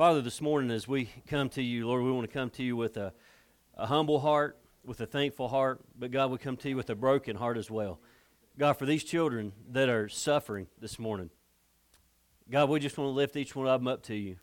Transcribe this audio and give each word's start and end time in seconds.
Father, 0.00 0.22
this 0.22 0.40
morning 0.40 0.70
as 0.70 0.88
we 0.88 1.10
come 1.28 1.50
to 1.50 1.62
you, 1.62 1.86
Lord, 1.86 2.02
we 2.02 2.10
want 2.10 2.26
to 2.26 2.32
come 2.32 2.48
to 2.52 2.62
you 2.62 2.74
with 2.74 2.96
a, 2.96 3.12
a 3.76 3.84
humble 3.84 4.18
heart, 4.18 4.58
with 4.82 4.98
a 5.02 5.06
thankful 5.06 5.46
heart, 5.46 5.82
but 5.94 6.10
God, 6.10 6.30
we 6.30 6.38
come 6.38 6.56
to 6.56 6.70
you 6.70 6.76
with 6.76 6.88
a 6.88 6.94
broken 6.94 7.36
heart 7.36 7.58
as 7.58 7.70
well. 7.70 8.00
God, 8.58 8.78
for 8.78 8.86
these 8.86 9.04
children 9.04 9.52
that 9.72 9.90
are 9.90 10.08
suffering 10.08 10.68
this 10.80 10.98
morning, 10.98 11.28
God, 12.50 12.70
we 12.70 12.80
just 12.80 12.96
want 12.96 13.08
to 13.08 13.12
lift 13.12 13.36
each 13.36 13.54
one 13.54 13.66
of 13.66 13.78
them 13.78 13.88
up 13.88 14.02
to 14.04 14.14
you. 14.14 14.36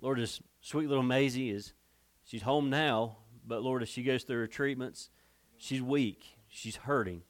Lord, 0.00 0.20
as 0.20 0.40
sweet 0.60 0.88
little 0.88 1.02
Maisie 1.02 1.50
is, 1.50 1.72
she's 2.22 2.42
home 2.42 2.70
now, 2.70 3.16
but 3.44 3.64
Lord, 3.64 3.82
as 3.82 3.88
she 3.88 4.04
goes 4.04 4.22
through 4.22 4.38
her 4.38 4.46
treatments, 4.46 5.10
she's 5.56 5.82
weak, 5.82 6.22
she's 6.46 6.76
hurting. 6.76 7.22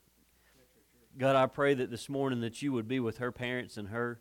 God, 1.16 1.34
I 1.34 1.46
pray 1.46 1.72
that 1.72 1.90
this 1.90 2.10
morning 2.10 2.42
that 2.42 2.60
you 2.60 2.74
would 2.74 2.88
be 2.88 3.00
with 3.00 3.16
her 3.16 3.32
parents 3.32 3.78
and 3.78 3.88
her. 3.88 4.20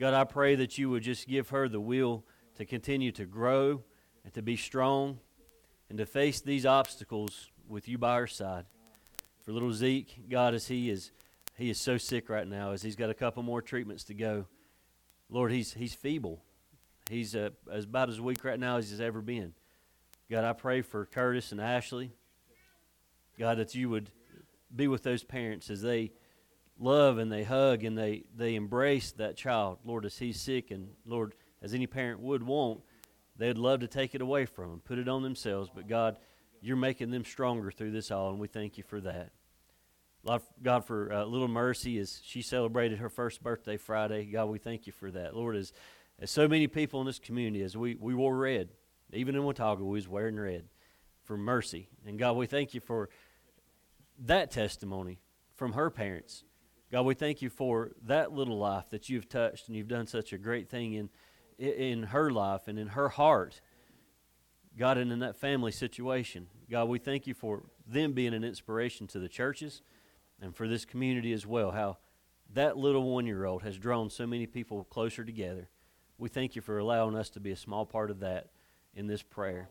God, 0.00 0.12
I 0.12 0.24
pray 0.24 0.56
that 0.56 0.76
you 0.76 0.90
would 0.90 1.04
just 1.04 1.28
give 1.28 1.50
her 1.50 1.68
the 1.68 1.78
will 1.78 2.24
to 2.58 2.64
continue 2.64 3.10
to 3.12 3.24
grow 3.24 3.82
and 4.24 4.34
to 4.34 4.42
be 4.42 4.56
strong 4.56 5.18
and 5.88 5.98
to 5.98 6.06
face 6.06 6.40
these 6.40 6.66
obstacles 6.66 7.50
with 7.68 7.88
you 7.88 7.96
by 7.98 8.16
her 8.16 8.26
side. 8.26 8.66
For 9.42 9.52
little 9.52 9.72
Zeke, 9.72 10.28
God, 10.28 10.54
as 10.54 10.68
he 10.68 10.90
is 10.90 11.12
he 11.56 11.70
is 11.70 11.80
so 11.80 11.96
sick 11.96 12.28
right 12.28 12.46
now, 12.46 12.70
as 12.70 12.82
he's 12.82 12.94
got 12.94 13.10
a 13.10 13.14
couple 13.14 13.42
more 13.42 13.60
treatments 13.60 14.04
to 14.04 14.14
go. 14.14 14.46
Lord, 15.30 15.50
he's 15.50 15.72
he's 15.72 15.94
feeble. 15.94 16.42
He's 17.08 17.34
uh, 17.34 17.50
as 17.72 17.84
about 17.84 18.10
as 18.10 18.20
weak 18.20 18.44
right 18.44 18.60
now 18.60 18.76
as 18.76 18.90
he's 18.90 19.00
ever 19.00 19.20
been. 19.22 19.54
God, 20.30 20.44
I 20.44 20.52
pray 20.52 20.82
for 20.82 21.06
Curtis 21.06 21.52
and 21.52 21.60
Ashley. 21.60 22.12
God, 23.38 23.58
that 23.58 23.74
you 23.74 23.88
would 23.88 24.10
be 24.74 24.88
with 24.88 25.02
those 25.02 25.24
parents 25.24 25.70
as 25.70 25.80
they 25.80 26.12
love 26.78 27.18
and 27.18 27.32
they 27.32 27.44
hug 27.44 27.84
and 27.84 27.96
they, 27.96 28.24
they 28.36 28.54
embrace 28.54 29.12
that 29.12 29.36
child. 29.36 29.78
Lord, 29.84 30.04
as 30.04 30.18
he's 30.18 30.40
sick, 30.40 30.70
and 30.70 30.90
Lord, 31.06 31.34
as 31.62 31.74
any 31.74 31.86
parent 31.86 32.20
would 32.20 32.42
want, 32.42 32.80
they'd 33.36 33.58
love 33.58 33.80
to 33.80 33.88
take 33.88 34.14
it 34.14 34.20
away 34.20 34.46
from 34.46 34.70
them, 34.70 34.80
put 34.84 34.98
it 34.98 35.08
on 35.08 35.22
themselves. 35.22 35.70
But 35.74 35.88
God, 35.88 36.16
you're 36.60 36.76
making 36.76 37.10
them 37.10 37.24
stronger 37.24 37.70
through 37.70 37.92
this 37.92 38.10
all, 38.10 38.30
and 38.30 38.38
we 38.38 38.48
thank 38.48 38.78
you 38.78 38.84
for 38.84 39.00
that. 39.00 39.30
God, 40.62 40.84
for 40.84 41.12
uh, 41.12 41.24
little 41.24 41.48
Mercy, 41.48 41.98
as 41.98 42.20
she 42.24 42.42
celebrated 42.42 42.98
her 42.98 43.08
first 43.08 43.42
birthday 43.42 43.76
Friday, 43.76 44.24
God, 44.24 44.46
we 44.46 44.58
thank 44.58 44.86
you 44.86 44.92
for 44.92 45.10
that. 45.10 45.34
Lord, 45.34 45.56
as, 45.56 45.72
as 46.18 46.30
so 46.30 46.46
many 46.46 46.66
people 46.66 47.00
in 47.00 47.06
this 47.06 47.18
community, 47.18 47.62
as 47.62 47.76
we, 47.76 47.94
we 47.94 48.14
wore 48.14 48.36
red, 48.36 48.68
even 49.12 49.34
in 49.34 49.44
Watauga, 49.44 49.84
we 49.84 49.92
was 49.92 50.08
wearing 50.08 50.36
red 50.36 50.64
for 51.24 51.38
Mercy. 51.38 51.88
And 52.06 52.18
God, 52.18 52.36
we 52.36 52.46
thank 52.46 52.74
you 52.74 52.80
for 52.80 53.08
that 54.18 54.50
testimony 54.50 55.20
from 55.54 55.72
her 55.72 55.88
parents. 55.88 56.44
God, 56.90 57.02
we 57.02 57.14
thank 57.14 57.42
you 57.42 57.50
for 57.50 57.92
that 58.04 58.32
little 58.32 58.58
life 58.58 58.90
that 58.90 59.08
you've 59.08 59.28
touched 59.28 59.68
and 59.68 59.76
you've 59.76 59.88
done 59.88 60.06
such 60.06 60.32
a 60.32 60.38
great 60.38 60.68
thing 60.68 60.94
in, 60.94 61.10
in 61.58 62.04
her 62.04 62.30
life 62.30 62.68
and 62.68 62.78
in 62.78 62.88
her 62.88 63.08
heart. 63.08 63.60
God, 64.78 64.96
and 64.96 65.10
in 65.10 65.18
that 65.20 65.36
family 65.36 65.72
situation. 65.72 66.46
God, 66.70 66.88
we 66.88 66.98
thank 66.98 67.26
you 67.26 67.34
for 67.34 67.64
them 67.86 68.12
being 68.12 68.32
an 68.32 68.44
inspiration 68.44 69.08
to 69.08 69.18
the 69.18 69.28
churches 69.28 69.82
and 70.40 70.54
for 70.54 70.68
this 70.68 70.84
community 70.84 71.32
as 71.32 71.44
well. 71.44 71.72
How 71.72 71.98
that 72.54 72.76
little 72.76 73.02
one 73.12 73.26
year 73.26 73.44
old 73.44 73.62
has 73.62 73.76
drawn 73.76 74.08
so 74.08 74.26
many 74.26 74.46
people 74.46 74.84
closer 74.84 75.24
together. 75.24 75.68
We 76.16 76.28
thank 76.28 76.54
you 76.54 76.62
for 76.62 76.78
allowing 76.78 77.16
us 77.16 77.28
to 77.30 77.40
be 77.40 77.50
a 77.50 77.56
small 77.56 77.86
part 77.86 78.10
of 78.10 78.20
that 78.20 78.50
in 78.94 79.08
this 79.08 79.22
prayer. 79.22 79.68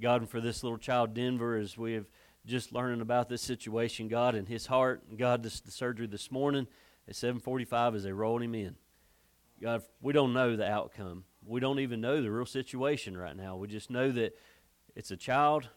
God, 0.00 0.22
and 0.22 0.30
for 0.30 0.40
this 0.40 0.62
little 0.62 0.78
child, 0.78 1.12
Denver, 1.12 1.56
as 1.56 1.76
we 1.76 1.94
have 1.94 2.06
just 2.46 2.72
learning 2.72 3.00
about 3.00 3.28
this 3.28 3.42
situation, 3.42 4.08
God, 4.08 4.34
and 4.34 4.48
his 4.48 4.66
heart. 4.66 5.02
God, 5.18 5.42
this, 5.42 5.60
the 5.60 5.70
surgery 5.70 6.06
this 6.06 6.30
morning 6.30 6.66
at 7.06 7.14
7:45 7.14 7.96
as 7.96 8.04
they 8.04 8.12
rolled 8.12 8.42
him 8.42 8.54
in. 8.54 8.76
God, 9.62 9.82
we 10.00 10.12
don't 10.12 10.32
know 10.32 10.56
the 10.56 10.68
outcome. 10.68 11.24
We 11.44 11.60
don't 11.60 11.80
even 11.80 12.00
know 12.00 12.22
the 12.22 12.30
real 12.30 12.46
situation 12.46 13.16
right 13.16 13.36
now. 13.36 13.56
We 13.56 13.68
just 13.68 13.90
know 13.90 14.10
that 14.12 14.36
it's 14.96 15.10
a 15.10 15.16
child 15.16 15.68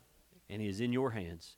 and 0.49 0.61
he 0.61 0.67
is 0.67 0.79
in 0.79 0.93
your 0.93 1.11
hands. 1.11 1.57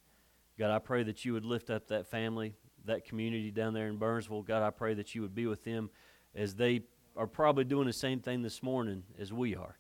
God, 0.58 0.72
I 0.72 0.80
pray 0.80 1.04
that 1.04 1.26
you 1.26 1.34
would 1.34 1.46
lift 1.46 1.70
up 1.70 1.88
that 1.88 2.08
family, 2.08 2.56
that 2.86 3.06
community 3.06 3.52
down 3.52 3.74
there 3.74 3.88
in 3.88 3.98
Burnsville. 3.98 4.42
God, 4.42 4.64
I 4.64 4.70
pray 4.70 4.94
that 4.96 5.14
you 5.14 5.22
would 5.22 5.36
be 5.36 5.46
with 5.46 5.64
them 5.64 5.90
as 6.34 6.56
they 6.56 6.82
are 7.16 7.28
probably 7.28 7.64
doing 7.64 7.88
the 7.88 7.94
same 7.94 8.20
thing 8.20 8.42
this 8.42 8.64
morning 8.64 9.04
as 9.20 9.32
we 9.32 9.56
are. 9.56 9.78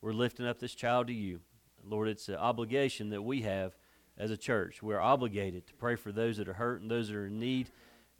We're 0.00 0.12
lifting 0.12 0.46
up 0.46 0.58
this 0.58 0.74
child 0.74 1.06
to 1.06 1.12
you. 1.12 1.40
Lord, 1.84 2.08
it's 2.08 2.28
an 2.28 2.36
obligation 2.36 3.10
that 3.10 3.22
we 3.22 3.42
have 3.42 3.76
as 4.18 4.30
a 4.30 4.36
church. 4.36 4.82
We're 4.82 5.00
obligated 5.00 5.66
to 5.68 5.74
pray 5.74 5.96
for 5.96 6.12
those 6.12 6.36
that 6.38 6.48
are 6.48 6.54
hurt 6.54 6.80
and 6.80 6.90
those 6.90 7.08
that 7.08 7.16
are 7.16 7.26
in 7.26 7.38
need, 7.38 7.70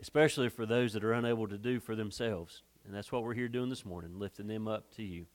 especially 0.00 0.48
for 0.48 0.66
those 0.66 0.92
that 0.92 1.04
are 1.04 1.12
unable 1.12 1.48
to 1.48 1.58
do 1.58 1.80
for 1.80 1.96
themselves. 1.96 2.62
And 2.86 2.94
that's 2.94 3.10
what 3.10 3.24
we're 3.24 3.34
here 3.34 3.48
doing 3.48 3.68
this 3.68 3.84
morning, 3.84 4.18
lifting 4.18 4.46
them 4.46 4.68
up 4.68 4.94
to 4.96 5.02
you. 5.02 5.26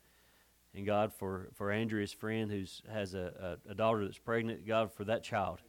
And 0.73 0.85
God, 0.85 1.11
for, 1.13 1.49
for 1.53 1.69
Andrea's 1.69 2.13
friend 2.13 2.49
who 2.49 2.63
has 2.91 3.13
a, 3.13 3.57
a, 3.67 3.71
a, 3.71 3.75
daughter 3.75 4.05
that's 4.05 4.17
pregnant, 4.17 4.65
God, 4.65 4.93
for 4.93 5.03
that 5.03 5.21
child. 5.21 5.59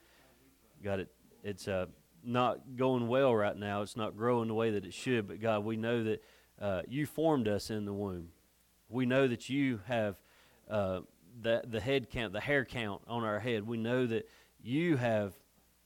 God, 0.82 1.00
it, 1.00 1.09
it's 1.43 1.66
uh, 1.66 1.87
not 2.22 2.76
going 2.76 3.09
well 3.09 3.34
right 3.34 3.56
now. 3.56 3.82
It's 3.82 3.97
not 3.97 4.16
growing 4.16 4.47
the 4.47 4.54
way 4.54 4.70
that 4.70 4.84
it 4.84 4.94
should. 4.94 5.26
But 5.26 5.41
God, 5.41 5.65
we 5.65 5.76
know 5.76 6.04
that 6.04 6.25
uh, 6.60 6.82
you 6.87 7.04
formed 7.04 7.48
us 7.48 7.69
in 7.69 7.84
the 7.84 7.93
womb. 7.93 8.28
We 8.88 9.04
know 9.04 9.26
that 9.26 9.49
you 9.49 9.81
have 9.87 10.16
uh, 10.70 11.00
the, 11.41 11.62
the 11.66 11.81
head 11.81 12.10
count, 12.10 12.32
the 12.32 12.41
hair 12.41 12.64
count 12.64 13.03
on 13.09 13.25
our 13.25 13.41
head. 13.41 13.66
We 13.66 13.76
know 13.76 14.06
that 14.06 14.28
you 14.62 14.99
have 14.99 15.34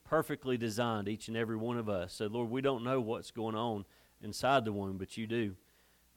perfectly 0.05 0.59
designed 0.59 1.09
each 1.09 1.29
and 1.29 1.37
every 1.39 1.57
one 1.57 1.79
of 1.79 1.89
us. 1.89 2.13
So, 2.13 2.27
Lord, 2.27 2.51
we 2.51 2.61
don't 2.61 2.85
know 2.85 3.01
what's 3.01 3.31
going 3.31 3.55
on 3.55 3.87
inside 4.21 4.67
the 4.67 4.73
womb, 4.73 4.99
but 4.99 5.17
you 5.17 5.27
do. 5.27 5.55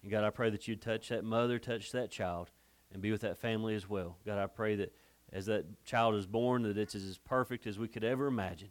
And 0.02 0.12
God, 0.12 0.24
I 0.24 0.30
pray 0.30 0.50
that 0.50 0.68
you 0.68 0.76
touch 0.76 1.10
that 1.10 1.24
mother, 1.24 1.60
touch 1.60 1.92
that 1.92 2.10
child, 2.10 2.52
and 2.92 3.02
be 3.02 3.12
with 3.12 3.22
that 3.22 3.38
family 3.38 3.76
as 3.76 3.90
well. 3.90 4.18
God, 4.26 4.40
I 4.40 4.48
pray 4.48 4.76
that 4.76 4.94
as 5.32 5.46
that 5.46 5.86
child 5.86 6.16
is 6.16 6.26
born, 6.26 6.64
that 6.64 6.78
it's 6.78 6.96
as 6.96 7.20
perfect 7.20 7.68
as 7.68 7.78
we 7.78 7.88
could 7.88 8.04
ever 8.04 8.28
imagine, 8.28 8.70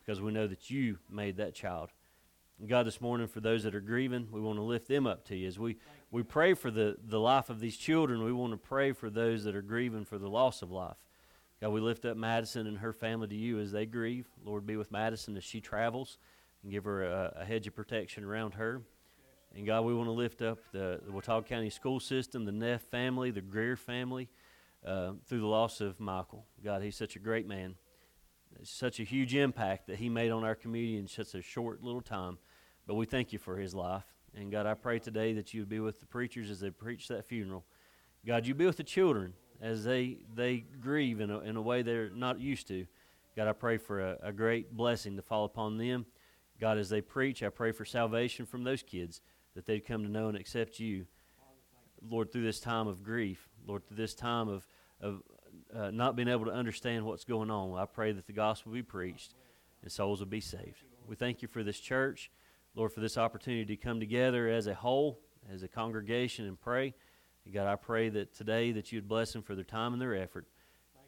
because 0.00 0.20
we 0.20 0.32
know 0.32 0.46
that 0.46 0.70
you 0.70 0.98
made 1.10 1.36
that 1.36 1.54
child. 1.54 1.90
And 2.58 2.68
God, 2.68 2.86
this 2.86 3.00
morning, 3.00 3.26
for 3.26 3.40
those 3.40 3.62
that 3.62 3.74
are 3.74 3.80
grieving, 3.80 4.28
we 4.30 4.40
want 4.40 4.58
to 4.58 4.62
lift 4.62 4.88
them 4.88 5.06
up 5.06 5.24
to 5.26 5.36
you. 5.36 5.46
As 5.46 5.58
we, 5.58 5.76
we 6.10 6.22
pray 6.22 6.54
for 6.54 6.70
the, 6.70 6.96
the 7.02 7.20
life 7.20 7.48
of 7.48 7.60
these 7.60 7.76
children, 7.76 8.24
we 8.24 8.32
want 8.32 8.52
to 8.52 8.58
pray 8.58 8.92
for 8.92 9.08
those 9.08 9.44
that 9.44 9.54
are 9.54 9.62
grieving 9.62 10.04
for 10.04 10.18
the 10.18 10.28
loss 10.28 10.62
of 10.62 10.70
life. 10.70 10.98
God, 11.60 11.70
we 11.70 11.80
lift 11.80 12.04
up 12.04 12.16
Madison 12.16 12.66
and 12.66 12.78
her 12.78 12.92
family 12.92 13.28
to 13.28 13.34
you 13.34 13.60
as 13.60 13.70
they 13.70 13.86
grieve. 13.86 14.26
Lord, 14.44 14.66
be 14.66 14.76
with 14.76 14.90
Madison 14.90 15.36
as 15.36 15.44
she 15.44 15.60
travels 15.60 16.18
and 16.62 16.72
give 16.72 16.84
her 16.84 17.04
a, 17.04 17.34
a 17.40 17.44
hedge 17.44 17.66
of 17.66 17.74
protection 17.74 18.24
around 18.24 18.54
her. 18.54 18.82
And 19.56 19.66
God, 19.66 19.84
we 19.84 19.94
want 19.94 20.06
to 20.06 20.12
lift 20.12 20.42
up 20.42 20.58
the, 20.72 21.00
the 21.04 21.10
Watauga 21.10 21.48
County 21.48 21.70
school 21.70 21.98
system, 21.98 22.44
the 22.44 22.52
Neff 22.52 22.82
family, 22.82 23.30
the 23.30 23.40
Greer 23.40 23.76
family, 23.76 24.28
uh, 24.86 25.12
through 25.26 25.40
the 25.40 25.46
loss 25.46 25.80
of 25.80 25.98
Michael. 25.98 26.46
God, 26.64 26.82
he's 26.82 26.96
such 26.96 27.16
a 27.16 27.18
great 27.18 27.48
man. 27.48 27.74
Such 28.62 29.00
a 29.00 29.04
huge 29.04 29.34
impact 29.34 29.86
that 29.88 29.96
he 29.96 30.08
made 30.08 30.30
on 30.30 30.44
our 30.44 30.54
community 30.54 30.98
in 30.98 31.08
such 31.08 31.34
a 31.34 31.42
short 31.42 31.82
little 31.82 32.00
time. 32.00 32.38
But 32.86 32.94
we 32.94 33.06
thank 33.06 33.32
you 33.32 33.38
for 33.38 33.56
his 33.56 33.74
life. 33.74 34.04
And 34.36 34.52
God, 34.52 34.66
I 34.66 34.74
pray 34.74 34.98
today 34.98 35.32
that 35.34 35.52
you 35.52 35.62
would 35.62 35.68
be 35.68 35.80
with 35.80 36.00
the 36.00 36.06
preachers 36.06 36.50
as 36.50 36.60
they 36.60 36.70
preach 36.70 37.08
that 37.08 37.24
funeral. 37.24 37.64
God, 38.24 38.46
you 38.46 38.54
be 38.54 38.66
with 38.66 38.76
the 38.76 38.84
children 38.84 39.34
as 39.60 39.84
they 39.84 40.18
they 40.34 40.64
grieve 40.80 41.20
in 41.20 41.30
a, 41.30 41.40
in 41.40 41.56
a 41.56 41.62
way 41.62 41.82
they're 41.82 42.10
not 42.10 42.38
used 42.40 42.68
to. 42.68 42.86
God, 43.36 43.48
I 43.48 43.52
pray 43.52 43.78
for 43.78 44.00
a, 44.00 44.18
a 44.22 44.32
great 44.32 44.76
blessing 44.76 45.16
to 45.16 45.22
fall 45.22 45.44
upon 45.44 45.78
them. 45.78 46.06
God, 46.60 46.78
as 46.78 46.88
they 46.88 47.00
preach, 47.00 47.42
I 47.42 47.48
pray 47.48 47.72
for 47.72 47.84
salvation 47.84 48.46
from 48.46 48.64
those 48.64 48.82
kids 48.82 49.20
that 49.54 49.66
they'd 49.66 49.86
come 49.86 50.02
to 50.02 50.08
know 50.08 50.28
and 50.28 50.36
accept 50.36 50.78
you, 50.78 51.06
Lord, 52.02 52.32
through 52.32 52.44
this 52.44 52.60
time 52.60 52.86
of 52.86 53.02
grief, 53.02 53.48
Lord, 53.66 53.86
through 53.86 53.96
this 53.96 54.14
time 54.14 54.48
of 54.48 54.66
of 55.00 55.22
uh, 55.74 55.90
not 55.90 56.16
being 56.16 56.28
able 56.28 56.44
to 56.44 56.52
understand 56.52 57.04
what's 57.04 57.24
going 57.24 57.50
on. 57.50 57.78
I 57.78 57.86
pray 57.86 58.12
that 58.12 58.26
the 58.26 58.32
gospel 58.32 58.72
be 58.72 58.82
preached 58.82 59.34
and 59.82 59.90
souls 59.90 60.20
will 60.20 60.26
be 60.26 60.40
saved. 60.40 60.84
We 61.06 61.16
thank 61.16 61.42
you 61.42 61.48
for 61.48 61.62
this 61.62 61.80
church, 61.80 62.30
Lord, 62.74 62.92
for 62.92 63.00
this 63.00 63.16
opportunity 63.16 63.76
to 63.76 63.76
come 63.76 64.00
together 64.00 64.48
as 64.48 64.66
a 64.66 64.74
whole, 64.74 65.20
as 65.52 65.62
a 65.62 65.68
congregation, 65.68 66.46
and 66.46 66.60
pray. 66.60 66.94
God, 67.52 67.66
I 67.66 67.76
pray 67.76 68.10
that 68.10 68.34
today 68.34 68.70
that 68.72 68.92
you'd 68.92 69.08
bless 69.08 69.32
them 69.32 69.42
for 69.42 69.54
their 69.54 69.64
time 69.64 69.92
and 69.92 70.00
their 70.00 70.14
effort. 70.14 70.46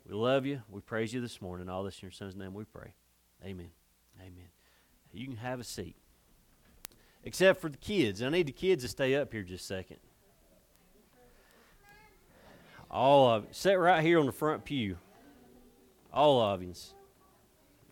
We 0.05 0.15
love 0.15 0.45
you. 0.45 0.63
We 0.69 0.81
praise 0.81 1.13
you 1.13 1.21
this 1.21 1.41
morning. 1.41 1.69
All 1.69 1.85
this 1.85 2.01
in 2.03 2.07
your 2.07 2.11
son's 2.11 2.35
name 2.35 2.53
we 2.55 2.65
pray. 2.65 2.95
Amen. 3.45 3.71
Amen. 4.21 4.49
You 5.13 5.27
can 5.27 5.37
have 5.37 5.61
a 5.61 5.65
seat. 5.65 5.97
Except 7.25 7.61
for 7.61 7.69
the 7.69 7.77
kids. 7.77 8.23
I 8.23 8.29
need 8.29 8.47
the 8.47 8.53
kids 8.53 8.83
to 8.85 8.89
stay 8.89 9.15
up 9.15 9.33
here 9.33 9.43
just 9.43 9.65
a 9.65 9.67
second. 9.67 9.99
All 12.91 13.31
of 13.31 13.45
you. 13.45 13.49
Sit 13.53 13.75
right 13.75 14.03
here 14.03 14.19
on 14.19 14.27
the 14.27 14.33
front 14.33 14.65
pew. 14.65 14.97
All 16.13 16.41
of 16.41 16.63
you. 16.63 16.75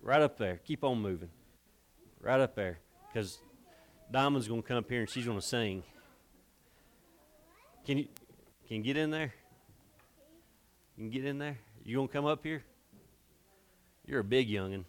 Right 0.02 0.20
up 0.20 0.36
there. 0.36 0.60
Keep 0.64 0.84
on 0.84 1.00
moving. 1.00 1.30
Right 2.20 2.40
up 2.40 2.54
there. 2.54 2.78
Because 3.08 3.38
Diamond's 4.10 4.48
going 4.48 4.62
to 4.62 4.68
come 4.68 4.78
up 4.78 4.90
here 4.90 5.00
and 5.00 5.08
she's 5.08 5.24
going 5.24 5.38
to 5.38 5.46
sing. 5.46 5.82
Can 7.86 7.98
you 7.98 8.08
can 8.68 8.76
you 8.76 8.82
get 8.84 8.96
in 8.96 9.10
there? 9.10 9.34
You 10.96 11.04
can 11.04 11.10
get 11.10 11.24
in 11.24 11.38
there? 11.38 11.58
You 11.84 11.96
gonna 11.96 12.06
come 12.06 12.24
up 12.24 12.44
here? 12.44 12.62
You're 14.06 14.20
a 14.20 14.24
big 14.24 14.48
youngin'. 14.48 14.84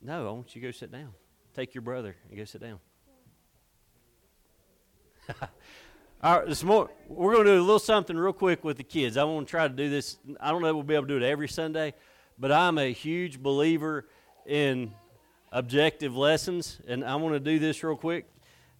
No, 0.00 0.28
I 0.28 0.30
want 0.30 0.54
you 0.54 0.60
to 0.60 0.68
go 0.68 0.70
sit 0.70 0.92
down. 0.92 1.12
Take 1.54 1.74
your 1.74 1.82
brother 1.82 2.14
and 2.28 2.38
go 2.38 2.44
sit 2.44 2.60
down. 2.60 2.78
All 6.22 6.38
right, 6.38 6.48
this 6.48 6.62
morning 6.62 6.94
we're 7.08 7.32
going 7.32 7.46
to 7.46 7.54
do 7.54 7.58
a 7.58 7.60
little 7.60 7.80
something 7.80 8.16
real 8.16 8.32
quick 8.32 8.62
with 8.62 8.76
the 8.76 8.84
kids. 8.84 9.16
I 9.16 9.24
want 9.24 9.48
to 9.48 9.50
try 9.50 9.66
to 9.66 9.74
do 9.74 9.90
this. 9.90 10.18
I 10.40 10.52
don't 10.52 10.62
know 10.62 10.68
if 10.68 10.74
we'll 10.74 10.84
be 10.84 10.94
able 10.94 11.08
to 11.08 11.18
do 11.18 11.24
it 11.24 11.28
every 11.28 11.48
Sunday, 11.48 11.94
but 12.38 12.52
I'm 12.52 12.78
a 12.78 12.92
huge 12.92 13.42
believer 13.42 14.06
in 14.46 14.92
objective 15.50 16.16
lessons, 16.16 16.80
and 16.86 17.04
I 17.04 17.16
want 17.16 17.34
to 17.34 17.40
do 17.40 17.58
this 17.58 17.82
real 17.82 17.96
quick. 17.96 18.28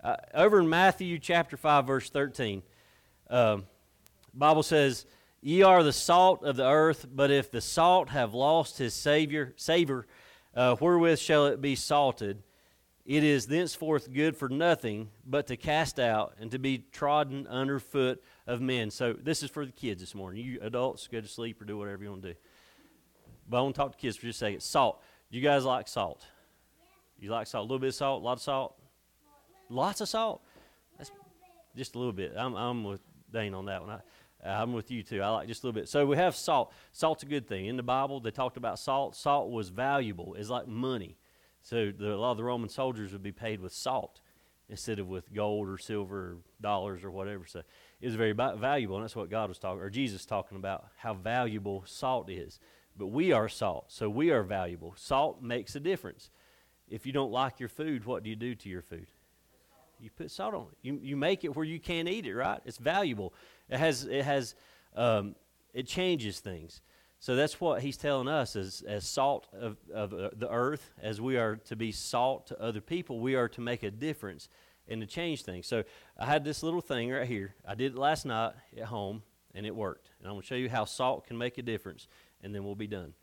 Uh, 0.02 0.16
over 0.34 0.60
in 0.60 0.68
Matthew 0.68 1.18
chapter 1.18 1.56
five, 1.56 1.84
verse 1.84 2.10
thirteen, 2.10 2.62
um, 3.28 3.66
Bible 4.32 4.62
says, 4.62 5.04
"Ye 5.40 5.62
are 5.62 5.82
the 5.82 5.92
salt 5.92 6.44
of 6.44 6.54
the 6.54 6.66
earth, 6.66 7.06
but 7.12 7.32
if 7.32 7.50
the 7.50 7.60
salt 7.60 8.10
have 8.10 8.34
lost 8.34 8.78
his 8.78 8.94
savior 8.94 9.52
savor, 9.56 10.06
uh, 10.58 10.76
wherewith 10.76 11.19
shall 11.19 11.46
it 11.46 11.60
be 11.60 11.75
salted?" 11.75 12.43
It 13.08 13.25
is 13.25 13.46
thenceforth 13.46 14.12
good 14.12 14.37
for 14.37 14.50
nothing 14.50 15.08
but 15.25 15.46
to 15.46 15.56
cast 15.56 15.99
out 15.99 16.34
and 16.38 16.50
to 16.50 16.58
be 16.58 16.84
trodden 16.93 17.46
under 17.46 17.81
foot 17.81 18.22
of 18.46 18.60
men. 18.60 18.90
So 18.90 19.14
this 19.14 19.43
is 19.43 19.49
for 19.49 19.64
the 19.64 19.72
kids 19.72 20.02
this 20.02 20.14
morning. 20.14 20.44
You 20.44 20.58
adults 20.60 21.08
go 21.08 21.19
to 21.22 21.26
sleep 21.26 21.62
or 21.62 21.64
do 21.64 21.78
whatever 21.78 22.05
you 22.05 22.10
want 22.10 22.20
to 22.20 22.34
do. 22.34 22.38
But 23.49 23.56
I 23.56 23.60
want 23.62 23.76
to 23.76 23.81
talk 23.81 23.93
to 23.93 23.99
kids 23.99 24.19
for 24.19 24.26
just 24.26 24.43
a 24.43 24.44
second. 24.44 24.60
Salt. 24.60 25.02
Do 25.32 25.38
you 25.38 25.43
guys 25.43 25.64
like 25.64 25.88
salt? 25.88 26.22
You 27.19 27.31
like 27.31 27.46
salt? 27.46 27.62
A 27.62 27.64
little 27.64 27.78
bit 27.78 27.88
of 27.88 27.94
salt? 27.94 28.20
A 28.20 28.25
lot 28.26 28.34
of 28.34 28.43
salt? 28.43 28.75
Lots 29.70 30.02
of 30.02 30.08
salt? 30.11 30.43
That's 30.99 31.11
just 31.75 31.94
a 31.94 31.99
little 31.99 32.12
bit. 32.12 32.34
I'm, 32.37 32.54
I'm 32.54 32.84
with 32.84 33.00
Dane 33.32 33.54
on 33.54 33.64
that 33.64 33.81
one. 33.81 33.90
I, 33.90 34.00
Uh, 34.44 34.50
I'm 34.50 34.73
with 34.73 34.90
you 34.90 35.02
too. 35.02 35.20
I 35.20 35.29
like 35.31 35.49
just 35.49 35.62
a 35.62 35.67
little 35.67 35.81
bit. 35.81 35.88
So 35.88 36.06
we 36.06 36.17
have 36.17 36.37
salt. 36.37 36.73
Salt's 36.93 37.23
a 37.23 37.26
good 37.26 37.49
thing. 37.49 37.67
In 37.67 37.76
the 37.76 37.82
Bible, 37.82 38.20
they 38.20 38.31
talked 38.31 38.56
about 38.56 38.79
salt. 38.79 39.17
Salt 39.17 39.50
was 39.50 39.69
valuable. 39.69 40.35
It's 40.35 40.50
like 40.50 40.69
money. 40.69 41.19
So 41.62 41.93
the, 41.96 42.14
a 42.14 42.17
lot 42.17 42.32
of 42.32 42.37
the 42.37 42.44
Roman 42.44 42.69
soldiers 42.69 43.12
would 43.12 43.23
be 43.23 43.32
paid 43.32 43.61
with 43.61 43.73
salt 43.73 44.20
instead 44.69 44.99
of 44.99 45.08
with 45.08 45.32
gold 45.32 45.69
or 45.69 45.79
silver 45.79 46.19
or 46.19 46.37
dollars 46.61 47.02
or 47.02 47.11
whatever. 47.11 47.46
So 47.46 47.62
it 48.00 48.06
was 48.06 48.14
very 48.14 48.32
valuable, 48.32 48.96
and 48.96 49.05
that's 49.05 49.17
what 49.17 49.31
God 49.31 49.49
was 49.49 49.58
talking, 49.58 49.81
or 49.81 49.90
Jesus 49.90 50.26
talking 50.26 50.56
about 50.58 50.87
how 50.96 51.14
valuable 51.14 51.85
salt 51.87 52.31
is. 52.31 52.61
But 52.96 53.06
we 53.06 53.32
are 53.32 53.49
salt, 53.49 53.87
so 53.88 54.11
we 54.11 54.31
are 54.31 54.43
valuable. 54.43 54.94
Salt 54.96 55.43
makes 55.43 55.75
a 55.75 55.81
difference. 55.81 56.31
If 56.88 57.06
you 57.06 57.12
don't 57.12 57.32
like 57.32 57.61
your 57.61 57.69
food, 57.69 58.05
what 58.05 58.23
do 58.23 58.31
you 58.31 58.37
do 58.37 58.55
to 58.55 58.69
your 58.69 58.82
food? 58.82 59.06
You 60.00 60.11
put 60.11 60.31
salt 60.31 60.55
on 60.55 60.67
it. 60.73 60.79
You, 60.82 60.99
you 61.02 61.17
make 61.17 61.44
it 61.44 61.56
where 61.56 61.64
you 61.64 61.81
can't 61.81 62.08
eat 62.08 62.26
it, 62.26 62.35
right? 62.35 62.61
It's 62.64 62.79
valuable. 62.79 63.35
It 63.68 63.78
has 63.78 64.04
it 64.04 64.24
has 64.24 64.54
um, 64.96 65.34
it 65.74 65.86
changes 65.86 66.40
things. 66.40 66.80
So 67.20 67.34
that's 67.34 67.60
what 67.60 67.82
he's 67.82 67.96
telling 67.96 68.28
us 68.28 68.54
as, 68.54 68.84
as 68.86 69.04
salt 69.04 69.48
of, 69.52 69.76
of 69.92 70.14
uh, 70.14 70.30
the 70.36 70.48
earth, 70.48 70.92
as 71.02 71.20
we 71.20 71.36
are 71.36 71.56
to 71.56 71.74
be 71.74 71.90
salt 71.90 72.46
to 72.48 72.62
other 72.62 72.80
people, 72.80 73.18
we 73.18 73.34
are 73.34 73.48
to 73.48 73.60
make 73.60 73.82
a 73.82 73.90
difference 73.90 74.48
and 74.86 75.00
to 75.00 75.06
change 75.06 75.42
things. 75.42 75.66
So 75.66 75.82
I 76.16 76.26
had 76.26 76.44
this 76.44 76.62
little 76.62 76.80
thing 76.80 77.10
right 77.10 77.26
here. 77.26 77.54
I 77.66 77.74
did 77.74 77.94
it 77.94 77.98
last 77.98 78.24
night 78.24 78.52
at 78.76 78.84
home, 78.84 79.22
and 79.52 79.66
it 79.66 79.74
worked. 79.74 80.10
And 80.20 80.28
I'm 80.28 80.34
going 80.34 80.42
to 80.42 80.46
show 80.46 80.54
you 80.54 80.70
how 80.70 80.84
salt 80.84 81.26
can 81.26 81.36
make 81.36 81.58
a 81.58 81.62
difference, 81.62 82.06
and 82.42 82.54
then 82.54 82.64
we'll 82.64 82.76
be 82.76 82.86
done. 82.86 83.14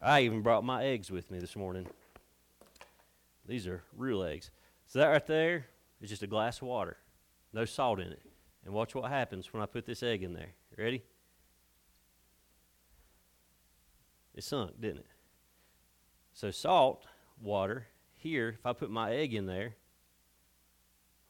I 0.00 0.20
even 0.22 0.40
brought 0.40 0.64
my 0.64 0.84
eggs 0.84 1.10
with 1.10 1.30
me 1.30 1.40
this 1.40 1.56
morning. 1.56 1.86
These 3.46 3.66
are 3.66 3.82
real 3.96 4.22
eggs. 4.22 4.50
So 4.86 5.00
that 5.00 5.08
right 5.08 5.26
there 5.26 5.66
is 6.00 6.08
just 6.08 6.22
a 6.22 6.28
glass 6.28 6.58
of 6.58 6.68
water, 6.68 6.96
no 7.52 7.64
salt 7.64 7.98
in 7.98 8.12
it. 8.12 8.22
And 8.64 8.72
watch 8.72 8.94
what 8.94 9.10
happens 9.10 9.52
when 9.52 9.62
I 9.62 9.66
put 9.66 9.86
this 9.86 10.02
egg 10.02 10.22
in 10.22 10.34
there. 10.34 10.50
Ready? 10.78 11.02
It 14.34 14.44
sunk, 14.44 14.80
didn't 14.80 14.98
it? 14.98 15.06
So 16.32 16.50
salt 16.50 17.04
water 17.40 17.86
here, 18.16 18.56
if 18.58 18.64
I 18.64 18.72
put 18.72 18.90
my 18.90 19.12
egg 19.12 19.34
in 19.34 19.46
there, 19.46 19.74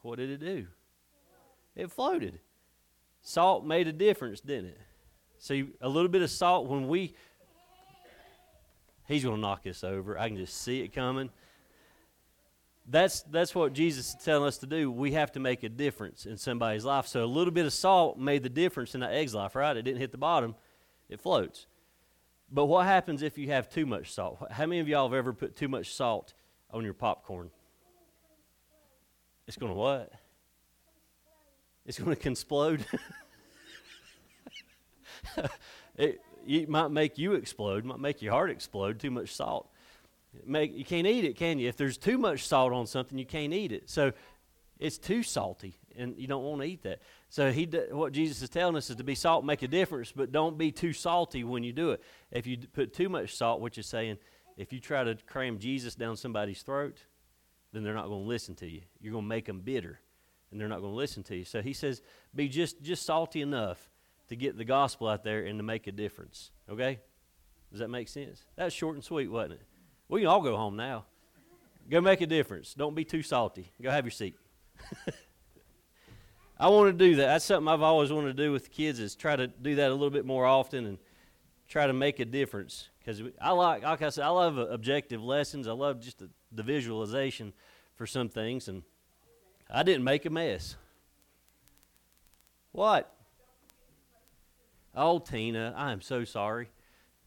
what 0.02 0.18
did 0.18 0.30
it 0.30 0.40
do? 0.40 0.66
It 1.74 1.90
floated. 1.90 2.38
Salt 3.22 3.64
made 3.64 3.88
a 3.88 3.92
difference, 3.92 4.40
didn't 4.40 4.66
it? 4.66 4.80
See, 5.38 5.70
a 5.80 5.88
little 5.88 6.08
bit 6.08 6.22
of 6.22 6.30
salt 6.30 6.68
when 6.68 6.86
we 6.86 7.14
He's 9.08 9.24
going 9.24 9.36
to 9.36 9.40
knock 9.40 9.66
us 9.66 9.84
over. 9.84 10.18
I 10.18 10.28
can 10.28 10.36
just 10.36 10.62
see 10.62 10.80
it 10.80 10.94
coming. 10.94 11.30
That's 12.86 13.22
that's 13.22 13.54
what 13.54 13.72
Jesus 13.72 14.08
is 14.08 14.24
telling 14.24 14.46
us 14.46 14.58
to 14.58 14.66
do. 14.66 14.90
We 14.90 15.12
have 15.12 15.32
to 15.32 15.40
make 15.40 15.62
a 15.62 15.68
difference 15.68 16.26
in 16.26 16.36
somebody's 16.36 16.84
life. 16.84 17.06
So 17.06 17.24
a 17.24 17.26
little 17.26 17.52
bit 17.52 17.64
of 17.64 17.72
salt 17.72 18.18
made 18.18 18.42
the 18.42 18.48
difference 18.48 18.94
in 18.94 19.00
that 19.00 19.12
egg's 19.12 19.34
life, 19.34 19.54
right? 19.54 19.76
It 19.76 19.82
didn't 19.82 20.00
hit 20.00 20.10
the 20.10 20.18
bottom; 20.18 20.56
it 21.08 21.20
floats. 21.20 21.66
But 22.50 22.66
what 22.66 22.84
happens 22.84 23.22
if 23.22 23.38
you 23.38 23.48
have 23.48 23.70
too 23.70 23.86
much 23.86 24.12
salt? 24.12 24.38
How 24.50 24.66
many 24.66 24.80
of 24.80 24.88
y'all 24.88 25.08
have 25.08 25.16
ever 25.16 25.32
put 25.32 25.56
too 25.56 25.68
much 25.68 25.94
salt 25.94 26.34
on 26.70 26.84
your 26.84 26.92
popcorn? 26.92 27.50
It's 29.46 29.56
going 29.56 29.72
to 29.72 29.78
what? 29.78 30.12
It's 31.86 31.98
going 31.98 32.14
to 32.14 32.28
explode. 32.28 32.84
it, 35.96 36.20
it 36.46 36.68
might 36.68 36.90
make 36.90 37.16
you 37.16 37.32
explode, 37.32 37.84
might 37.84 38.00
make 38.00 38.20
your 38.20 38.32
heart 38.32 38.50
explode, 38.50 39.00
too 39.00 39.10
much 39.10 39.34
salt. 39.34 39.68
Make, 40.46 40.74
you 40.74 40.84
can't 40.84 41.06
eat 41.06 41.24
it, 41.24 41.36
can 41.36 41.58
you? 41.58 41.68
If 41.68 41.76
there's 41.76 41.98
too 41.98 42.18
much 42.18 42.46
salt 42.46 42.72
on 42.72 42.86
something, 42.86 43.18
you 43.18 43.26
can't 43.26 43.52
eat 43.52 43.70
it. 43.72 43.90
So 43.90 44.12
it's 44.78 44.98
too 44.98 45.22
salty, 45.22 45.76
and 45.96 46.16
you 46.16 46.26
don't 46.26 46.42
want 46.42 46.62
to 46.62 46.66
eat 46.66 46.82
that. 46.82 47.00
So 47.28 47.52
he, 47.52 47.66
what 47.90 48.12
Jesus 48.12 48.42
is 48.42 48.48
telling 48.48 48.76
us 48.76 48.90
is 48.90 48.96
to 48.96 49.04
be 49.04 49.14
salt, 49.14 49.44
make 49.44 49.62
a 49.62 49.68
difference, 49.68 50.10
but 50.10 50.32
don't 50.32 50.56
be 50.56 50.72
too 50.72 50.92
salty 50.92 51.44
when 51.44 51.62
you 51.62 51.72
do 51.72 51.90
it. 51.90 52.02
If 52.30 52.46
you 52.46 52.58
put 52.72 52.94
too 52.94 53.08
much 53.08 53.36
salt, 53.36 53.60
which 53.60 53.78
is 53.78 53.86
saying, 53.86 54.18
if 54.56 54.72
you 54.72 54.80
try 54.80 55.04
to 55.04 55.16
cram 55.26 55.58
Jesus 55.58 55.94
down 55.94 56.16
somebody's 56.16 56.62
throat, 56.62 56.98
then 57.72 57.82
they're 57.84 57.94
not 57.94 58.08
going 58.08 58.22
to 58.22 58.28
listen 58.28 58.54
to 58.56 58.68
you. 58.68 58.82
You're 59.00 59.12
going 59.12 59.24
to 59.24 59.28
make 59.28 59.46
them 59.46 59.60
bitter, 59.60 60.00
and 60.50 60.60
they're 60.60 60.68
not 60.68 60.80
going 60.80 60.92
to 60.92 60.96
listen 60.96 61.22
to 61.24 61.36
you. 61.36 61.44
So 61.44 61.62
he 61.62 61.72
says, 61.72 62.02
be 62.34 62.48
just 62.48 62.82
just 62.82 63.06
salty 63.06 63.40
enough 63.40 63.90
to 64.28 64.36
get 64.36 64.56
the 64.56 64.64
gospel 64.64 65.08
out 65.08 65.24
there 65.24 65.44
and 65.44 65.58
to 65.58 65.62
make 65.62 65.86
a 65.86 65.92
difference. 65.92 66.50
Okay? 66.70 67.00
Does 67.70 67.80
that 67.80 67.88
make 67.88 68.08
sense? 68.08 68.44
That's 68.56 68.74
short 68.74 68.94
and 68.94 69.04
sweet, 69.04 69.30
wasn't 69.30 69.54
it? 69.54 69.62
We 70.12 70.20
can 70.20 70.28
all 70.28 70.42
go 70.42 70.58
home 70.58 70.76
now. 70.76 71.06
Go 71.90 72.02
make 72.02 72.20
a 72.20 72.26
difference. 72.26 72.74
Don't 72.74 72.94
be 72.94 73.02
too 73.02 73.22
salty. 73.22 73.72
Go 73.80 73.90
have 73.90 74.04
your 74.04 74.10
seat. 74.10 74.34
I 76.60 76.68
want 76.68 76.88
to 76.88 76.92
do 76.92 77.16
that. 77.16 77.28
That's 77.28 77.46
something 77.46 77.66
I've 77.66 77.80
always 77.80 78.12
wanted 78.12 78.36
to 78.36 78.42
do 78.42 78.52
with 78.52 78.64
the 78.64 78.68
kids 78.68 79.00
is 79.00 79.14
try 79.14 79.36
to 79.36 79.46
do 79.46 79.76
that 79.76 79.88
a 79.88 79.94
little 79.94 80.10
bit 80.10 80.26
more 80.26 80.44
often 80.44 80.84
and 80.84 80.98
try 81.66 81.86
to 81.86 81.94
make 81.94 82.20
a 82.20 82.26
difference. 82.26 82.90
Because 82.98 83.22
I 83.40 83.52
like, 83.52 83.84
like 83.84 84.02
I 84.02 84.10
said, 84.10 84.24
I 84.24 84.28
love 84.28 84.58
objective 84.58 85.24
lessons. 85.24 85.66
I 85.66 85.72
love 85.72 85.98
just 85.98 86.18
the, 86.18 86.28
the 86.52 86.62
visualization 86.62 87.54
for 87.94 88.06
some 88.06 88.28
things, 88.28 88.68
and 88.68 88.82
I 89.70 89.82
didn't 89.82 90.04
make 90.04 90.26
a 90.26 90.30
mess. 90.30 90.76
What? 92.72 93.10
Oh, 94.94 95.20
Tina, 95.20 95.72
I 95.74 95.90
am 95.90 96.02
so 96.02 96.26
sorry. 96.26 96.68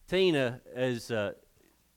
Tina 0.06 0.60
is. 0.76 1.10
Uh, 1.10 1.32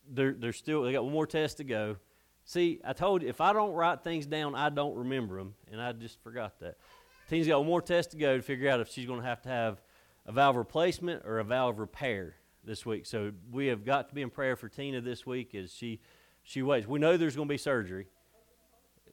they're, 0.09 0.33
they're 0.33 0.53
still. 0.53 0.83
They 0.83 0.91
got 0.91 1.03
one 1.03 1.13
more 1.13 1.27
test 1.27 1.57
to 1.57 1.63
go. 1.63 1.97
See, 2.45 2.79
I 2.83 2.93
told 2.93 3.21
you 3.21 3.29
if 3.29 3.41
I 3.41 3.53
don't 3.53 3.73
write 3.73 4.03
things 4.03 4.25
down, 4.25 4.55
I 4.55 4.69
don't 4.69 4.95
remember 4.95 5.37
them, 5.37 5.53
and 5.71 5.81
I 5.81 5.91
just 5.91 6.21
forgot 6.23 6.59
that. 6.61 6.77
Tina's 7.29 7.47
got 7.47 7.59
one 7.59 7.67
more 7.67 7.81
test 7.81 8.11
to 8.11 8.17
go 8.17 8.37
to 8.37 8.41
figure 8.41 8.69
out 8.69 8.79
if 8.79 8.89
she's 8.89 9.05
going 9.05 9.21
to 9.21 9.25
have 9.27 9.41
to 9.43 9.49
have 9.49 9.81
a 10.25 10.31
valve 10.31 10.55
replacement 10.55 11.23
or 11.25 11.39
a 11.39 11.43
valve 11.43 11.77
repair 11.77 12.35
this 12.63 12.85
week. 12.85 13.05
So 13.05 13.31
we 13.51 13.67
have 13.67 13.85
got 13.85 14.09
to 14.09 14.15
be 14.15 14.23
in 14.23 14.31
prayer 14.31 14.55
for 14.55 14.67
Tina 14.67 15.01
this 15.01 15.25
week 15.25 15.53
as 15.53 15.73
she 15.73 15.99
she 16.41 16.63
waits. 16.63 16.87
We 16.87 16.99
know 16.99 17.17
there's 17.17 17.35
going 17.35 17.47
to 17.47 17.53
be 17.53 17.57
surgery. 17.57 18.07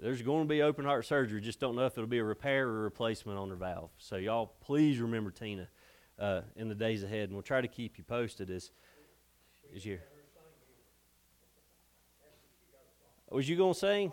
There's 0.01 0.23
going 0.23 0.45
to 0.45 0.49
be 0.49 0.63
open 0.63 0.85
heart 0.85 1.07
surgery. 1.07 1.41
Just 1.41 1.61
don't 1.61 1.75
know 1.75 1.87
if 1.87 1.97
it'll 1.97 2.07
be 2.09 2.19
a 2.19 2.25
repair 2.25 2.69
or 2.69 2.81
a 2.81 2.83
replacement 2.83 3.39
on 3.39 3.49
her 3.51 3.57
valve. 3.57 3.91
So 3.99 4.17
y'all, 4.17 4.55
please 4.61 5.01
remember 5.01 5.31
Tina 5.31 5.69
uh, 6.19 6.43
in 6.55 6.69
the 6.69 6.75
days 6.75 7.03
ahead, 7.03 7.25
and 7.25 7.33
we'll 7.33 7.43
try 7.43 7.61
to 7.61 7.69
keep 7.69 7.99
you 7.99 8.05
posted 8.05 8.51
as 8.51 8.71
as 9.75 9.85
you. 9.85 9.99
Was 13.31 13.49
you 13.49 13.57
going 13.57 13.75
to 13.75 13.79
sing? 13.79 14.13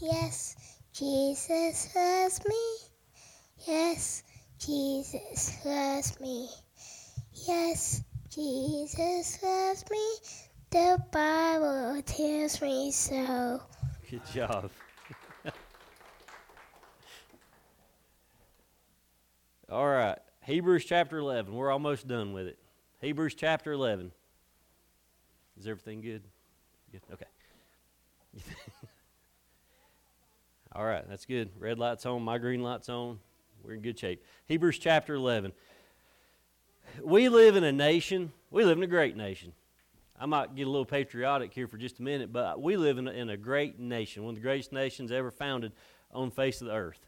Yes, 0.00 0.54
Jesus 0.98 1.94
loves 1.94 2.40
me. 2.48 2.56
Yes, 3.66 4.22
Jesus 4.58 5.58
loves 5.62 6.18
me. 6.20 6.48
Yes, 7.46 8.02
Jesus 8.30 9.42
loves 9.42 9.84
me. 9.90 10.16
The 10.70 10.98
Bible 11.12 12.00
tells 12.00 12.62
me 12.62 12.90
so. 12.90 13.60
Good 14.10 14.22
job. 14.32 14.70
All 19.68 19.88
right. 19.88 20.16
Hebrews 20.44 20.86
chapter 20.86 21.18
11. 21.18 21.54
We're 21.54 21.70
almost 21.72 22.08
done 22.08 22.32
with 22.32 22.46
it. 22.46 22.58
Hebrews 23.02 23.34
chapter 23.34 23.72
11. 23.72 24.12
Is 25.60 25.66
everything 25.66 26.00
good? 26.00 26.22
Good. 26.90 27.02
Okay. 27.12 27.26
All 30.76 30.84
right, 30.84 31.08
that's 31.08 31.24
good. 31.24 31.48
Red 31.58 31.78
light's 31.78 32.04
on, 32.04 32.20
my 32.20 32.36
green 32.36 32.62
light's 32.62 32.90
on. 32.90 33.18
We're 33.64 33.72
in 33.72 33.80
good 33.80 33.98
shape. 33.98 34.22
Hebrews 34.44 34.78
chapter 34.78 35.14
11. 35.14 35.54
We 37.02 37.30
live 37.30 37.56
in 37.56 37.64
a 37.64 37.72
nation, 37.72 38.30
we 38.50 38.62
live 38.62 38.76
in 38.76 38.84
a 38.84 38.86
great 38.86 39.16
nation. 39.16 39.54
I 40.20 40.26
might 40.26 40.54
get 40.54 40.66
a 40.66 40.70
little 40.70 40.84
patriotic 40.84 41.54
here 41.54 41.66
for 41.66 41.78
just 41.78 41.98
a 41.98 42.02
minute, 42.02 42.30
but 42.30 42.60
we 42.60 42.76
live 42.76 42.98
in 42.98 43.08
a, 43.08 43.10
in 43.10 43.30
a 43.30 43.38
great 43.38 43.80
nation, 43.80 44.22
one 44.22 44.32
of 44.32 44.34
the 44.34 44.42
greatest 44.42 44.70
nations 44.70 45.10
ever 45.10 45.30
founded 45.30 45.72
on 46.12 46.28
the 46.28 46.34
face 46.34 46.60
of 46.60 46.66
the 46.66 46.74
earth. 46.74 47.06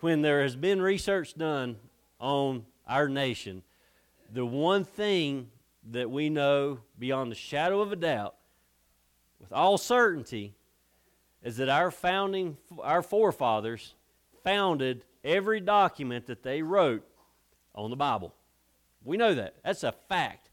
When 0.00 0.20
there 0.20 0.42
has 0.42 0.56
been 0.56 0.82
research 0.82 1.38
done 1.38 1.76
on 2.20 2.66
our 2.86 3.08
nation, 3.08 3.62
the 4.30 4.44
one 4.44 4.84
thing 4.84 5.48
that 5.90 6.10
we 6.10 6.28
know 6.28 6.80
beyond 6.98 7.32
the 7.32 7.36
shadow 7.36 7.80
of 7.80 7.92
a 7.92 7.96
doubt, 7.96 8.34
with 9.40 9.52
all 9.52 9.78
certainty, 9.78 10.54
is 11.42 11.56
that 11.56 11.68
our 11.68 11.90
founding, 11.90 12.56
our 12.82 13.02
forefathers 13.02 13.94
founded 14.44 15.04
every 15.24 15.60
document 15.60 16.26
that 16.26 16.42
they 16.42 16.62
wrote 16.62 17.06
on 17.74 17.90
the 17.90 17.96
Bible. 17.96 18.34
We 19.04 19.16
know 19.16 19.34
that. 19.34 19.54
That's 19.64 19.82
a 19.84 19.92
fact. 20.08 20.50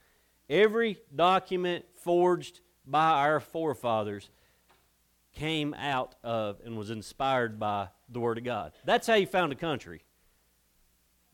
Every 0.50 0.98
document 1.14 1.86
forged 1.96 2.62
by 2.86 3.12
our 3.12 3.40
forefathers 3.40 4.30
came 5.36 5.74
out 5.74 6.16
of 6.24 6.62
and 6.66 6.78
was 6.78 6.90
inspired 6.90 7.60
by 7.60 7.90
the 8.10 8.20
Word 8.20 8.38
of 8.38 8.44
God. 8.44 8.72
That's 8.86 9.08
how 9.08 9.16
you 9.16 9.28
found 9.28 9.52
a 9.52 9.56
country. 9.56 10.04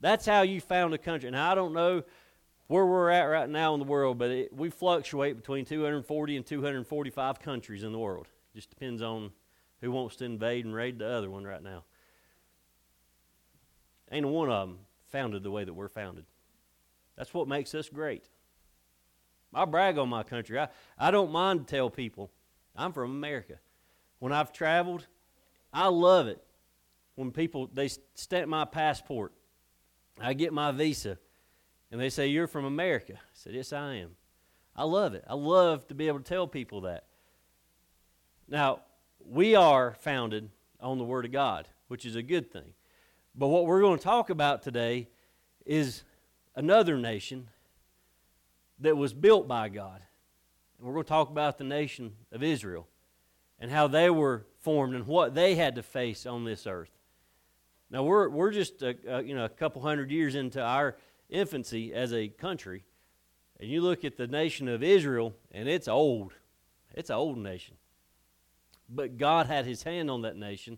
That's 0.02 0.26
how 0.26 0.42
you 0.42 0.60
found 0.60 0.94
a 0.94 0.98
country. 0.98 1.32
Now, 1.32 1.52
I 1.52 1.56
don't 1.56 1.74
know 1.74 2.04
where 2.68 2.86
we're 2.86 3.10
at 3.10 3.24
right 3.26 3.50
now 3.50 3.74
in 3.74 3.80
the 3.80 3.86
world, 3.86 4.18
but 4.18 4.32
it, 4.32 4.54
we 4.54 4.70
fluctuate 4.70 5.38
between 5.38 5.64
240 5.64 6.38
and 6.38 6.46
245 6.46 7.40
countries 7.40 7.84
in 7.84 7.92
the 7.92 8.00
world. 8.00 8.28
Just 8.56 8.70
depends 8.70 9.02
on 9.02 9.32
who 9.84 9.92
wants 9.92 10.16
to 10.16 10.24
invade 10.24 10.64
and 10.64 10.74
raid 10.74 10.98
the 10.98 11.06
other 11.06 11.30
one 11.30 11.44
right 11.44 11.62
now. 11.62 11.84
Ain't 14.10 14.26
one 14.26 14.50
of 14.50 14.70
them 14.70 14.80
founded 15.08 15.44
the 15.44 15.52
way 15.52 15.66
that 15.66 15.74
we're 15.74 15.90
founded. 15.90 16.24
That's 17.18 17.34
what 17.34 17.50
makes 17.50 17.76
us 17.76 17.90
great. 17.90 18.24
I 19.54 19.66
brag 19.66 19.98
on 19.98 20.08
my 20.08 20.24
country. 20.24 20.58
I, 20.58 20.70
I 20.98 21.12
don't 21.12 21.32
mind 21.32 21.68
to 21.68 21.76
tell 21.76 21.90
people 21.90 22.32
I'm 22.78 22.94
from 22.94 23.12
America. 23.12 23.56
When 24.20 24.32
I've 24.32 24.54
traveled, 24.54 25.06
I 25.74 25.90
love 25.90 26.28
it 26.28 26.42
when 27.16 27.32
people 27.32 27.70
they 27.72 27.90
stamp 28.16 28.48
my 28.48 28.64
passport. 28.64 29.34
I 30.18 30.34
get 30.34 30.54
my 30.54 30.72
visa 30.72 31.18
and 31.92 32.00
they 32.00 32.10
say, 32.10 32.28
You're 32.28 32.48
from 32.48 32.64
America. 32.64 33.16
I 33.16 33.34
said, 33.34 33.54
Yes, 33.54 33.74
I 33.74 33.96
am. 33.96 34.12
I 34.78 34.86
love 34.86 35.14
it. 35.14 35.26
I 35.28 35.34
love 35.34 35.88
to 35.90 35.94
be 35.94 36.08
able 36.08 36.20
to 36.20 36.24
tell 36.24 36.48
people 36.48 36.82
that. 36.82 37.04
Now, 38.48 38.80
we 39.28 39.56
are 39.56 39.96
founded 40.00 40.50
on 40.80 40.98
the 40.98 41.04
Word 41.04 41.26
of 41.26 41.32
God, 41.32 41.68
which 41.88 42.06
is 42.06 42.16
a 42.16 42.24
good 42.24 42.52
thing. 42.52 42.74
But 43.36 43.48
what 43.48 43.66
we're 43.66 43.82
going 43.82 43.98
to 43.98 44.04
talk 44.04 44.30
about 44.30 44.62
today 44.62 45.08
is 45.66 46.04
another 46.56 46.98
nation 46.98 47.48
that 48.80 48.98
was 48.98 49.14
built 49.14 49.48
by 49.48 49.70
God. 49.70 50.02
And 50.78 50.88
we're 50.88 50.94
going 50.94 51.06
to 51.06 51.10
talk 51.10 51.30
about 51.30 51.58
the 51.58 51.64
nation 51.64 52.14
of 52.32 52.44
Israel 52.44 52.88
and 53.60 53.72
how 53.72 53.88
they 53.88 54.10
were 54.10 54.46
formed 54.60 54.94
and 54.94 55.08
what 55.08 55.34
they 55.34 55.56
had 55.56 55.76
to 55.76 55.84
face 55.84 56.26
on 56.26 56.44
this 56.44 56.68
earth. 56.68 56.92
Now 57.90 58.04
we're 58.04 58.28
we're 58.28 58.52
just 58.52 58.82
a, 58.82 58.96
a, 59.08 59.22
you 59.22 59.36
know 59.36 59.46
a 59.46 59.50
couple 59.50 59.82
hundred 59.82 60.10
years 60.10 60.34
into 60.34 60.62
our 60.62 60.98
infancy 61.30 61.94
as 61.94 62.12
a 62.12 62.28
country, 62.28 62.84
and 63.60 63.70
you 63.70 63.82
look 63.82 64.04
at 64.04 64.18
the 64.18 64.26
nation 64.26 64.68
of 64.68 64.82
Israel, 64.82 65.34
and 65.52 65.70
it's 65.70 65.88
old. 65.88 66.34
It's 66.96 67.12
an 67.12 67.16
old 67.16 67.38
nation. 67.38 67.76
But 68.94 69.18
God 69.18 69.48
had 69.48 69.66
his 69.66 69.84
hand 69.84 70.10
on 70.12 70.22
that 70.22 70.36
nation, 70.36 70.78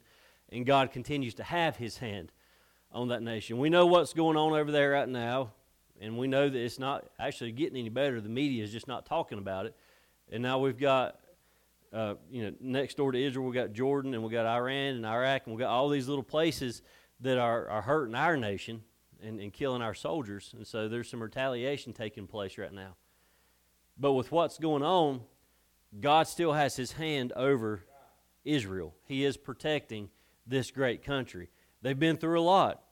and 0.49 0.65
God 0.65 0.91
continues 0.91 1.33
to 1.35 1.43
have 1.43 1.75
his 1.75 1.97
hand 1.97 2.31
on 2.91 3.09
that 3.09 3.21
nation. 3.21 3.57
We 3.57 3.69
know 3.69 3.85
what's 3.85 4.13
going 4.13 4.37
on 4.37 4.53
over 4.53 4.71
there 4.71 4.91
right 4.91 5.09
now, 5.09 5.51
and 5.99 6.17
we 6.17 6.27
know 6.27 6.49
that 6.49 6.57
it's 6.57 6.79
not 6.79 7.05
actually 7.19 7.51
getting 7.51 7.77
any 7.77 7.89
better. 7.89 8.21
The 8.21 8.29
media 8.29 8.63
is 8.63 8.71
just 8.71 8.87
not 8.87 9.05
talking 9.05 9.37
about 9.37 9.65
it. 9.65 9.75
And 10.31 10.41
now 10.41 10.59
we've 10.59 10.79
got, 10.79 11.19
uh, 11.93 12.15
you 12.31 12.43
know, 12.43 12.53
next 12.59 12.97
door 12.97 13.11
to 13.11 13.21
Israel, 13.21 13.45
we've 13.45 13.53
got 13.53 13.73
Jordan, 13.73 14.13
and 14.13 14.23
we've 14.23 14.31
got 14.31 14.45
Iran 14.45 14.95
and 14.95 15.05
Iraq, 15.05 15.43
and 15.45 15.55
we've 15.55 15.59
got 15.61 15.69
all 15.69 15.89
these 15.89 16.07
little 16.07 16.23
places 16.23 16.81
that 17.21 17.37
are, 17.37 17.67
are 17.69 17.81
hurting 17.81 18.15
our 18.15 18.37
nation 18.37 18.83
and, 19.21 19.39
and 19.39 19.51
killing 19.53 19.81
our 19.81 19.93
soldiers. 19.93 20.53
And 20.55 20.65
so 20.65 20.87
there's 20.87 21.09
some 21.09 21.21
retaliation 21.21 21.93
taking 21.93 22.27
place 22.27 22.57
right 22.57 22.73
now. 22.73 22.95
But 23.97 24.13
with 24.13 24.31
what's 24.31 24.57
going 24.57 24.83
on, 24.83 25.21
God 25.99 26.27
still 26.27 26.53
has 26.53 26.75
his 26.75 26.93
hand 26.93 27.31
over 27.35 27.83
Israel. 28.45 28.93
He 29.05 29.25
is 29.25 29.35
protecting 29.35 30.09
this 30.47 30.71
great 30.71 31.03
country. 31.03 31.49
They've 31.81 31.99
been 31.99 32.17
through 32.17 32.39
a 32.39 32.41
lot. 32.41 32.83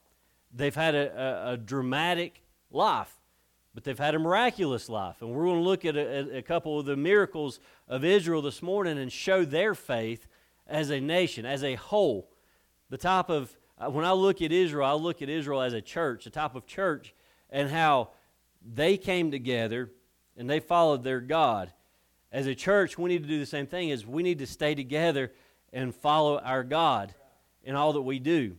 They've 0.53 0.75
had 0.75 0.95
a, 0.95 1.47
a, 1.47 1.53
a 1.53 1.57
dramatic 1.57 2.43
life, 2.69 3.15
but 3.73 3.83
they've 3.83 3.97
had 3.97 4.15
a 4.15 4.19
miraculous 4.19 4.89
life. 4.89 5.21
And 5.21 5.31
we're 5.31 5.45
going 5.45 5.63
to 5.63 5.63
look 5.63 5.85
at 5.85 5.95
a, 5.95 6.37
a 6.37 6.41
couple 6.41 6.79
of 6.79 6.85
the 6.85 6.97
miracles 6.97 7.59
of 7.87 8.03
Israel 8.03 8.41
this 8.41 8.61
morning 8.61 8.97
and 8.97 9.11
show 9.11 9.45
their 9.45 9.73
faith 9.73 10.27
as 10.67 10.89
a 10.89 10.99
nation, 10.99 11.45
as 11.45 11.63
a 11.63 11.75
whole. 11.75 12.29
The 12.89 12.97
type 12.97 13.29
of, 13.29 13.55
uh, 13.79 13.89
when 13.89 14.05
I 14.05 14.11
look 14.11 14.41
at 14.41 14.51
Israel, 14.51 14.87
I 14.87 14.93
look 14.93 15.21
at 15.21 15.29
Israel 15.29 15.61
as 15.61 15.73
a 15.73 15.81
church, 15.81 16.25
the 16.25 16.29
type 16.29 16.55
of 16.55 16.65
church, 16.65 17.13
and 17.49 17.69
how 17.69 18.09
they 18.63 18.97
came 18.97 19.31
together 19.31 19.91
and 20.37 20.49
they 20.49 20.59
followed 20.59 21.03
their 21.03 21.19
God. 21.19 21.71
As 22.31 22.47
a 22.47 22.55
church, 22.55 22.97
we 22.97 23.09
need 23.09 23.23
to 23.23 23.29
do 23.29 23.39
the 23.39 23.45
same 23.45 23.67
thing 23.67 23.89
is 23.89 24.05
we 24.05 24.23
need 24.23 24.39
to 24.39 24.47
stay 24.47 24.73
together 24.73 25.31
and 25.73 25.93
follow 25.93 26.37
our 26.37 26.63
God 26.63 27.13
in 27.63 27.75
all 27.75 27.93
that 27.93 28.01
we 28.03 28.19
do. 28.19 28.55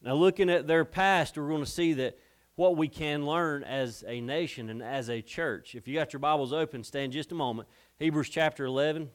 Now, 0.00 0.14
looking 0.14 0.48
at 0.48 0.66
their 0.66 0.84
past, 0.84 1.36
we're 1.36 1.48
going 1.48 1.64
to 1.64 1.70
see 1.70 1.94
that 1.94 2.16
what 2.54 2.76
we 2.76 2.88
can 2.88 3.26
learn 3.26 3.64
as 3.64 4.04
a 4.06 4.20
nation 4.20 4.70
and 4.70 4.82
as 4.82 5.10
a 5.10 5.20
church. 5.20 5.74
If 5.74 5.88
you 5.88 5.94
got 5.94 6.12
your 6.12 6.20
Bibles 6.20 6.52
open, 6.52 6.84
stand 6.84 7.12
just 7.12 7.32
a 7.32 7.34
moment. 7.34 7.68
Hebrews 7.98 8.28
chapter 8.28 8.64
11, 8.64 9.10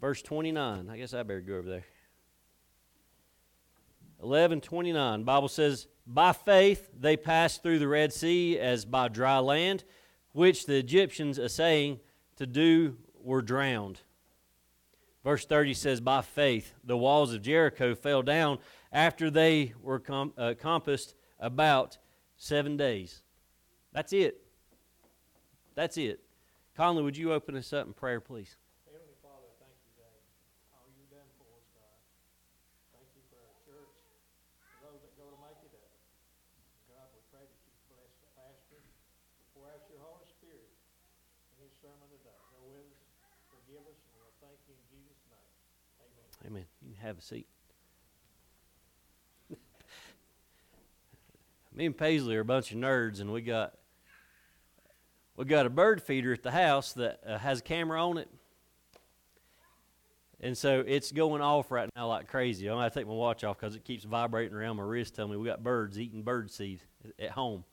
verse 0.00 0.20
29. 0.20 0.90
I 0.90 0.96
guess 0.98 1.14
I 1.14 1.22
better 1.22 1.40
go 1.40 1.56
over 1.56 1.68
there. 1.68 1.84
11:29. 4.22 5.24
Bible 5.24 5.48
says, 5.48 5.86
"By 6.06 6.32
faith 6.32 6.90
they 6.98 7.16
passed 7.16 7.62
through 7.62 7.78
the 7.78 7.88
Red 7.88 8.12
Sea 8.12 8.58
as 8.58 8.84
by 8.84 9.08
dry 9.08 9.38
land, 9.38 9.84
which 10.32 10.66
the 10.66 10.76
Egyptians 10.76 11.38
assaying 11.38 12.00
to 12.36 12.46
do 12.46 12.96
were 13.14 13.42
drowned." 13.42 14.00
Verse 15.24 15.46
30 15.46 15.74
says, 15.74 16.00
By 16.00 16.20
faith, 16.20 16.74
the 16.84 16.96
walls 16.96 17.32
of 17.32 17.42
Jericho 17.42 17.94
fell 17.94 18.22
down 18.22 18.58
after 18.92 19.30
they 19.30 19.72
were 19.82 19.98
com- 19.98 20.34
uh, 20.36 20.54
compassed 20.60 21.14
about 21.40 21.98
seven 22.36 22.76
days. 22.76 23.22
That's 23.92 24.12
it. 24.12 24.44
That's 25.74 25.96
it. 25.96 26.20
Conley, 26.76 27.02
would 27.02 27.16
you 27.16 27.32
open 27.32 27.56
us 27.56 27.72
up 27.72 27.86
in 27.86 27.94
prayer, 27.94 28.20
please? 28.20 28.58
Heavenly 28.84 29.14
Father, 29.22 29.48
thank 29.62 29.74
you, 29.86 29.94
Dad. 29.94 30.18
All 30.74 30.86
you've 30.92 31.10
done 31.10 31.30
for 31.38 31.46
us, 31.54 31.66
God. 31.72 31.98
Thank 32.94 33.06
you 33.14 33.22
for 33.30 33.38
our 33.42 33.54
church, 33.62 33.94
for 34.76 34.90
those 34.90 35.00
that 35.02 35.14
go 35.14 35.30
to 35.30 35.38
make 35.40 35.62
it 35.62 35.74
up. 35.78 35.94
God, 36.90 37.06
we 37.14 37.22
pray 37.30 37.46
that 37.46 37.60
you 37.64 37.74
bless 37.90 38.10
the 38.18 38.30
pastor, 38.34 38.82
pour 39.54 39.70
out 39.70 39.82
your 39.86 40.02
Holy 40.02 40.26
Spirit 40.26 40.66
in 41.54 41.70
his 41.70 41.74
sermon 41.78 42.10
today. 42.10 42.38
Go 42.54 42.62
with 42.74 42.90
us, 42.90 43.06
forgive 43.50 43.82
us, 43.86 43.98
and 44.10 44.14
we'll 44.18 44.34
thank 44.42 44.58
you 44.66 44.74
in 44.74 44.84
Jesus' 44.90 45.22
name. 45.30 45.54
Amen. 46.02 46.26
Amen. 46.50 46.66
You 46.82 46.93
can 46.93 46.93
have 47.04 47.18
a 47.18 47.22
seat. 47.22 47.46
Me 51.74 51.84
and 51.86 51.96
Paisley 51.96 52.36
are 52.36 52.40
a 52.40 52.44
bunch 52.44 52.72
of 52.72 52.78
nerds, 52.78 53.20
and 53.20 53.32
we 53.32 53.42
got 53.42 53.74
we 55.36 55.44
got 55.44 55.66
a 55.66 55.70
bird 55.70 56.02
feeder 56.02 56.32
at 56.32 56.42
the 56.42 56.50
house 56.50 56.94
that 56.94 57.20
uh, 57.26 57.36
has 57.38 57.58
a 57.58 57.62
camera 57.62 58.02
on 58.02 58.16
it, 58.16 58.30
and 60.40 60.56
so 60.56 60.82
it's 60.86 61.12
going 61.12 61.42
off 61.42 61.70
right 61.70 61.90
now 61.94 62.08
like 62.08 62.28
crazy. 62.28 62.68
I'm 62.68 62.76
gonna 62.76 62.88
take 62.88 63.06
my 63.06 63.12
watch 63.12 63.44
off 63.44 63.58
because 63.58 63.76
it 63.76 63.84
keeps 63.84 64.04
vibrating 64.04 64.54
around 64.54 64.76
my 64.78 64.84
wrist, 64.84 65.14
telling 65.14 65.32
me 65.32 65.36
we 65.36 65.46
got 65.46 65.62
birds 65.62 66.00
eating 66.00 66.22
bird 66.22 66.50
seed 66.50 66.80
at 67.18 67.32
home. 67.32 67.64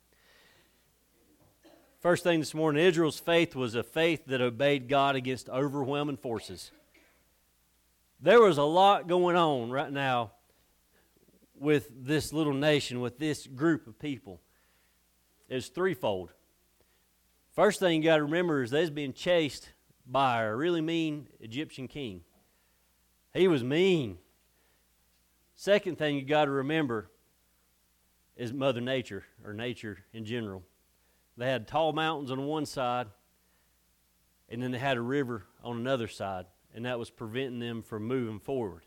First 2.02 2.24
thing 2.24 2.40
this 2.40 2.54
morning, 2.54 2.84
Israel's 2.84 3.20
faith 3.20 3.56
was 3.56 3.76
a 3.76 3.84
faith 3.84 4.26
that 4.26 4.42
obeyed 4.42 4.90
God 4.90 5.16
against 5.16 5.48
overwhelming 5.48 6.18
forces. 6.18 6.72
There 8.24 8.40
was 8.40 8.60
a 8.60 8.64
lot 8.64 9.08
going 9.08 9.36
on 9.36 9.72
right 9.72 9.92
now 9.92 10.32
with 11.56 11.90
this 12.06 12.32
little 12.32 12.54
nation, 12.54 13.02
with 13.02 13.18
this 13.18 13.48
group 13.48 13.88
of 13.88 13.98
people. 13.98 14.40
It's 15.50 15.68
threefold. 15.70 16.32
First 17.56 17.80
thing 17.80 17.98
you 17.98 18.10
got 18.10 18.18
to 18.18 18.24
remember 18.24 18.62
is 18.62 18.70
they 18.70 18.82
was 18.82 18.92
being 18.92 19.14
chased 19.14 19.70
by 20.06 20.44
a 20.44 20.56
really 20.56 20.82
mean 20.82 21.30
Egyptian 21.40 21.88
king. 21.88 22.22
He 23.34 23.48
was 23.48 23.64
mean. 23.64 24.20
Second 25.56 25.98
thing 25.98 26.16
you 26.16 26.24
got 26.24 26.46
to 26.46 26.52
remember 26.52 27.10
is 28.36 28.54
Mother 28.54 28.82
Nature, 28.82 29.26
or 29.44 29.54
nature 29.54 30.00
in 30.14 30.26
general. 30.26 30.64
They 31.38 31.48
had 31.48 31.68
tall 31.68 31.92
mountains 31.92 32.30
on 32.30 32.46
one 32.46 32.66
side, 32.66 33.08
and 34.48 34.62
then 34.62 34.72
they 34.72 34.80
had 34.80 34.98
a 34.98 35.02
river 35.02 35.46
on 35.64 35.78
another 35.78 36.08
side, 36.08 36.46
and 36.74 36.86
that 36.86 37.00
was 37.00 37.10
preventing 37.10 37.60
them 37.60 37.82
from 37.82 38.04
moving 38.04 38.40
forward. 38.40 38.84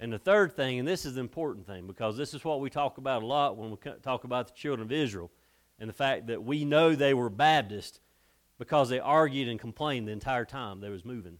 And 0.00 0.12
the 0.12 0.18
third 0.18 0.56
thing, 0.56 0.78
and 0.78 0.88
this 0.88 1.04
is 1.04 1.14
the 1.14 1.20
important 1.20 1.66
thing, 1.66 1.86
because 1.86 2.16
this 2.16 2.34
is 2.34 2.44
what 2.44 2.60
we 2.60 2.70
talk 2.70 2.98
about 2.98 3.22
a 3.22 3.26
lot 3.26 3.56
when 3.56 3.70
we 3.70 3.76
talk 4.02 4.24
about 4.24 4.48
the 4.48 4.54
children 4.54 4.84
of 4.84 4.92
Israel, 4.92 5.30
and 5.78 5.88
the 5.88 5.94
fact 5.94 6.26
that 6.26 6.42
we 6.42 6.64
know 6.64 6.94
they 6.94 7.14
were 7.14 7.30
Baptist 7.30 8.00
because 8.58 8.88
they 8.88 9.00
argued 9.00 9.48
and 9.48 9.58
complained 9.58 10.06
the 10.06 10.12
entire 10.12 10.44
time 10.44 10.80
they 10.80 10.90
was 10.90 11.04
moving. 11.04 11.38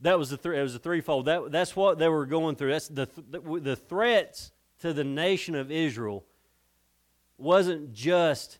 That 0.00 0.18
was 0.18 0.30
the 0.30 0.36
th- 0.36 0.54
it 0.54 0.62
was 0.62 0.74
a 0.74 0.78
threefold. 0.78 1.26
That, 1.26 1.50
that's 1.50 1.74
what 1.74 1.98
they 1.98 2.08
were 2.08 2.26
going 2.26 2.56
through. 2.56 2.70
That's 2.70 2.88
the, 2.88 3.08
the, 3.30 3.40
the 3.60 3.76
threats 3.76 4.52
to 4.80 4.92
the 4.92 5.04
nation 5.04 5.54
of 5.54 5.72
Israel 5.72 6.24
wasn't 7.36 7.92
just 7.92 8.58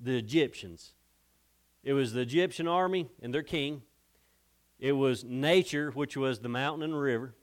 the 0.00 0.16
Egyptians. 0.16 0.94
It 1.84 1.92
was 1.92 2.12
the 2.12 2.20
Egyptian 2.20 2.66
army 2.66 3.08
and 3.22 3.32
their 3.32 3.42
king. 3.42 3.82
It 4.82 4.92
was 4.92 5.22
nature, 5.22 5.92
which 5.92 6.16
was 6.16 6.40
the 6.40 6.48
mountain 6.48 6.82
and 6.82 7.00
river. 7.00 7.36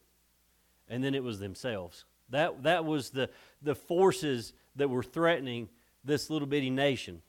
And 0.89 1.01
then 1.01 1.15
it 1.15 1.23
was 1.23 1.39
themselves. 1.39 2.03
That, 2.31 2.63
that 2.63 2.83
was 2.83 3.11
the, 3.11 3.29
the 3.61 3.75
forces 3.75 4.51
that 4.75 4.89
were 4.89 5.03
threatening 5.03 5.69
this 6.03 6.29
little 6.29 6.49
bitty 6.49 6.69
nation. 6.69 7.21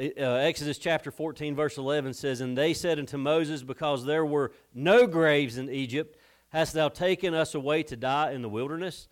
Uh, 0.00 0.12
Exodus 0.22 0.78
chapter 0.78 1.10
14, 1.10 1.54
verse 1.54 1.76
11 1.76 2.14
says, 2.14 2.40
And 2.40 2.56
they 2.56 2.72
said 2.72 2.98
unto 2.98 3.18
Moses, 3.18 3.62
Because 3.62 4.06
there 4.06 4.24
were 4.24 4.50
no 4.72 5.06
graves 5.06 5.58
in 5.58 5.68
Egypt, 5.68 6.18
hast 6.48 6.72
thou 6.72 6.88
taken 6.88 7.34
us 7.34 7.54
away 7.54 7.82
to 7.82 7.96
die 7.96 8.32
in 8.32 8.40
the 8.40 8.48
wilderness? 8.48 9.08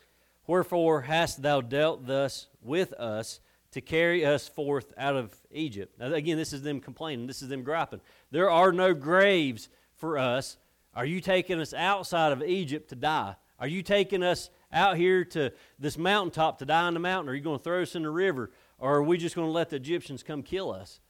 Wherefore 0.47 1.03
hast 1.03 1.43
thou 1.43 1.61
dealt 1.61 2.07
thus 2.07 2.47
with 2.63 2.95
us 2.95 3.41
to 3.75 3.81
carry 3.81 4.25
us 4.25 4.49
forth 4.49 4.93
out 4.97 5.15
of 5.15 5.35
Egypt? 5.53 5.99
Now, 5.99 6.13
again, 6.13 6.37
this 6.37 6.53
is 6.53 6.63
them 6.63 6.81
complaining. 6.81 7.27
This 7.27 7.43
is 7.43 7.49
them 7.49 7.63
griping. 7.63 8.01
There 8.31 8.51
are 8.51 8.73
no 8.73 8.95
graves 8.95 9.69
for 9.95 10.19
us. 10.19 10.57
Are 10.95 11.05
you 11.05 11.21
taking 11.21 11.61
us 11.61 11.75
outside 11.75 12.33
of 12.33 12.43
Egypt 12.43 12.89
to 12.91 12.97
die? 12.97 13.37
Are 13.59 13.69
you 13.69 13.83
taking 13.83 14.23
us 14.23 14.51
out 14.73 14.97
here 14.97 15.25
to 15.27 15.53
this 15.79 15.97
mountaintop 15.97 16.59
to 16.59 16.65
die 16.65 16.89
in 16.89 16.95
the 16.95 17.01
mountain? 17.01 17.29
Are 17.31 17.35
you 17.35 17.43
going 17.43 17.59
to 17.59 17.65
throw 17.65 17.83
us 17.83 17.95
in 17.95 18.03
the 18.03 18.11
river? 18.11 18.51
Or 18.79 18.97
are 18.97 19.03
we 19.03 19.17
just 19.17 19.35
going 19.37 19.49
to 19.49 19.53
let 19.53 19.71
the 19.71 19.77
Egyptians 19.77 20.23
come 20.23 20.43
kill 20.43 20.73
us? 20.73 21.01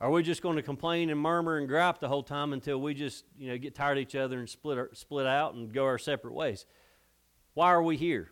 Are 0.00 0.10
we 0.10 0.22
just 0.22 0.42
going 0.42 0.56
to 0.56 0.62
complain 0.62 1.10
and 1.10 1.18
murmur 1.18 1.58
and 1.58 1.66
gripe 1.66 1.98
the 1.98 2.08
whole 2.08 2.22
time 2.22 2.52
until 2.52 2.80
we 2.80 2.94
just, 2.94 3.24
you 3.36 3.48
know, 3.48 3.58
get 3.58 3.74
tired 3.74 3.98
of 3.98 4.02
each 4.02 4.14
other 4.14 4.38
and 4.38 4.48
split, 4.48 4.78
our, 4.78 4.90
split 4.92 5.26
out 5.26 5.54
and 5.54 5.72
go 5.72 5.84
our 5.84 5.98
separate 5.98 6.34
ways? 6.34 6.66
Why 7.54 7.68
are 7.68 7.82
we 7.82 7.96
here? 7.96 8.30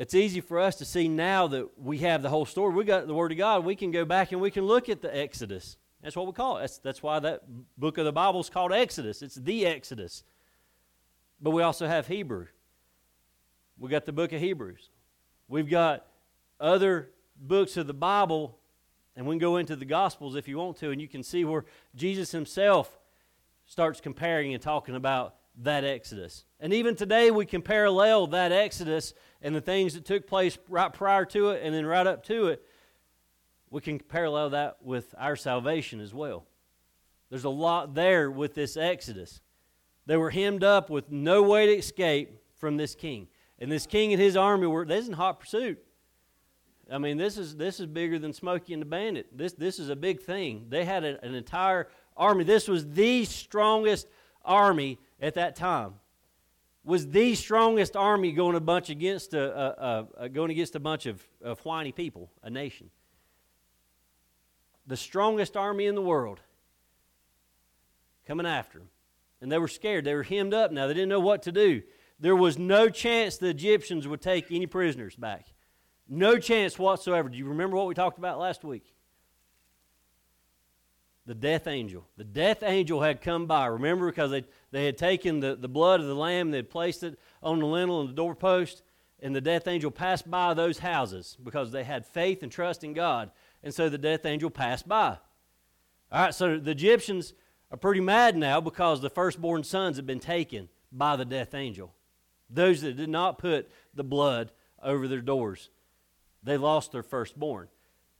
It's 0.00 0.14
easy 0.14 0.40
for 0.40 0.58
us 0.58 0.76
to 0.76 0.86
see 0.86 1.08
now 1.08 1.46
that 1.48 1.78
we 1.78 1.98
have 1.98 2.22
the 2.22 2.30
whole 2.30 2.46
story. 2.46 2.72
We 2.72 2.84
got 2.84 3.06
the 3.06 3.12
Word 3.12 3.32
of 3.32 3.36
God. 3.36 3.66
We 3.66 3.76
can 3.76 3.90
go 3.90 4.06
back 4.06 4.32
and 4.32 4.40
we 4.40 4.50
can 4.50 4.64
look 4.64 4.88
at 4.88 5.02
the 5.02 5.14
Exodus. 5.14 5.76
That's 6.02 6.16
what 6.16 6.26
we 6.26 6.32
call 6.32 6.56
it. 6.56 6.60
That's, 6.60 6.78
that's 6.78 7.02
why 7.02 7.18
that 7.18 7.42
book 7.76 7.98
of 7.98 8.06
the 8.06 8.12
Bible 8.12 8.40
is 8.40 8.48
called 8.48 8.72
Exodus. 8.72 9.20
It's 9.20 9.34
the 9.34 9.66
Exodus. 9.66 10.24
But 11.38 11.50
we 11.50 11.62
also 11.62 11.86
have 11.86 12.06
Hebrew. 12.06 12.46
We 13.78 13.90
got 13.90 14.06
the 14.06 14.12
book 14.12 14.32
of 14.32 14.40
Hebrews. 14.40 14.88
We've 15.48 15.68
got 15.68 16.06
other 16.58 17.10
books 17.38 17.76
of 17.76 17.86
the 17.86 17.92
Bible, 17.92 18.58
and 19.16 19.26
we 19.26 19.34
can 19.34 19.38
go 19.38 19.58
into 19.58 19.76
the 19.76 19.84
Gospels 19.84 20.34
if 20.34 20.48
you 20.48 20.56
want 20.56 20.78
to, 20.78 20.92
and 20.92 21.00
you 21.02 21.08
can 21.08 21.22
see 21.22 21.44
where 21.44 21.66
Jesus 21.94 22.32
himself 22.32 22.98
starts 23.66 24.00
comparing 24.00 24.54
and 24.54 24.62
talking 24.62 24.94
about 24.94 25.34
that 25.62 25.84
Exodus. 25.84 26.44
And 26.58 26.72
even 26.72 26.96
today, 26.96 27.30
we 27.30 27.46
can 27.46 27.62
parallel 27.62 28.28
that 28.28 28.52
Exodus 28.52 29.14
and 29.42 29.54
the 29.54 29.60
things 29.60 29.94
that 29.94 30.04
took 30.04 30.26
place 30.26 30.58
right 30.68 30.92
prior 30.92 31.24
to 31.26 31.50
it 31.50 31.62
and 31.64 31.74
then 31.74 31.86
right 31.86 32.06
up 32.06 32.24
to 32.24 32.48
it. 32.48 32.62
We 33.70 33.80
can 33.80 33.98
parallel 33.98 34.50
that 34.50 34.78
with 34.82 35.14
our 35.16 35.36
salvation 35.36 36.00
as 36.00 36.12
well. 36.12 36.44
There's 37.30 37.44
a 37.44 37.50
lot 37.50 37.94
there 37.94 38.30
with 38.30 38.54
this 38.54 38.76
Exodus. 38.76 39.40
They 40.06 40.16
were 40.16 40.30
hemmed 40.30 40.64
up 40.64 40.90
with 40.90 41.10
no 41.10 41.42
way 41.42 41.66
to 41.66 41.76
escape 41.76 42.40
from 42.56 42.76
this 42.76 42.94
king. 42.94 43.28
And 43.58 43.70
this 43.70 43.86
king 43.86 44.12
and 44.12 44.20
his 44.20 44.36
army 44.36 44.66
were, 44.66 44.84
they 44.84 44.96
was 44.96 45.08
in 45.08 45.14
hot 45.14 45.38
pursuit. 45.38 45.78
I 46.90 46.98
mean, 46.98 47.18
this 47.18 47.38
is 47.38 47.54
this 47.54 47.78
is 47.78 47.86
bigger 47.86 48.18
than 48.18 48.32
Smokey 48.32 48.72
and 48.72 48.82
the 48.82 48.86
Bandit. 48.86 49.36
This 49.36 49.52
this 49.52 49.78
is 49.78 49.90
a 49.90 49.96
big 49.96 50.20
thing. 50.20 50.66
They 50.68 50.84
had 50.84 51.04
a, 51.04 51.24
an 51.24 51.36
entire 51.36 51.88
army. 52.16 52.42
This 52.42 52.66
was 52.66 52.84
the 52.88 53.24
strongest 53.26 54.08
army 54.44 54.98
at 55.20 55.34
that 55.34 55.56
time. 55.56 55.94
Was 56.82 57.08
the 57.08 57.34
strongest 57.34 57.94
army 57.94 58.32
going 58.32 58.56
a 58.56 58.60
bunch 58.60 58.88
against 58.88 59.34
a, 59.34 59.84
a, 59.84 60.06
a, 60.16 60.28
going 60.28 60.50
against 60.50 60.74
a 60.76 60.80
bunch 60.80 61.06
of, 61.06 61.22
of 61.42 61.60
whiny 61.60 61.92
people, 61.92 62.30
a 62.42 62.48
nation. 62.48 62.90
The 64.86 64.96
strongest 64.96 65.56
army 65.56 65.86
in 65.86 65.94
the 65.94 66.02
world 66.02 66.40
coming 68.26 68.46
after 68.46 68.78
them. 68.78 68.88
And 69.42 69.52
they 69.52 69.58
were 69.58 69.68
scared. 69.68 70.04
They 70.04 70.14
were 70.14 70.22
hemmed 70.22 70.54
up 70.54 70.72
now. 70.72 70.86
They 70.86 70.94
didn't 70.94 71.08
know 71.10 71.20
what 71.20 71.42
to 71.42 71.52
do. 71.52 71.82
There 72.18 72.36
was 72.36 72.58
no 72.58 72.88
chance 72.88 73.38
the 73.38 73.48
Egyptians 73.48 74.06
would 74.06 74.20
take 74.20 74.50
any 74.50 74.66
prisoners 74.66 75.16
back. 75.16 75.46
No 76.08 76.38
chance 76.38 76.78
whatsoever. 76.78 77.28
Do 77.28 77.38
you 77.38 77.46
remember 77.46 77.76
what 77.76 77.86
we 77.86 77.94
talked 77.94 78.18
about 78.18 78.38
last 78.38 78.64
week? 78.64 78.94
The 81.26 81.34
death 81.34 81.66
angel. 81.66 82.06
The 82.16 82.24
death 82.24 82.62
angel 82.62 83.02
had 83.02 83.20
come 83.20 83.46
by. 83.46 83.66
Remember, 83.66 84.06
because 84.06 84.30
they, 84.30 84.44
they 84.70 84.86
had 84.86 84.98
taken 84.98 85.40
the, 85.40 85.54
the 85.54 85.68
blood 85.68 86.00
of 86.00 86.06
the 86.06 86.14
lamb, 86.14 86.50
they 86.50 86.58
had 86.58 86.70
placed 86.70 87.02
it 87.02 87.18
on 87.42 87.58
the 87.58 87.66
lintel 87.66 88.00
and 88.00 88.10
the 88.10 88.14
doorpost, 88.14 88.82
and 89.20 89.34
the 89.34 89.40
death 89.40 89.68
angel 89.68 89.90
passed 89.90 90.30
by 90.30 90.54
those 90.54 90.78
houses 90.78 91.36
because 91.42 91.72
they 91.72 91.84
had 91.84 92.06
faith 92.06 92.42
and 92.42 92.50
trust 92.50 92.82
in 92.82 92.94
God. 92.94 93.30
And 93.62 93.72
so 93.72 93.88
the 93.88 93.98
death 93.98 94.24
angel 94.24 94.50
passed 94.50 94.88
by. 94.88 95.18
All 96.10 96.22
right, 96.22 96.34
so 96.34 96.58
the 96.58 96.70
Egyptians 96.70 97.34
are 97.70 97.76
pretty 97.76 98.00
mad 98.00 98.36
now 98.36 98.60
because 98.60 99.00
the 99.00 99.10
firstborn 99.10 99.62
sons 99.62 99.98
have 99.98 100.06
been 100.06 100.20
taken 100.20 100.68
by 100.90 101.16
the 101.16 101.24
death 101.24 101.54
angel. 101.54 101.94
Those 102.48 102.80
that 102.80 102.96
did 102.96 103.10
not 103.10 103.38
put 103.38 103.70
the 103.94 104.02
blood 104.02 104.50
over 104.82 105.06
their 105.06 105.20
doors 105.20 105.70
they 106.42 106.56
lost 106.56 106.92
their 106.92 107.02
firstborn. 107.02 107.68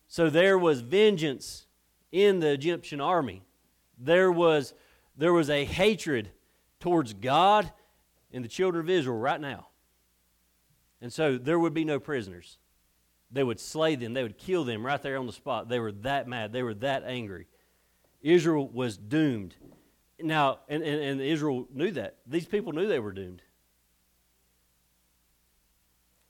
So 0.09 0.29
there 0.29 0.59
was 0.59 0.81
vengeance 0.81 1.67
in 2.13 2.41
the 2.41 2.51
Egyptian 2.51 3.01
army. 3.01 3.43
There 3.99 4.31
was, 4.31 4.75
there 5.17 5.33
was 5.33 5.51
a 5.51 5.65
hatred 5.65 6.31
towards 6.79 7.13
God 7.13 7.71
and 8.33 8.45
the 8.45 8.49
children 8.49 8.85
of 8.85 8.91
Israel 8.91 9.19
right 9.19 9.41
now. 9.41 9.69
And 11.03 11.13
so 11.13 11.39
there 11.39 11.59
would 11.59 11.75
be 11.75 11.85
no 11.85 11.99
prisoners. 11.99 12.59
They 13.31 13.45
would 13.45 13.61
slay 13.61 13.95
them, 13.95 14.13
they 14.13 14.23
would 14.23 14.39
kill 14.39 14.65
them 14.65 14.85
right 14.85 15.01
there 15.01 15.19
on 15.19 15.27
the 15.27 15.33
spot. 15.33 15.69
They 15.69 15.79
were 15.79 15.93
that 15.93 16.27
mad, 16.27 16.53
they 16.53 16.63
were 16.63 16.75
that 16.75 17.05
angry. 17.05 17.47
Israel 18.23 18.69
was 18.69 18.97
doomed. 18.97 19.55
Now, 20.19 20.59
and, 20.69 20.83
and, 20.83 21.01
and 21.03 21.21
Israel 21.21 21.67
knew 21.73 21.91
that. 21.93 22.17
These 22.27 22.47
people 22.47 22.73
knew 22.73 22.87
they 22.87 22.99
were 22.99 23.13
doomed 23.13 23.43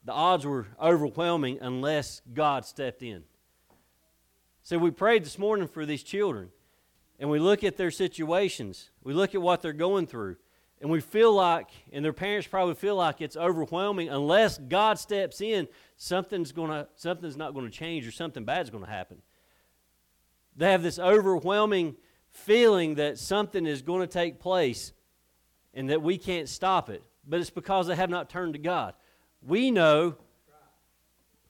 the 0.05 0.12
odds 0.12 0.47
were 0.47 0.66
overwhelming 0.81 1.59
unless 1.61 2.23
God 2.33 2.64
stepped 2.64 3.03
in. 3.03 3.25
So 4.62 4.79
we 4.79 4.90
prayed 4.90 5.25
this 5.25 5.38
morning 5.38 5.68
for 5.68 5.87
these 5.87 6.03
children, 6.03 6.51
and 7.18 7.31
we 7.31 7.38
look 7.38 7.64
at 7.64 7.77
their 7.77 7.90
situations, 7.90 8.90
we 9.03 9.12
look 9.12 9.35
at 9.35 9.42
what 9.42 9.62
they're 9.62 9.73
going 9.73 10.07
through, 10.07 10.37
and 10.81 10.90
we 10.90 11.01
feel 11.01 11.33
like, 11.33 11.68
and 11.92 12.05
their 12.05 12.12
parents 12.12 12.46
probably 12.46 12.75
feel 12.75 12.96
like 12.96 13.20
it's 13.20 13.37
overwhelming 13.37 14.09
unless 14.09 14.59
God 14.59 14.99
steps 14.99 15.40
in, 15.40 15.68
something's 15.96 16.53
gonna 16.53 16.88
something's 16.96 17.37
not 17.37 17.53
going 17.53 17.66
to 17.66 17.70
change 17.70 18.07
or 18.07 18.12
something 18.12 18.44
bad's 18.44 18.70
going 18.70 18.85
to 18.85 18.90
happen. 18.90 19.20
They 20.57 20.70
have 20.70 20.83
this 20.83 20.99
overwhelming 20.99 21.96
feeling 22.31 22.94
that 22.94 23.18
something 23.18 23.66
is 23.66 23.83
going 23.83 24.01
to 24.01 24.07
take 24.07 24.40
place 24.40 24.92
and 25.75 25.90
that 25.90 26.03
we 26.03 26.16
can't 26.18 26.49
stop 26.49 26.88
it. 26.88 27.03
But 27.27 27.40
it's 27.40 27.51
because 27.51 27.87
they 27.87 27.96
have 27.96 28.11
not 28.11 28.31
turned 28.31 28.55
to 28.55 28.59
God. 28.59 28.94
We 29.42 29.70
know 29.70 30.16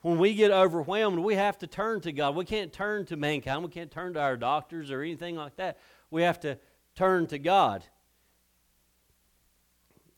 when 0.03 0.19
we 0.19 0.35
get 0.35 0.51
overwhelmed, 0.51 1.19
we 1.19 1.35
have 1.35 1.59
to 1.59 1.67
turn 1.67 2.01
to 2.03 2.13
God. 2.13 2.35
We 2.35 2.45
can't 2.45 2.73
turn 2.73 3.05
to 3.07 3.17
mankind. 3.17 3.63
We 3.63 3.71
can't 3.71 3.91
turn 3.91 4.15
to 4.15 4.21
our 4.21 4.37
doctors 4.37 4.91
or 4.91 5.03
anything 5.03 5.37
like 5.37 5.57
that. 5.57 5.79
We 6.11 6.23
have 6.23 6.41
to 6.41 6.59
turn 6.95 7.27
to 7.29 7.39
God. 7.39 7.85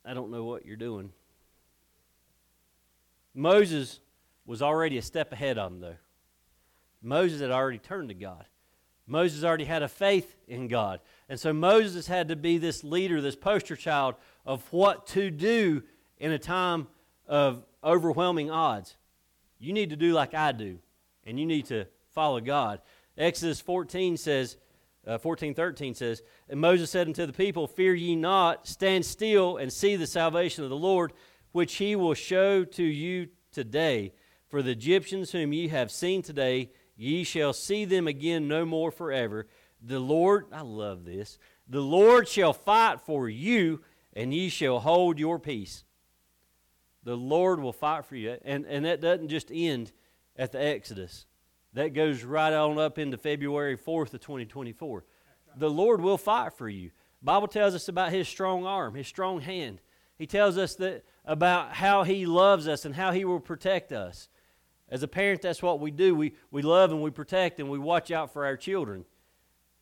I 0.04 0.14
don't 0.14 0.30
know 0.30 0.44
what 0.44 0.66
you're 0.66 0.76
doing. 0.76 1.12
Moses 3.34 4.00
was 4.46 4.62
already 4.62 4.98
a 4.98 5.02
step 5.02 5.32
ahead 5.32 5.58
of 5.58 5.72
them, 5.72 5.80
though. 5.80 5.96
Moses 7.02 7.40
had 7.40 7.50
already 7.50 7.78
turned 7.78 8.08
to 8.08 8.14
God. 8.14 8.44
Moses 9.06 9.42
already 9.42 9.64
had 9.64 9.82
a 9.82 9.88
faith 9.88 10.36
in 10.46 10.68
God. 10.68 11.00
And 11.28 11.38
so 11.38 11.52
Moses 11.52 12.06
had 12.06 12.28
to 12.28 12.36
be 12.36 12.58
this 12.58 12.84
leader, 12.84 13.20
this 13.20 13.36
poster 13.36 13.74
child 13.74 14.14
of 14.46 14.72
what 14.72 15.06
to 15.08 15.30
do 15.30 15.82
in 16.18 16.30
a 16.30 16.38
time 16.38 16.86
of 17.26 17.64
overwhelming 17.82 18.50
odds, 18.50 18.96
you 19.62 19.72
need 19.72 19.90
to 19.90 19.96
do 19.96 20.12
like 20.12 20.35
I 20.35 20.53
do, 20.53 20.79
and 21.25 21.38
you 21.38 21.46
need 21.46 21.66
to 21.66 21.87
follow 22.11 22.40
God. 22.40 22.81
Exodus 23.16 23.61
14 23.61 24.16
says, 24.16 24.57
uh, 25.07 25.18
14 25.18 25.55
13 25.55 25.94
says, 25.94 26.22
And 26.48 26.61
Moses 26.61 26.90
said 26.90 27.07
unto 27.07 27.27
the 27.27 27.33
people, 27.33 27.66
Fear 27.66 27.94
ye 27.94 28.16
not, 28.16 28.66
stand 28.66 29.05
still 29.05 29.57
and 29.57 29.72
see 29.72 29.96
the 29.96 30.07
salvation 30.07 30.64
of 30.64 30.70
the 30.70 30.77
Lord, 30.77 31.12
which 31.53 31.77
he 31.77 31.96
will 31.96 32.14
show 32.14 32.64
to 32.64 32.83
you 32.83 33.29
today. 33.53 34.12
For 34.48 34.62
the 34.62 34.72
Egyptians 34.72 35.33
whom 35.33 35.53
ye 35.53 35.68
have 35.68 35.90
seen 35.90 36.22
today, 36.22 36.70
ye 36.96 37.25
shall 37.25 37.53
see 37.53 37.85
them 37.85 38.07
again 38.07 38.48
no 38.48 38.64
more 38.64 38.90
forever. 38.90 39.46
The 39.81 39.98
Lord, 39.98 40.46
I 40.53 40.61
love 40.61 41.05
this, 41.05 41.38
the 41.68 41.81
Lord 41.81 42.29
shall 42.29 42.53
fight 42.53 43.01
for 43.01 43.29
you, 43.29 43.81
and 44.12 44.33
ye 44.33 44.48
shall 44.48 44.81
hold 44.81 45.18
your 45.18 45.38
peace. 45.38 45.85
The 47.04 47.16
Lord 47.16 47.60
will 47.60 47.72
fight 47.72 48.04
for 48.04 48.16
you. 48.16 48.36
And, 48.44 48.64
and 48.66 48.84
that 48.84 49.00
doesn't 49.00 49.28
just 49.28 49.50
end 49.52 49.92
at 50.36 50.52
the 50.52 50.62
Exodus. 50.64 51.26
That 51.74 51.94
goes 51.94 52.22
right 52.22 52.52
on 52.52 52.78
up 52.78 52.98
into 52.98 53.16
February 53.16 53.76
4th 53.76 54.14
of 54.14 54.20
2024. 54.20 55.04
The 55.56 55.70
Lord 55.70 56.00
will 56.00 56.18
fight 56.18 56.52
for 56.52 56.68
you. 56.68 56.90
Bible 57.22 57.48
tells 57.48 57.74
us 57.74 57.88
about 57.88 58.12
his 58.12 58.28
strong 58.28 58.66
arm, 58.66 58.94
his 58.94 59.06
strong 59.06 59.40
hand. 59.40 59.80
He 60.18 60.26
tells 60.26 60.58
us 60.58 60.74
that 60.76 61.04
about 61.24 61.72
how 61.72 62.02
he 62.02 62.26
loves 62.26 62.68
us 62.68 62.84
and 62.84 62.94
how 62.94 63.12
he 63.12 63.24
will 63.24 63.40
protect 63.40 63.92
us. 63.92 64.28
As 64.88 65.02
a 65.02 65.08
parent, 65.08 65.42
that's 65.42 65.62
what 65.62 65.80
we 65.80 65.90
do. 65.90 66.14
We, 66.14 66.34
we 66.50 66.62
love 66.62 66.90
and 66.90 67.00
we 67.00 67.10
protect 67.10 67.60
and 67.60 67.70
we 67.70 67.78
watch 67.78 68.10
out 68.10 68.32
for 68.32 68.44
our 68.44 68.56
children 68.56 69.04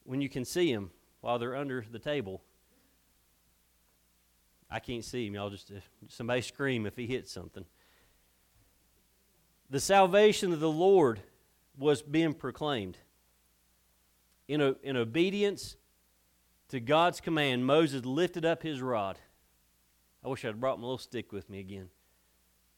when 0.04 0.20
you 0.20 0.28
can 0.28 0.44
see 0.44 0.72
them 0.72 0.90
while 1.20 1.38
they're 1.38 1.56
under 1.56 1.84
the 1.90 1.98
table. 1.98 2.42
I 4.70 4.78
can't 4.78 5.04
see 5.04 5.26
him. 5.26 5.34
Y'all 5.34 5.50
just, 5.50 5.72
somebody 6.08 6.42
scream 6.42 6.86
if 6.86 6.96
he 6.96 7.06
hits 7.06 7.32
something. 7.32 7.64
The 9.68 9.80
salvation 9.80 10.52
of 10.52 10.60
the 10.60 10.70
Lord 10.70 11.20
was 11.76 12.02
being 12.02 12.34
proclaimed. 12.34 12.98
In, 14.48 14.76
in 14.82 14.96
obedience 14.96 15.76
to 16.68 16.80
God's 16.80 17.20
command, 17.20 17.66
Moses 17.66 18.04
lifted 18.04 18.44
up 18.44 18.62
his 18.62 18.80
rod. 18.80 19.18
I 20.24 20.28
wish 20.28 20.44
I'd 20.44 20.60
brought 20.60 20.78
my 20.78 20.84
little 20.84 20.98
stick 20.98 21.32
with 21.32 21.48
me 21.48 21.60
again. 21.60 21.88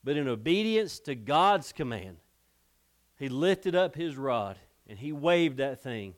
But 0.04 0.16
in 0.16 0.28
obedience 0.28 0.98
to 1.00 1.14
God's 1.14 1.72
command, 1.72 2.18
he 3.18 3.28
lifted 3.28 3.74
up 3.74 3.94
his 3.94 4.16
rod 4.16 4.58
and 4.86 4.98
he 4.98 5.12
waved 5.12 5.58
that 5.58 5.82
thing 5.82 6.14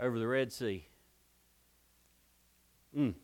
over 0.00 0.18
the 0.18 0.26
Red 0.26 0.52
Sea. 0.52 0.86
Mm. 2.96 3.14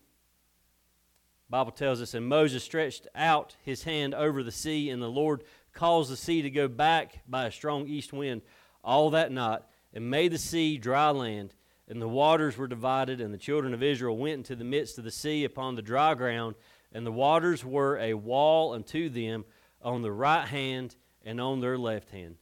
Bible 1.51 1.73
tells 1.73 2.01
us, 2.01 2.15
and 2.15 2.27
Moses 2.27 2.65
stretched 2.65 3.07
out 3.15 3.57
his 3.63 3.85
hand 3.85 4.15
over 4.15 4.43
the 4.43 4.51
sea, 4.51 4.91
and 4.91 5.03
the 5.03 5.09
Lord 5.09 5.45
caused 5.73 6.11
the 6.11 6.17
sea 6.17 6.43
to 6.43 6.51
go 6.51 6.69
back 6.69 7.21
by 7.29 7.47
a 7.47 7.53
strong 7.53 7.87
east 7.87 8.13
wind 8.13 8.43
all 8.83 9.11
that 9.11 9.31
night, 9.31 9.61
and 9.93 10.11
made 10.11 10.33
the 10.33 10.39
sea 10.39 10.79
dry 10.79 11.11
land. 11.11 11.55
And 11.87 12.01
the 12.01 12.09
waters 12.09 12.57
were 12.57 12.67
divided, 12.67 13.21
and 13.21 13.33
the 13.33 13.39
children 13.39 13.75
of 13.75 13.83
Israel 13.83 14.17
went 14.17 14.35
into 14.35 14.57
the 14.57 14.65
midst 14.65 14.99
of 14.99 15.05
the 15.05 15.11
sea 15.11 15.45
upon 15.45 15.75
the 15.75 15.83
dry 15.83 16.15
ground, 16.15 16.55
and 16.93 17.07
the 17.07 17.13
waters 17.13 17.65
were 17.65 17.99
a 17.99 18.15
wall 18.15 18.73
unto 18.73 19.09
them 19.09 19.45
on 19.83 20.03
the 20.03 20.13
right 20.13 20.47
hand 20.47 20.97
and 21.25 21.41
on 21.41 21.61
their 21.61 21.77
left 21.77 22.11
hand. 22.11 22.37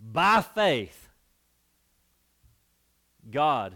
By 0.00 0.40
faith, 0.40 1.08
God, 3.30 3.74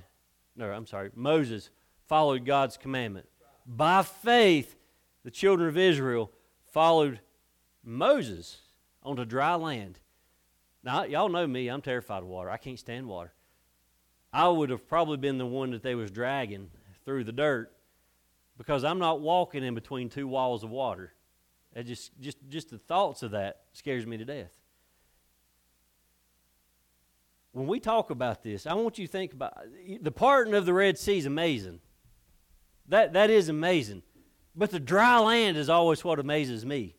no, 0.56 0.70
I'm 0.70 0.86
sorry, 0.86 1.10
Moses 1.14 1.70
followed 2.06 2.46
God's 2.46 2.76
commandment. 2.76 3.26
By 3.66 4.02
faith, 4.02 4.76
the 5.24 5.30
children 5.30 5.68
of 5.68 5.78
Israel 5.78 6.30
followed 6.72 7.20
Moses 7.82 8.58
onto 9.02 9.24
dry 9.24 9.54
land. 9.54 9.98
Now, 10.82 11.04
y'all 11.04 11.28
know 11.28 11.46
me, 11.46 11.68
I'm 11.68 11.80
terrified 11.80 12.22
of 12.22 12.28
water. 12.28 12.50
I 12.50 12.58
can't 12.58 12.78
stand 12.78 13.06
water. 13.06 13.32
I 14.32 14.48
would 14.48 14.70
have 14.70 14.86
probably 14.88 15.16
been 15.16 15.38
the 15.38 15.46
one 15.46 15.70
that 15.70 15.82
they 15.82 15.94
was 15.94 16.10
dragging 16.10 16.70
through 17.04 17.24
the 17.24 17.32
dirt 17.32 17.72
because 18.58 18.84
I'm 18.84 18.98
not 18.98 19.20
walking 19.20 19.64
in 19.64 19.74
between 19.74 20.08
two 20.08 20.28
walls 20.28 20.64
of 20.64 20.70
water. 20.70 21.12
Just, 21.84 22.18
just, 22.20 22.38
just 22.48 22.70
the 22.70 22.78
thoughts 22.78 23.22
of 23.22 23.32
that 23.32 23.62
scares 23.72 24.06
me 24.06 24.16
to 24.16 24.24
death. 24.24 24.52
When 27.52 27.66
we 27.66 27.80
talk 27.80 28.10
about 28.10 28.42
this, 28.42 28.66
I 28.66 28.74
want 28.74 28.98
you 28.98 29.06
to 29.06 29.12
think 29.12 29.32
about 29.32 29.56
the 30.00 30.10
parting 30.10 30.54
of 30.54 30.66
the 30.66 30.72
Red 30.72 30.98
Sea 30.98 31.18
is 31.18 31.26
amazing. 31.26 31.80
That, 32.88 33.12
that 33.14 33.30
is 33.30 33.48
amazing. 33.48 34.02
But 34.54 34.70
the 34.70 34.80
dry 34.80 35.18
land 35.18 35.56
is 35.56 35.68
always 35.68 36.04
what 36.04 36.18
amazes 36.18 36.64
me. 36.64 36.94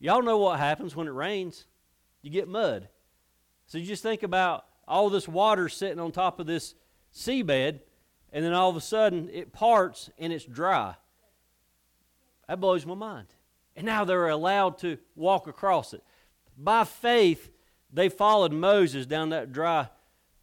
Y'all 0.00 0.22
know 0.22 0.38
what 0.38 0.58
happens 0.58 0.94
when 0.96 1.06
it 1.06 1.12
rains. 1.12 1.66
You 2.22 2.30
get 2.30 2.48
mud. 2.48 2.88
So 3.66 3.78
you 3.78 3.84
just 3.84 4.02
think 4.02 4.22
about 4.22 4.64
all 4.86 5.10
this 5.10 5.28
water 5.28 5.68
sitting 5.68 6.00
on 6.00 6.10
top 6.10 6.40
of 6.40 6.46
this 6.46 6.74
seabed, 7.14 7.80
and 8.32 8.44
then 8.44 8.52
all 8.52 8.70
of 8.70 8.76
a 8.76 8.80
sudden 8.80 9.28
it 9.32 9.52
parts 9.52 10.10
and 10.18 10.32
it's 10.32 10.44
dry. 10.44 10.94
That 12.48 12.60
blows 12.60 12.86
my 12.86 12.94
mind. 12.94 13.28
And 13.76 13.86
now 13.86 14.04
they're 14.04 14.28
allowed 14.28 14.78
to 14.78 14.98
walk 15.14 15.46
across 15.46 15.92
it. 15.94 16.02
By 16.56 16.84
faith, 16.84 17.50
they 17.92 18.08
followed 18.08 18.52
Moses 18.52 19.06
down 19.06 19.28
that 19.30 19.52
dry 19.52 19.88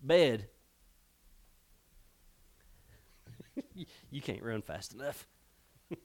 bed. 0.01 0.47
you 4.15 4.21
can't 4.21 4.41
run 4.41 4.61
fast 4.61 4.93
enough. 4.93 5.27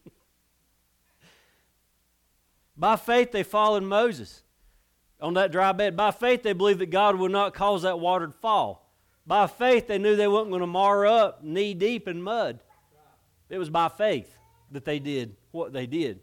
By 2.76 2.96
faith, 2.96 3.30
they 3.30 3.44
followed 3.44 3.84
Moses 3.84 4.42
on 5.20 5.34
that 5.34 5.52
dry 5.52 5.70
bed. 5.70 5.96
By 5.96 6.10
faith, 6.10 6.42
they 6.42 6.52
believed 6.52 6.80
that 6.80 6.90
God 6.90 7.16
would 7.16 7.30
not 7.30 7.54
cause 7.54 7.82
that 7.82 8.00
water 8.00 8.26
to 8.26 8.32
fall. 8.32 8.92
By 9.24 9.46
faith, 9.46 9.86
they 9.86 9.96
knew 9.96 10.16
they 10.16 10.26
weren't 10.26 10.48
going 10.48 10.60
to 10.60 10.66
mar 10.66 11.06
up 11.06 11.44
knee 11.44 11.72
deep 11.72 12.08
in 12.08 12.20
mud. 12.20 12.58
It 13.48 13.58
was 13.58 13.70
by 13.70 13.88
faith 13.88 14.36
that 14.72 14.84
they 14.84 14.98
did 14.98 15.36
what 15.52 15.72
they 15.72 15.86
did. 15.86 16.18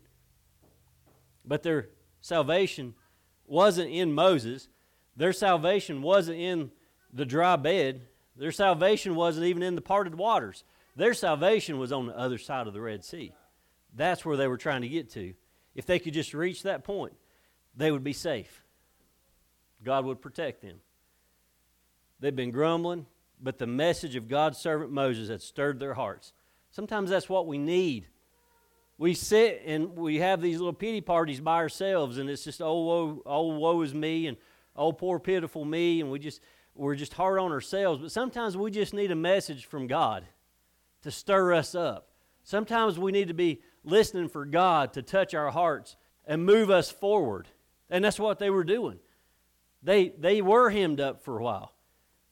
But 1.45 1.63
their 1.63 1.88
salvation 2.19 2.95
wasn't 3.45 3.91
in 3.91 4.12
Moses. 4.12 4.67
Their 5.15 5.32
salvation 5.32 6.02
wasn't 6.02 6.39
in 6.39 6.71
the 7.13 7.26
dry 7.26 7.56
bed. 7.56 8.02
Their 8.36 8.52
salvation 8.52 9.15
wasn't 9.15 9.45
even 9.45 9.63
in 9.63 9.76
the 9.76 9.82
parted 9.82 10.15
waters. 10.15 10.65
Their 10.97 11.13
salvation 11.13 11.77
was 11.77 11.91
on 11.91 12.07
the 12.07 12.17
other 12.17 12.39
side 12.39 12.65
of 12.65 12.73
the 12.73 12.81
Red 12.81 13.05
Sea. 13.05 13.31
That's 13.95 14.25
where 14.25 14.36
they 14.36 14.47
were 14.47 14.57
trying 14.57 14.81
to 14.81 14.89
get 14.89 15.12
to. 15.12 15.36
If 15.75 15.86
they 15.86 15.99
could 15.99 16.15
just 16.15 16.33
reach 16.33 16.63
that 16.63 16.83
point, 16.83 17.13
they 17.75 17.91
would 17.91 18.03
be 18.03 18.13
safe. 18.13 18.63
God 19.83 20.05
would 20.05 20.21
protect 20.21 20.63
them. 20.63 20.77
They've 22.19 22.36
been 22.36 22.49
grumbling, 22.49 23.05
but 23.39 23.60
the 23.60 23.67
message 23.67 24.15
of 24.15 24.27
God's 24.27 24.57
servant 24.57 24.91
Moses 24.91 25.29
had 25.29 25.43
stirred 25.43 25.79
their 25.79 25.93
hearts. 25.93 26.33
Sometimes 26.71 27.12
that's 27.12 27.29
what 27.29 27.45
we 27.45 27.60
need. 27.60 28.07
We 28.97 29.13
sit 29.13 29.62
and 29.67 29.95
we 29.95 30.17
have 30.17 30.41
these 30.41 30.57
little 30.57 30.73
pity 30.73 31.01
parties 31.01 31.39
by 31.39 31.57
ourselves, 31.57 32.17
and 32.17 32.27
it's 32.27 32.43
just, 32.43 32.60
oh, 32.60 32.81
woe, 32.81 33.21
oh, 33.23 33.55
woe 33.55 33.81
is 33.83 33.93
me, 33.93 34.25
and 34.25 34.36
oh, 34.75 34.93
poor, 34.93 35.19
pitiful 35.19 35.63
me, 35.63 36.01
and 36.01 36.10
we 36.10 36.17
just, 36.17 36.41
we're 36.73 36.95
just 36.95 37.13
hard 37.13 37.38
on 37.38 37.51
ourselves. 37.51 38.01
But 38.01 38.12
sometimes 38.12 38.57
we 38.57 38.71
just 38.71 38.95
need 38.95 39.12
a 39.12 39.15
message 39.15 39.67
from 39.67 39.86
God 39.86 40.25
to 41.03 41.12
stir 41.12 41.53
us 41.53 41.75
up. 41.75 42.10
Sometimes 42.43 42.97
we 42.97 43.12
need 43.12 43.27
to 43.27 43.33
be 43.33 43.62
listening 43.83 44.29
for 44.29 44.45
God 44.45 44.93
to 44.93 45.01
touch 45.01 45.33
our 45.33 45.51
hearts 45.51 45.95
and 46.25 46.45
move 46.45 46.69
us 46.69 46.89
forward. 46.89 47.47
And 47.89 48.03
that's 48.03 48.19
what 48.19 48.39
they 48.39 48.49
were 48.49 48.63
doing. 48.63 48.99
They, 49.83 50.10
they 50.10 50.41
were 50.41 50.69
hemmed 50.69 50.99
up 50.99 51.23
for 51.23 51.39
a 51.39 51.43
while. 51.43 51.73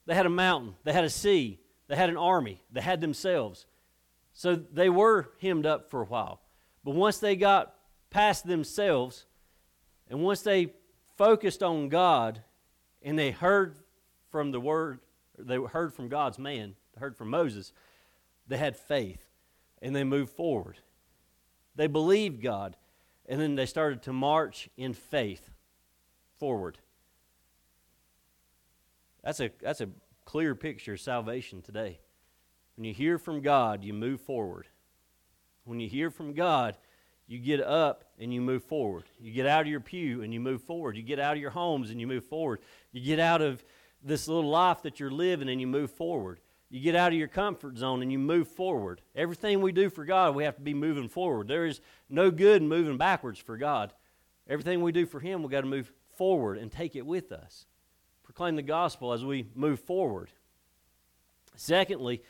They 0.06 0.16
had 0.16 0.26
a 0.26 0.30
mountain, 0.30 0.76
they 0.84 0.94
had 0.94 1.04
a 1.04 1.10
sea, 1.10 1.60
they 1.88 1.96
had 1.96 2.10
an 2.10 2.18
army, 2.18 2.62
they 2.72 2.82
had 2.82 3.02
themselves. 3.02 3.66
So 4.34 4.56
they 4.56 4.90
were 4.90 5.30
hemmed 5.42 5.66
up 5.66 5.90
for 5.90 6.02
a 6.02 6.06
while. 6.06 6.42
But 6.84 6.96
once 6.96 7.18
they 7.18 7.36
got 7.36 7.74
past 8.10 8.46
themselves, 8.46 9.26
and 10.10 10.20
once 10.20 10.42
they 10.42 10.74
focused 11.18 11.64
on 11.64 11.90
God, 11.90 12.42
and 13.02 13.18
they 13.18 13.32
heard 13.32 13.80
from 14.30 14.52
the 14.52 14.60
word, 14.60 15.00
they 15.38 15.58
heard 15.58 15.94
from 15.94 16.10
God's 16.10 16.38
man, 16.38 16.76
heard 16.98 17.18
from 17.18 17.30
Moses, 17.30 17.72
they 18.48 18.58
had 18.58 18.78
faith 18.78 19.28
and 19.82 19.96
they 19.96 20.04
moved 20.04 20.34
forward. 20.34 20.78
They 21.76 21.88
believed 21.88 22.42
God, 22.42 22.78
and 23.26 23.40
then 23.40 23.56
they 23.56 23.66
started 23.66 24.02
to 24.04 24.14
march 24.14 24.70
in 24.78 24.94
faith 24.94 25.50
forward. 26.40 26.78
That's 29.24 29.40
a, 29.40 29.50
that's 29.62 29.82
a 29.82 29.90
clear 30.24 30.56
picture 30.56 30.94
of 30.94 31.02
salvation 31.02 31.62
today. 31.62 32.00
When 32.78 32.86
you 32.86 32.94
hear 32.94 33.18
from 33.18 33.42
God, 33.42 33.84
you 33.84 33.94
move 33.94 34.22
forward. 34.22 34.68
When 35.66 35.80
you 35.80 35.90
hear 35.90 36.10
from 36.10 36.34
God, 36.34 36.78
you 37.28 37.40
get 37.40 37.62
up 37.62 38.04
and 38.20 38.34
you 38.34 38.42
move 38.42 38.64
forward. 38.64 39.06
You 39.20 39.32
get 39.32 39.48
out 39.48 39.62
of 39.62 39.68
your 39.68 39.80
pew 39.80 40.22
and 40.22 40.34
you 40.34 40.40
move 40.40 40.62
forward. 40.62 40.96
You 40.96 41.04
get 41.04 41.20
out 41.20 41.36
of 41.36 41.42
your 41.42 41.52
homes 41.52 41.90
and 41.90 42.00
you 42.00 42.06
move 42.06 42.26
forward. 42.26 42.60
You 42.92 43.02
get 43.02 43.20
out 43.20 43.42
of 43.42 43.64
this 44.04 44.28
little 44.28 44.50
life 44.50 44.84
that 44.84 45.00
you're 45.00 45.10
living 45.10 45.50
and 45.50 45.60
you 45.60 45.68
move 45.68 45.90
forward. 45.90 46.40
You 46.76 46.82
get 46.82 46.94
out 46.94 47.14
of 47.14 47.18
your 47.18 47.30
comfort 47.30 47.78
zone 47.78 48.02
and 48.02 48.12
you 48.12 48.20
move 48.20 48.50
forward. 48.50 49.00
Everything 49.16 49.62
we 49.62 49.72
do 49.72 49.90
for 49.90 50.04
God, 50.04 50.36
we 50.36 50.44
have 50.44 50.58
to 50.58 50.62
be 50.62 50.74
moving 50.74 51.08
forward. 51.08 51.48
There 51.48 51.66
is 51.66 51.80
no 52.10 52.30
good 52.30 52.62
in 52.62 52.68
moving 52.68 52.98
backwards 52.98 53.40
for 53.40 53.56
God. 53.56 53.94
Everything 54.50 54.82
we 54.82 54.92
do 54.92 55.06
for 55.06 55.22
Him, 55.22 55.42
we've 55.42 55.50
got 55.50 55.62
to 55.62 55.68
move 55.68 55.94
forward 56.18 56.58
and 56.58 56.70
take 56.70 56.98
it 56.98 57.06
with 57.06 57.32
us. 57.32 57.66
proclaim 58.24 58.58
the 58.58 58.62
gospel 58.62 59.14
as 59.14 59.24
we 59.24 59.48
move 59.56 59.80
forward. 59.80 60.32
Secondly, 61.56 62.22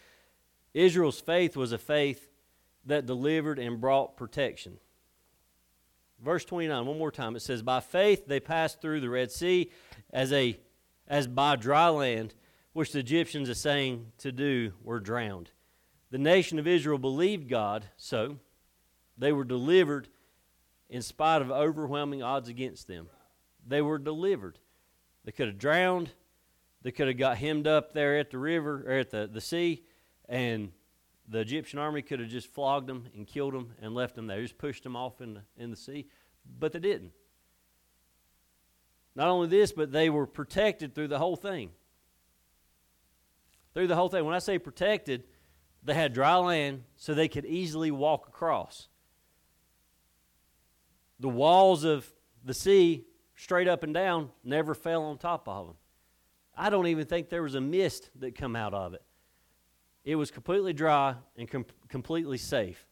Israel's 0.76 1.20
faith 1.20 1.58
was 1.58 1.72
a 1.72 1.80
faith 1.80 2.30
that 2.86 3.08
delivered 3.08 3.58
and 3.58 3.82
brought 3.82 4.16
protection. 4.16 4.78
Verse 6.24 6.46
29, 6.46 6.86
one 6.86 7.00
more 7.00 7.12
time. 7.12 7.36
It 7.36 7.42
says, 7.42 7.64
By 7.64 7.80
faith 7.80 8.28
they 8.28 8.40
passed 8.40 8.80
through 8.80 9.02
the 9.02 9.10
Red 9.10 9.32
Sea 9.32 9.72
as, 10.14 10.32
a, 10.32 10.60
as 11.08 11.26
by 11.26 11.56
dry 11.56 11.90
land, 11.90 12.36
which 12.76 12.92
the 12.92 13.00
Egyptians, 13.00 13.50
are 13.50 13.54
saying 13.54 14.12
to 14.18 14.34
do, 14.34 14.74
were 14.84 15.00
drowned. 15.00 15.50
The 16.12 16.18
nation 16.18 16.60
of 16.60 16.68
Israel 16.68 16.98
believed 16.98 17.48
God, 17.48 17.86
so 17.96 18.38
they 19.18 19.32
were 19.32 19.46
delivered 19.46 20.10
in 20.90 21.02
spite 21.02 21.42
of 21.42 21.50
overwhelming 21.50 22.22
odds 22.22 22.50
against 22.50 22.86
them. 22.86 23.08
They 23.66 23.82
were 23.82 23.98
delivered. 23.98 24.60
They 25.24 25.32
could 25.32 25.48
have 25.48 25.58
drowned. 25.58 26.10
They 26.82 26.92
could 26.92 27.08
have 27.08 27.18
got 27.18 27.38
hemmed 27.38 27.66
up 27.66 27.94
there 27.94 28.20
at 28.20 28.30
the 28.30 28.40
river 28.40 28.84
or 28.86 29.00
at 29.00 29.10
the, 29.10 29.30
the 29.32 29.40
sea, 29.40 29.86
and 30.28 30.74
the 31.30 31.40
Egyptian 31.40 31.80
army 31.80 32.02
could 32.02 32.20
have 32.20 32.28
just 32.28 32.54
flogged 32.54 32.88
them 32.88 33.08
and 33.16 33.26
killed 33.26 33.54
them 33.54 33.72
and 33.82 33.96
left 33.96 34.16
them 34.16 34.28
there, 34.28 34.42
just 34.42 34.58
pushed 34.58 34.84
them 34.84 34.98
off 34.98 35.22
in 35.22 35.36
the, 35.36 35.42
in 35.58 35.72
the 35.72 35.78
sea, 35.78 36.10
but 36.60 36.74
they 36.74 36.80
didn't. 36.80 37.14
Not 39.16 39.30
only 39.30 39.48
this, 39.48 39.72
but 39.72 39.94
they 39.94 40.10
were 40.10 40.28
protected 40.28 40.94
through 40.94 41.08
the 41.08 41.20
whole 41.20 41.38
thing. 41.38 41.70
Through 43.76 43.88
the 43.88 43.96
whole 43.96 44.08
thing. 44.08 44.24
When 44.24 44.34
I 44.34 44.40
say 44.40 44.58
protected, 44.58 45.26
they 45.84 45.94
had 45.94 46.14
dry 46.14 46.38
land 46.38 46.84
so 46.96 47.14
they 47.14 47.28
could 47.28 47.46
easily 47.46 47.92
walk 47.92 48.28
across. 48.28 48.88
The 51.20 51.30
walls 51.30 51.84
of 51.84 52.10
the 52.44 52.54
sea, 52.54 53.04
straight 53.36 53.68
up 53.68 53.84
and 53.84 53.94
down, 53.94 54.30
never 54.46 54.74
fell 54.74 55.04
on 55.04 55.18
top 55.18 55.48
of 55.50 55.68
them. 55.68 55.76
I 56.56 56.70
don't 56.70 56.88
even 56.88 57.06
think 57.06 57.28
there 57.28 57.44
was 57.44 57.56
a 57.56 57.62
mist 57.62 58.12
that 58.20 58.34
come 58.34 58.56
out 58.56 58.74
of 58.74 58.94
it. 58.94 59.04
It 60.06 60.16
was 60.16 60.32
completely 60.32 60.72
dry 60.72 61.16
and 61.36 61.50
com- 61.50 61.66
completely 61.90 62.38
safe. 62.38 62.88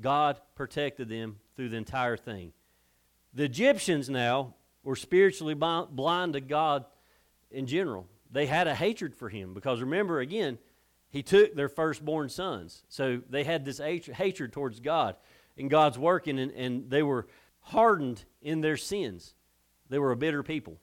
God 0.00 0.40
protected 0.54 1.08
them 1.08 1.40
through 1.56 1.70
the 1.70 1.76
entire 1.76 2.16
thing. 2.16 2.52
The 3.32 3.44
Egyptians 3.44 4.08
now 4.08 4.54
were 4.84 4.94
spiritually 4.94 5.54
blind 5.54 6.34
to 6.34 6.40
God 6.40 6.84
in 7.50 7.66
general. 7.66 8.06
They 8.30 8.46
had 8.46 8.66
a 8.66 8.74
hatred 8.74 9.14
for 9.14 9.28
him 9.28 9.54
because 9.54 9.80
remember, 9.80 10.20
again, 10.20 10.58
he 11.10 11.22
took 11.22 11.54
their 11.54 11.68
firstborn 11.68 12.28
sons. 12.28 12.82
So 12.88 13.22
they 13.30 13.44
had 13.44 13.64
this 13.64 13.78
hatred 13.78 14.52
towards 14.52 14.80
God 14.80 15.16
and 15.56 15.70
God's 15.70 15.98
working, 15.98 16.38
and, 16.38 16.50
and 16.52 16.90
they 16.90 17.02
were 17.02 17.28
hardened 17.60 18.24
in 18.42 18.60
their 18.60 18.76
sins. 18.76 19.34
They 19.88 19.98
were 19.98 20.10
a 20.10 20.16
bitter 20.16 20.42
people. 20.42 20.78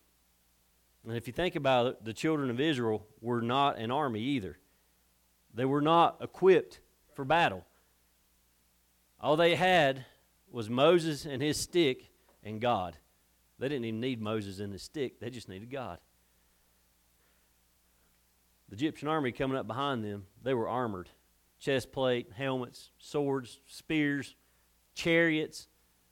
And 1.05 1.17
if 1.17 1.27
you 1.27 1.33
think 1.33 1.55
about 1.55 1.87
it, 1.87 2.05
the 2.05 2.13
children 2.13 2.49
of 2.49 2.59
Israel 2.59 3.05
were 3.19 3.41
not 3.41 3.77
an 3.77 3.91
army 3.91 4.21
either. 4.21 4.57
They 5.53 5.65
were 5.65 5.81
not 5.81 6.17
equipped 6.21 6.79
for 7.13 7.25
battle. 7.25 7.65
All 9.19 9.35
they 9.35 9.55
had 9.55 10.05
was 10.49 10.69
Moses 10.69 11.25
and 11.25 11.41
his 11.41 11.57
stick 11.57 12.09
and 12.43 12.61
God. 12.61 12.97
They 13.59 13.67
didn't 13.69 13.85
even 13.85 13.99
need 13.99 14.21
Moses 14.21 14.59
and 14.59 14.71
his 14.71 14.81
stick, 14.81 15.19
they 15.19 15.29
just 15.29 15.49
needed 15.49 15.69
God. 15.69 15.99
The 18.71 18.77
Egyptian 18.77 19.09
army 19.09 19.33
coming 19.33 19.57
up 19.57 19.67
behind 19.67 20.03
them, 20.03 20.25
they 20.41 20.53
were 20.53 20.67
armored 20.67 21.09
chest 21.59 21.91
plate, 21.91 22.27
helmets, 22.35 22.89
swords, 22.97 23.59
spears, 23.67 24.35
chariots. 24.95 25.67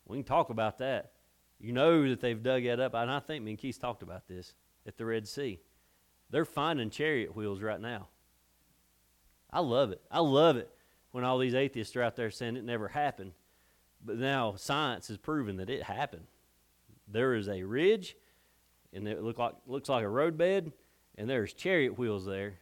We 0.05 0.17
can 0.17 0.23
talk 0.23 0.51
about 0.51 0.77
that. 0.77 1.13
You 1.59 1.73
know 1.73 2.07
that 2.07 2.21
they've 2.21 2.41
dug 2.41 2.65
that 2.65 2.79
up, 2.79 2.93
and 2.93 3.09
I 3.09 3.19
think 3.19 3.43
me 3.43 3.51
and 3.51 3.59
Keith 3.59 3.79
talked 3.79 4.03
about 4.03 4.27
this 4.27 4.53
at 4.85 4.97
the 4.97 5.05
Red 5.05 5.27
Sea. 5.27 5.59
They're 6.29 6.45
finding 6.45 6.91
chariot 6.91 7.35
wheels 7.35 7.61
right 7.61 7.81
now. 7.81 8.09
I 9.51 9.61
love 9.61 9.91
it. 9.91 10.01
I 10.11 10.19
love 10.19 10.55
it 10.57 10.69
when 11.11 11.23
all 11.23 11.39
these 11.39 11.55
atheists 11.55 11.95
are 11.95 12.03
out 12.03 12.15
there 12.15 12.29
saying 12.29 12.55
it 12.55 12.63
never 12.63 12.87
happened. 12.87 13.31
But 14.05 14.17
now 14.17 14.53
science 14.55 15.07
has 15.07 15.17
proven 15.17 15.57
that 15.57 15.69
it 15.71 15.81
happened. 15.81 16.27
There 17.07 17.33
is 17.33 17.49
a 17.49 17.63
ridge, 17.63 18.15
and 18.93 19.07
it 19.07 19.23
look 19.23 19.39
like, 19.39 19.55
looks 19.65 19.89
like 19.89 20.03
a 20.03 20.09
roadbed, 20.09 20.71
and 21.19 21.29
there's 21.29 21.53
chariot 21.53 21.97
wheels 21.97 22.25
there 22.25 22.53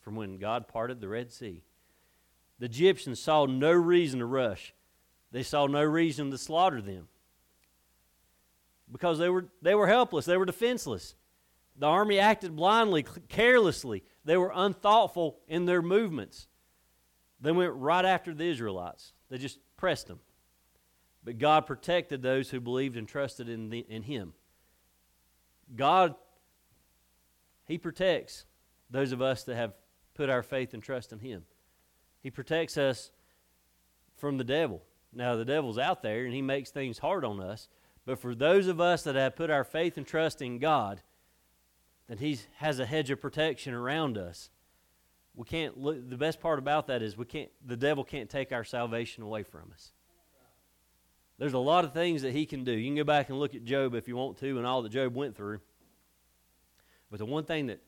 from 0.00 0.16
when 0.16 0.38
God 0.38 0.66
parted 0.68 1.00
the 1.00 1.08
Red 1.08 1.30
Sea. 1.30 1.62
The 2.58 2.64
Egyptians 2.64 3.20
saw 3.20 3.44
no 3.44 3.70
reason 3.70 4.20
to 4.20 4.26
rush. 4.26 4.74
They 5.30 5.42
saw 5.42 5.66
no 5.66 5.84
reason 5.84 6.30
to 6.30 6.38
slaughter 6.38 6.80
them 6.80 7.08
because 8.90 9.18
they 9.18 9.28
were, 9.28 9.44
they 9.60 9.74
were 9.74 9.86
helpless, 9.86 10.24
they 10.24 10.38
were 10.38 10.46
defenseless. 10.46 11.14
The 11.76 11.86
army 11.86 12.18
acted 12.18 12.56
blindly, 12.56 13.04
carelessly. 13.28 14.02
They 14.24 14.36
were 14.36 14.50
unthoughtful 14.52 15.38
in 15.46 15.66
their 15.66 15.82
movements. 15.82 16.48
They 17.40 17.52
went 17.52 17.74
right 17.74 18.04
after 18.04 18.34
the 18.34 18.50
Israelites. 18.50 19.12
They 19.28 19.38
just 19.38 19.58
pressed 19.76 20.08
them. 20.08 20.18
But 21.22 21.38
God 21.38 21.66
protected 21.66 22.22
those 22.22 22.50
who 22.50 22.60
believed 22.60 22.96
and 22.96 23.06
trusted 23.06 23.48
in, 23.48 23.68
the, 23.68 23.86
in 23.88 24.02
Him. 24.02 24.32
God, 25.76 26.16
He 27.68 27.78
protects 27.78 28.46
those 28.90 29.12
of 29.12 29.22
us 29.22 29.44
that 29.44 29.54
have 29.54 29.74
put 30.14 30.28
our 30.30 30.42
faith 30.42 30.74
and 30.74 30.82
trust 30.82 31.12
in 31.12 31.20
Him. 31.20 31.44
He 32.20 32.30
protects 32.30 32.76
us 32.76 33.12
from 34.16 34.38
the 34.38 34.44
devil. 34.44 34.82
Now, 35.12 35.36
the 35.36 35.44
devil's 35.44 35.78
out 35.78 36.02
there 36.02 36.24
and 36.24 36.34
he 36.34 36.42
makes 36.42 36.70
things 36.70 36.98
hard 36.98 37.24
on 37.24 37.40
us. 37.40 37.68
But 38.04 38.18
for 38.18 38.34
those 38.34 38.66
of 38.66 38.80
us 38.80 39.04
that 39.04 39.14
have 39.14 39.36
put 39.36 39.50
our 39.50 39.64
faith 39.64 39.96
and 39.96 40.06
trust 40.06 40.42
in 40.42 40.58
God, 40.58 41.02
that 42.08 42.20
He 42.20 42.38
has 42.56 42.78
a 42.78 42.86
hedge 42.86 43.10
of 43.10 43.20
protection 43.20 43.74
around 43.74 44.18
us. 44.18 44.50
We 45.36 45.44
can't 45.44 45.74
the 45.84 46.16
best 46.16 46.40
part 46.40 46.58
about 46.58 46.88
that 46.88 47.00
is 47.00 47.16
we 47.16 47.24
can't 47.24 47.50
the 47.64 47.76
devil 47.76 48.02
can't 48.02 48.28
take 48.28 48.50
our 48.50 48.64
salvation 48.64 49.22
away 49.22 49.44
from 49.44 49.70
us. 49.72 49.92
There's 51.38 51.52
a 51.52 51.58
lot 51.58 51.84
of 51.84 51.92
things 51.92 52.22
that 52.22 52.32
he 52.32 52.44
can 52.46 52.64
do. 52.64 52.72
You 52.72 52.88
can 52.88 52.96
go 52.96 53.04
back 53.04 53.28
and 53.28 53.38
look 53.38 53.54
at 53.54 53.62
Job 53.62 53.94
if 53.94 54.08
you 54.08 54.16
want 54.16 54.38
to 54.38 54.58
and 54.58 54.66
all 54.66 54.82
that 54.82 54.88
Job 54.88 55.14
went 55.14 55.36
through. 55.36 55.60
But 57.10 57.18
the 57.18 57.26
one 57.26 57.44
thing 57.44 57.66
that 57.68 57.82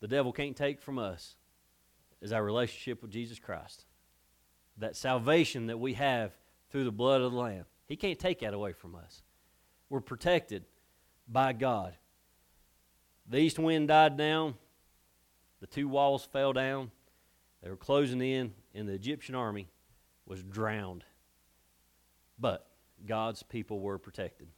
the 0.00 0.08
devil 0.08 0.32
can't 0.32 0.56
take 0.56 0.80
from 0.80 0.98
us 0.98 1.36
is 2.20 2.32
our 2.32 2.42
relationship 2.42 3.02
with 3.02 3.10
Jesus 3.10 3.38
Christ. 3.38 3.84
That 4.78 4.96
salvation 4.96 5.66
that 5.66 5.78
we 5.78 5.94
have 5.94 6.32
through 6.70 6.84
the 6.84 6.92
blood 6.92 7.20
of 7.20 7.32
the 7.32 7.38
Lamb. 7.38 7.64
He 7.86 7.96
can't 7.96 8.18
take 8.18 8.40
that 8.40 8.54
away 8.54 8.72
from 8.72 8.94
us. 8.94 9.22
We're 9.90 10.00
protected 10.00 10.64
by 11.28 11.52
God. 11.52 11.94
The 13.28 13.38
east 13.38 13.58
wind 13.58 13.88
died 13.88 14.16
down, 14.16 14.54
the 15.60 15.66
two 15.66 15.88
walls 15.88 16.24
fell 16.24 16.52
down, 16.52 16.90
they 17.62 17.70
were 17.70 17.76
closing 17.76 18.20
in, 18.20 18.54
and 18.74 18.88
the 18.88 18.94
Egyptian 18.94 19.34
army 19.34 19.68
was 20.26 20.42
drowned. 20.42 21.04
But 22.38 22.66
God's 23.06 23.42
people 23.42 23.80
were 23.80 23.98
protected, 23.98 24.48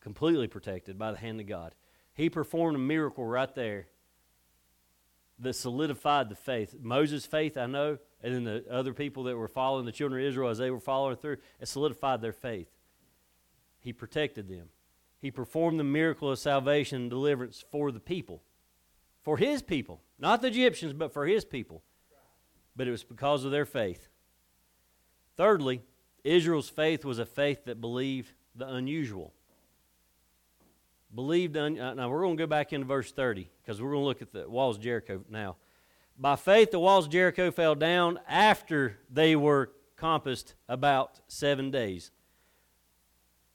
completely 0.00 0.48
protected 0.48 0.98
by 0.98 1.12
the 1.12 1.18
hand 1.18 1.40
of 1.40 1.46
God. 1.46 1.74
He 2.14 2.28
performed 2.28 2.76
a 2.76 2.80
miracle 2.80 3.24
right 3.24 3.52
there 3.54 3.86
that 5.38 5.54
solidified 5.54 6.28
the 6.28 6.34
faith. 6.36 6.76
Moses' 6.80 7.26
faith, 7.26 7.56
I 7.56 7.66
know, 7.66 7.98
and 8.22 8.34
then 8.34 8.44
the 8.44 8.64
other 8.70 8.92
people 8.92 9.24
that 9.24 9.36
were 9.36 9.48
following 9.48 9.86
the 9.86 9.92
children 9.92 10.22
of 10.22 10.28
Israel 10.28 10.50
as 10.50 10.58
they 10.58 10.70
were 10.70 10.80
following 10.80 11.16
through, 11.16 11.38
it 11.60 11.68
solidified 11.68 12.20
their 12.20 12.32
faith. 12.32 12.68
He 13.80 13.92
protected 13.92 14.48
them. 14.48 14.68
He 15.20 15.30
performed 15.30 15.78
the 15.78 15.84
miracle 15.84 16.30
of 16.30 16.38
salvation 16.38 17.02
and 17.02 17.10
deliverance 17.10 17.64
for 17.70 17.90
the 17.90 18.00
people, 18.00 18.42
for 19.22 19.36
his 19.36 19.62
people, 19.62 20.00
not 20.18 20.42
the 20.42 20.48
Egyptians, 20.48 20.92
but 20.92 21.12
for 21.12 21.26
his 21.26 21.44
people. 21.44 21.82
But 22.74 22.88
it 22.88 22.92
was 22.92 23.04
because 23.04 23.44
of 23.44 23.50
their 23.50 23.66
faith. 23.66 24.08
Thirdly, 25.36 25.82
Israel's 26.24 26.68
faith 26.68 27.04
was 27.04 27.18
a 27.18 27.26
faith 27.26 27.64
that 27.64 27.80
believed 27.80 28.32
the 28.54 28.68
unusual. 28.68 29.32
Believed, 31.14 31.56
un- 31.56 31.78
uh, 31.78 31.94
now 31.94 32.08
we're 32.08 32.22
going 32.22 32.36
to 32.36 32.42
go 32.42 32.46
back 32.46 32.72
into 32.72 32.86
verse 32.86 33.12
30 33.12 33.50
because 33.62 33.80
we're 33.82 33.90
going 33.90 34.02
to 34.02 34.06
look 34.06 34.22
at 34.22 34.32
the 34.32 34.48
walls 34.48 34.76
of 34.76 34.82
Jericho 34.82 35.22
now. 35.28 35.56
By 36.18 36.36
faith, 36.36 36.70
the 36.70 36.78
walls 36.78 37.06
of 37.06 37.12
Jericho 37.12 37.50
fell 37.50 37.74
down 37.74 38.18
after 38.28 38.98
they 39.10 39.36
were 39.36 39.72
compassed 39.96 40.54
about 40.68 41.20
seven 41.28 41.70
days. 41.70 42.10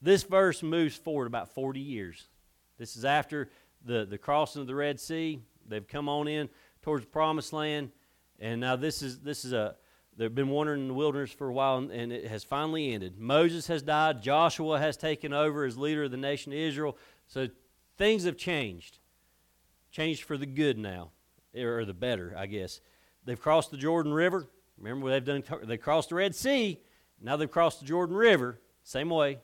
This 0.02 0.24
verse 0.24 0.62
moves 0.62 0.96
forward 0.96 1.28
about 1.28 1.50
40 1.50 1.80
years. 1.80 2.28
This 2.78 2.96
is 2.96 3.06
after 3.06 3.50
the, 3.84 4.06
the 4.06 4.18
crossing 4.18 4.62
of 4.62 4.68
the 4.68 4.76
Red 4.76 5.00
Sea. 5.00 5.42
They've 5.68 5.88
come 5.88 6.08
on 6.08 6.28
in 6.28 6.50
towards 6.82 7.06
the 7.06 7.12
promised 7.12 7.54
land. 7.54 7.92
And 8.40 8.62
now 8.62 8.76
this 8.76 9.02
is 9.02 9.20
this 9.20 9.44
is 9.44 9.54
a 9.54 9.76
they've 10.16 10.34
been 10.34 10.50
wandering 10.50 10.82
in 10.82 10.88
the 10.88 10.94
wilderness 10.94 11.32
for 11.32 11.48
a 11.48 11.54
while 11.54 11.78
and 11.78 12.12
it 12.12 12.28
has 12.28 12.44
finally 12.44 12.94
ended. 12.94 13.18
Moses 13.18 13.68
has 13.68 13.82
died, 13.82 14.22
Joshua 14.22 14.80
has 14.80 14.96
taken 14.96 15.34
over 15.34 15.66
as 15.66 15.78
leader 15.78 16.04
of 16.04 16.12
the 16.12 16.18
nation 16.18 16.52
of 16.52 16.60
Israel. 16.60 16.98
So 17.28 17.48
things 17.98 18.24
have 18.24 18.38
changed. 18.38 19.00
Changed 19.92 20.24
for 20.24 20.38
the 20.38 20.46
good 20.46 20.78
now. 20.78 21.12
Or 21.56 21.86
the 21.86 21.94
better, 21.94 22.34
I 22.38 22.46
guess. 22.46 22.82
They've 23.26 23.40
crossed 23.40 23.72
the 23.72 23.78
Jordan 23.78 24.14
River. 24.14 24.48
Remember 24.78 25.10
they've 25.10 25.24
done 25.24 25.44
they 25.64 25.78
crossed 25.78 26.10
the 26.10 26.16
Red 26.16 26.36
Sea. 26.36 26.80
Now 27.22 27.36
they've 27.36 27.50
crossed 27.50 27.80
the 27.80 27.86
Jordan 27.86 28.16
River. 28.16 28.60
Same 28.84 29.10
way, 29.10 29.40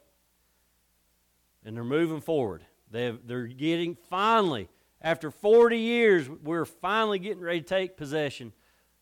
and 1.65 1.75
they're 1.75 1.83
moving 1.83 2.21
forward. 2.21 2.63
They've, 2.89 3.19
they're 3.25 3.47
getting, 3.47 3.97
finally, 4.09 4.69
after 5.01 5.31
40 5.31 5.77
years, 5.77 6.29
we're 6.29 6.65
finally 6.65 7.19
getting 7.19 7.41
ready 7.41 7.59
to 7.59 7.65
take 7.65 7.97
possession 7.97 8.53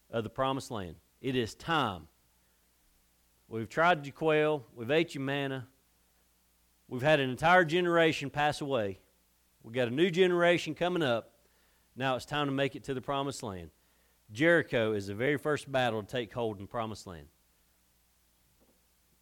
of 0.09 0.23
the 0.23 0.29
promised 0.29 0.71
land. 0.71 0.95
It 1.21 1.35
is 1.35 1.53
time. 1.53 2.07
We've 3.47 3.69
tried 3.69 4.05
your 4.05 4.13
quail, 4.13 4.65
we've 4.73 4.89
ate 4.89 5.13
your 5.13 5.23
manna, 5.23 5.67
we've 6.91 7.01
had 7.01 7.19
an 7.19 7.29
entire 7.31 7.65
generation 7.65 8.29
pass 8.29 8.61
away. 8.61 8.99
We've 9.63 9.73
got 9.73 9.87
a 9.87 9.91
new 9.91 10.11
generation 10.11 10.75
coming 10.75 11.01
up. 11.01 11.31
Now 11.95 12.15
it's 12.15 12.25
time 12.25 12.47
to 12.47 12.51
make 12.51 12.75
it 12.75 12.83
to 12.83 12.93
the 12.93 13.01
promised 13.01 13.41
land. 13.41 13.71
Jericho 14.31 14.93
is 14.93 15.07
the 15.07 15.15
very 15.15 15.37
first 15.37 15.71
battle 15.71 16.03
to 16.03 16.07
take 16.07 16.31
hold 16.33 16.59
in 16.59 16.67
promised 16.67 17.07
land. 17.07 17.27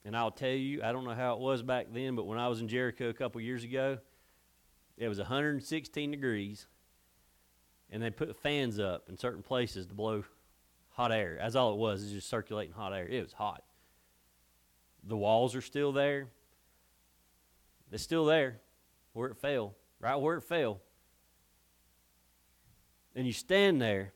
And 0.03 0.17
I'll 0.17 0.31
tell 0.31 0.49
you, 0.49 0.81
I 0.83 0.91
don't 0.91 1.03
know 1.03 1.13
how 1.13 1.35
it 1.35 1.39
was 1.39 1.61
back 1.61 1.87
then, 1.93 2.15
but 2.15 2.25
when 2.25 2.39
I 2.39 2.47
was 2.47 2.59
in 2.59 2.67
Jericho 2.67 3.09
a 3.09 3.13
couple 3.13 3.39
years 3.41 3.63
ago, 3.63 3.99
it 4.97 5.07
was 5.07 5.19
116 5.19 6.11
degrees, 6.11 6.67
and 7.91 8.01
they 8.01 8.09
put 8.09 8.35
fans 8.41 8.79
up 8.79 9.09
in 9.09 9.17
certain 9.17 9.43
places 9.43 9.85
to 9.87 9.93
blow 9.93 10.23
hot 10.89 11.11
air. 11.11 11.37
That's 11.39 11.55
all 11.55 11.73
it 11.73 11.77
was, 11.77 12.01
is 12.01 12.13
just 12.13 12.29
circulating 12.29 12.73
hot 12.73 12.93
air. 12.93 13.07
It 13.07 13.21
was 13.21 13.33
hot. 13.33 13.63
The 15.03 15.17
walls 15.17 15.55
are 15.55 15.61
still 15.61 15.91
there. 15.91 16.29
It's 17.91 18.03
still 18.03 18.25
there 18.25 18.59
where 19.13 19.29
it 19.29 19.37
fell, 19.37 19.75
right 19.99 20.15
where 20.15 20.37
it 20.37 20.43
fell. 20.43 20.79
And 23.15 23.25
you 23.25 23.33
stand 23.33 23.81
there 23.81 24.13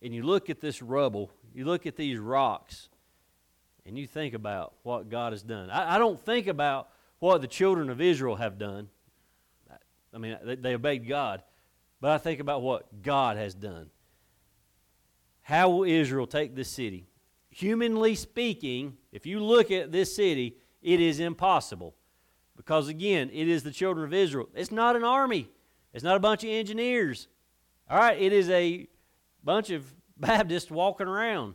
and 0.00 0.14
you 0.14 0.22
look 0.22 0.48
at 0.48 0.60
this 0.60 0.80
rubble, 0.80 1.30
you 1.54 1.64
look 1.64 1.86
at 1.86 1.96
these 1.96 2.18
rocks, 2.18 2.88
and 3.84 3.98
you 3.98 4.06
think 4.06 4.34
about 4.34 4.74
what 4.82 5.08
God 5.08 5.32
has 5.32 5.42
done. 5.42 5.70
I, 5.70 5.96
I 5.96 5.98
don't 5.98 6.20
think 6.20 6.46
about 6.46 6.88
what 7.18 7.40
the 7.40 7.48
children 7.48 7.90
of 7.90 8.00
Israel 8.00 8.36
have 8.36 8.58
done. 8.58 8.88
I 10.14 10.18
mean, 10.18 10.36
they, 10.44 10.54
they 10.54 10.74
obeyed 10.74 11.08
God, 11.08 11.42
but 12.00 12.12
I 12.12 12.18
think 12.18 12.40
about 12.40 12.62
what 12.62 13.02
God 13.02 13.36
has 13.36 13.54
done. 13.54 13.90
How 15.42 15.70
will 15.70 15.84
Israel 15.84 16.26
take 16.26 16.54
this 16.54 16.68
city? 16.68 17.06
Humanly 17.50 18.14
speaking, 18.14 18.96
if 19.10 19.26
you 19.26 19.40
look 19.40 19.70
at 19.70 19.90
this 19.90 20.14
city, 20.14 20.56
it 20.82 21.00
is 21.00 21.18
impossible. 21.18 21.94
Because 22.58 22.88
again, 22.88 23.30
it 23.32 23.48
is 23.48 23.62
the 23.62 23.70
children 23.70 24.04
of 24.04 24.12
Israel. 24.12 24.48
It's 24.52 24.72
not 24.72 24.96
an 24.96 25.04
army, 25.04 25.48
it's 25.94 26.04
not 26.04 26.16
a 26.16 26.20
bunch 26.20 26.44
of 26.44 26.50
engineers. 26.50 27.28
All 27.88 27.98
right, 27.98 28.20
it 28.20 28.34
is 28.34 28.50
a 28.50 28.86
bunch 29.42 29.70
of 29.70 29.86
Baptists 30.18 30.70
walking 30.70 31.06
around. 31.06 31.54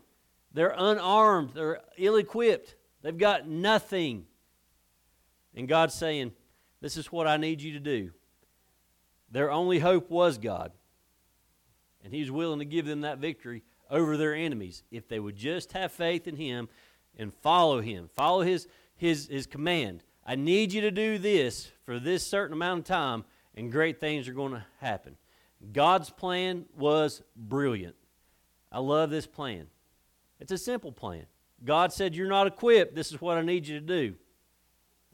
They're 0.53 0.73
unarmed, 0.75 1.51
they're 1.53 1.81
ill 1.97 2.15
equipped, 2.15 2.75
they've 3.01 3.15
got 3.15 3.47
nothing. 3.47 4.25
And 5.53 5.67
God's 5.67 5.93
saying, 5.93 6.31
This 6.81 6.95
is 6.97 7.11
what 7.11 7.27
I 7.27 7.37
need 7.37 7.61
you 7.61 7.73
to 7.73 7.79
do. 7.79 8.11
Their 9.29 9.51
only 9.51 9.79
hope 9.79 10.09
was 10.09 10.37
God. 10.37 10.71
And 12.03 12.13
He's 12.13 12.31
willing 12.31 12.59
to 12.59 12.65
give 12.65 12.85
them 12.85 13.01
that 13.01 13.17
victory 13.17 13.63
over 13.89 14.15
their 14.15 14.33
enemies 14.33 14.83
if 14.89 15.07
they 15.07 15.19
would 15.19 15.35
just 15.35 15.73
have 15.73 15.91
faith 15.91 16.27
in 16.27 16.37
Him 16.37 16.69
and 17.17 17.33
follow 17.33 17.81
Him, 17.81 18.09
follow 18.15 18.41
His, 18.41 18.67
his, 18.95 19.27
his 19.27 19.45
command. 19.45 20.03
I 20.25 20.35
need 20.35 20.71
you 20.71 20.81
to 20.81 20.91
do 20.91 21.17
this 21.17 21.71
for 21.85 21.99
this 21.99 22.25
certain 22.25 22.53
amount 22.53 22.79
of 22.79 22.85
time, 22.85 23.25
and 23.55 23.71
great 23.71 23.99
things 23.99 24.27
are 24.27 24.33
going 24.33 24.53
to 24.53 24.65
happen. 24.79 25.17
God's 25.71 26.09
plan 26.09 26.65
was 26.75 27.21
brilliant. 27.35 27.95
I 28.71 28.79
love 28.79 29.09
this 29.09 29.27
plan. 29.27 29.67
It's 30.39 30.51
a 30.51 30.57
simple 30.57 30.91
plan. 30.91 31.25
God 31.63 31.93
said, 31.93 32.15
You're 32.15 32.27
not 32.27 32.47
equipped. 32.47 32.95
This 32.95 33.11
is 33.11 33.21
what 33.21 33.37
I 33.37 33.41
need 33.41 33.67
you 33.67 33.79
to 33.79 33.85
do. 33.85 34.15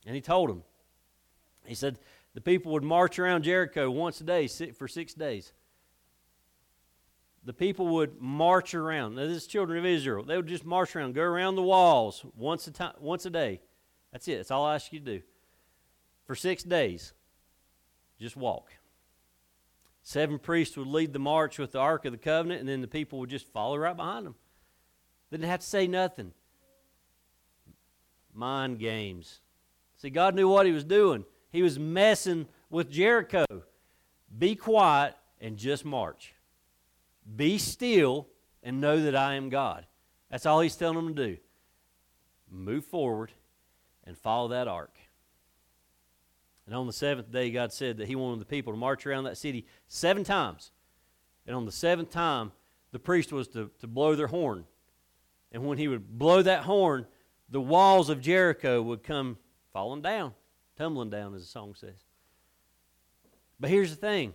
And 0.05 0.15
He 0.15 0.21
told 0.21 0.49
him. 0.49 0.63
He 1.65 1.75
said, 1.75 1.99
the 2.33 2.41
people 2.41 2.73
would 2.73 2.83
march 2.83 3.17
around 3.19 3.43
Jericho 3.43 3.89
once 3.89 4.21
a 4.21 4.23
day 4.23 4.47
for 4.47 4.87
six 4.87 5.13
days. 5.13 5.51
The 7.43 7.53
people 7.53 7.87
would 7.87 8.21
march 8.21 8.73
around. 8.73 9.15
Now, 9.15 9.25
this 9.25 9.43
is 9.43 9.47
children 9.47 9.79
of 9.79 9.85
Israel. 9.85 10.23
They 10.23 10.35
would 10.35 10.47
just 10.47 10.65
march 10.65 10.95
around, 10.95 11.15
go 11.15 11.23
around 11.23 11.55
the 11.55 11.63
walls 11.63 12.23
once 12.35 12.67
a 12.67 12.71
time, 12.71 12.93
once 12.99 13.25
a 13.25 13.29
day. 13.29 13.61
That's 14.11 14.27
it. 14.27 14.37
That's 14.37 14.51
all 14.51 14.65
I 14.65 14.75
ask 14.75 14.91
you 14.91 14.99
to 14.99 15.05
do. 15.05 15.21
For 16.25 16.35
six 16.35 16.63
days, 16.63 17.13
just 18.19 18.35
walk. 18.35 18.71
Seven 20.03 20.39
priests 20.39 20.77
would 20.77 20.87
lead 20.87 21.13
the 21.13 21.19
march 21.19 21.59
with 21.59 21.71
the 21.71 21.79
Ark 21.79 22.05
of 22.05 22.11
the 22.11 22.17
Covenant, 22.17 22.59
and 22.59 22.69
then 22.69 22.81
the 22.81 22.87
people 22.87 23.19
would 23.19 23.29
just 23.29 23.47
follow 23.47 23.77
right 23.77 23.95
behind 23.95 24.25
them. 24.25 24.35
They 25.29 25.37
didn't 25.37 25.49
have 25.49 25.59
to 25.59 25.65
say 25.65 25.87
nothing. 25.87 26.31
Mind 28.33 28.79
games. 28.79 29.41
See, 29.97 30.09
God 30.09 30.35
knew 30.35 30.47
what 30.47 30.65
He 30.65 30.71
was 30.71 30.83
doing. 30.83 31.25
He 31.51 31.61
was 31.61 31.77
messing 31.77 32.47
with 32.69 32.89
Jericho. 32.89 33.45
Be 34.37 34.55
quiet 34.55 35.15
and 35.41 35.57
just 35.57 35.85
march. 35.85 36.33
Be 37.35 37.57
still 37.57 38.27
and 38.63 38.81
know 38.81 39.01
that 39.01 39.15
I 39.15 39.35
am 39.35 39.49
God. 39.49 39.85
That's 40.29 40.45
all 40.45 40.61
he's 40.61 40.75
telling 40.75 40.95
them 40.95 41.15
to 41.15 41.27
do. 41.27 41.37
Move 42.51 42.85
forward 42.85 43.31
and 44.09 44.17
follow 44.17 44.49
that 44.49 44.67
ark. 44.67 44.97
And 46.65 46.75
on 46.75 46.85
the 46.85 46.91
seventh 46.91 47.31
day, 47.31 47.49
God 47.49 47.71
said 47.71 47.97
that 47.97 48.07
he 48.07 48.15
wanted 48.15 48.41
the 48.41 48.45
people 48.45 48.73
to 48.73 48.77
march 48.77 49.07
around 49.07 49.23
that 49.23 49.37
city 49.37 49.65
seven 49.87 50.25
times. 50.25 50.71
And 51.47 51.55
on 51.55 51.65
the 51.65 51.71
seventh 51.71 52.11
time, 52.11 52.51
the 52.91 52.99
priest 52.99 53.31
was 53.31 53.47
to, 53.49 53.71
to 53.79 53.87
blow 53.87 54.15
their 54.15 54.27
horn. 54.27 54.65
And 55.53 55.65
when 55.65 55.77
he 55.77 55.87
would 55.87 56.19
blow 56.19 56.41
that 56.41 56.63
horn, 56.63 57.07
the 57.49 57.61
walls 57.61 58.09
of 58.09 58.19
Jericho 58.19 58.81
would 58.81 59.03
come 59.03 59.37
falling 59.71 60.01
down 60.01 60.33
tumbling 60.79 61.09
down, 61.09 61.35
as 61.35 61.41
the 61.41 61.47
song 61.47 61.75
says. 61.75 62.05
But 63.59 63.69
here's 63.69 63.91
the 63.91 63.97
thing 63.97 64.33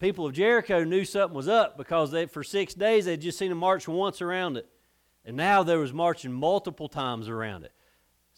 people 0.00 0.26
of 0.26 0.32
Jericho 0.32 0.82
knew 0.82 1.04
something 1.04 1.36
was 1.36 1.48
up 1.48 1.78
because 1.78 2.10
they, 2.10 2.26
for 2.26 2.42
six 2.42 2.74
days 2.74 3.04
they'd 3.04 3.20
just 3.20 3.38
seen 3.38 3.50
them 3.50 3.58
march 3.58 3.86
once 3.86 4.20
around 4.20 4.56
it. 4.56 4.66
And 5.24 5.36
now 5.36 5.62
there 5.62 5.78
was 5.78 5.92
marching 5.92 6.32
multiple 6.32 6.88
times 6.88 7.28
around 7.28 7.64
it. 7.64 7.72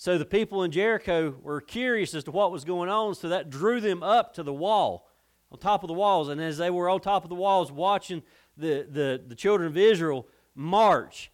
So 0.03 0.19
the 0.19 0.25
people 0.25 0.65
in 0.65 0.73
Jericho 0.73 1.33
were 1.43 1.61
curious 1.61 2.12
as 2.12 2.25
to 2.25 2.33
what 2.33 2.51
was 2.51 2.65
going 2.65 2.88
on, 2.88 3.15
so 3.15 3.29
that 3.29 3.51
drew 3.51 3.81
them 3.81 4.03
up 4.03 4.35
to 4.35 4.43
the 4.43 4.53
wall, 4.53 5.09
on 5.53 5.61
top 5.61 5.85
of 5.85 5.87
the 5.87 5.95
walls. 5.95 6.29
And 6.29 6.41
as 6.41 6.59
they 6.59 6.71
were 6.71 6.88
on 6.88 6.99
top 6.99 7.23
of 7.23 7.29
the 7.29 7.37
walls 7.37 7.71
watching 7.71 8.25
the, 8.57 8.85
the, 8.91 9.23
the 9.25 9.37
children 9.37 9.69
of 9.69 9.77
Israel 9.77 10.27
march, 10.57 11.31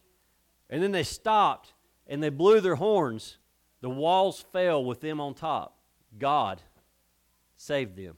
and 0.69 0.83
then 0.83 0.91
they 0.91 1.01
stopped 1.01 1.73
and 2.05 2.21
they 2.21 2.29
blew 2.29 2.61
their 2.61 2.75
horns, 2.75 3.39
the 3.81 3.89
walls 3.89 4.45
fell 4.53 4.85
with 4.85 5.01
them 5.01 5.19
on 5.19 5.33
top. 5.33 5.79
God 6.19 6.61
saved 7.57 7.95
them. 7.95 8.17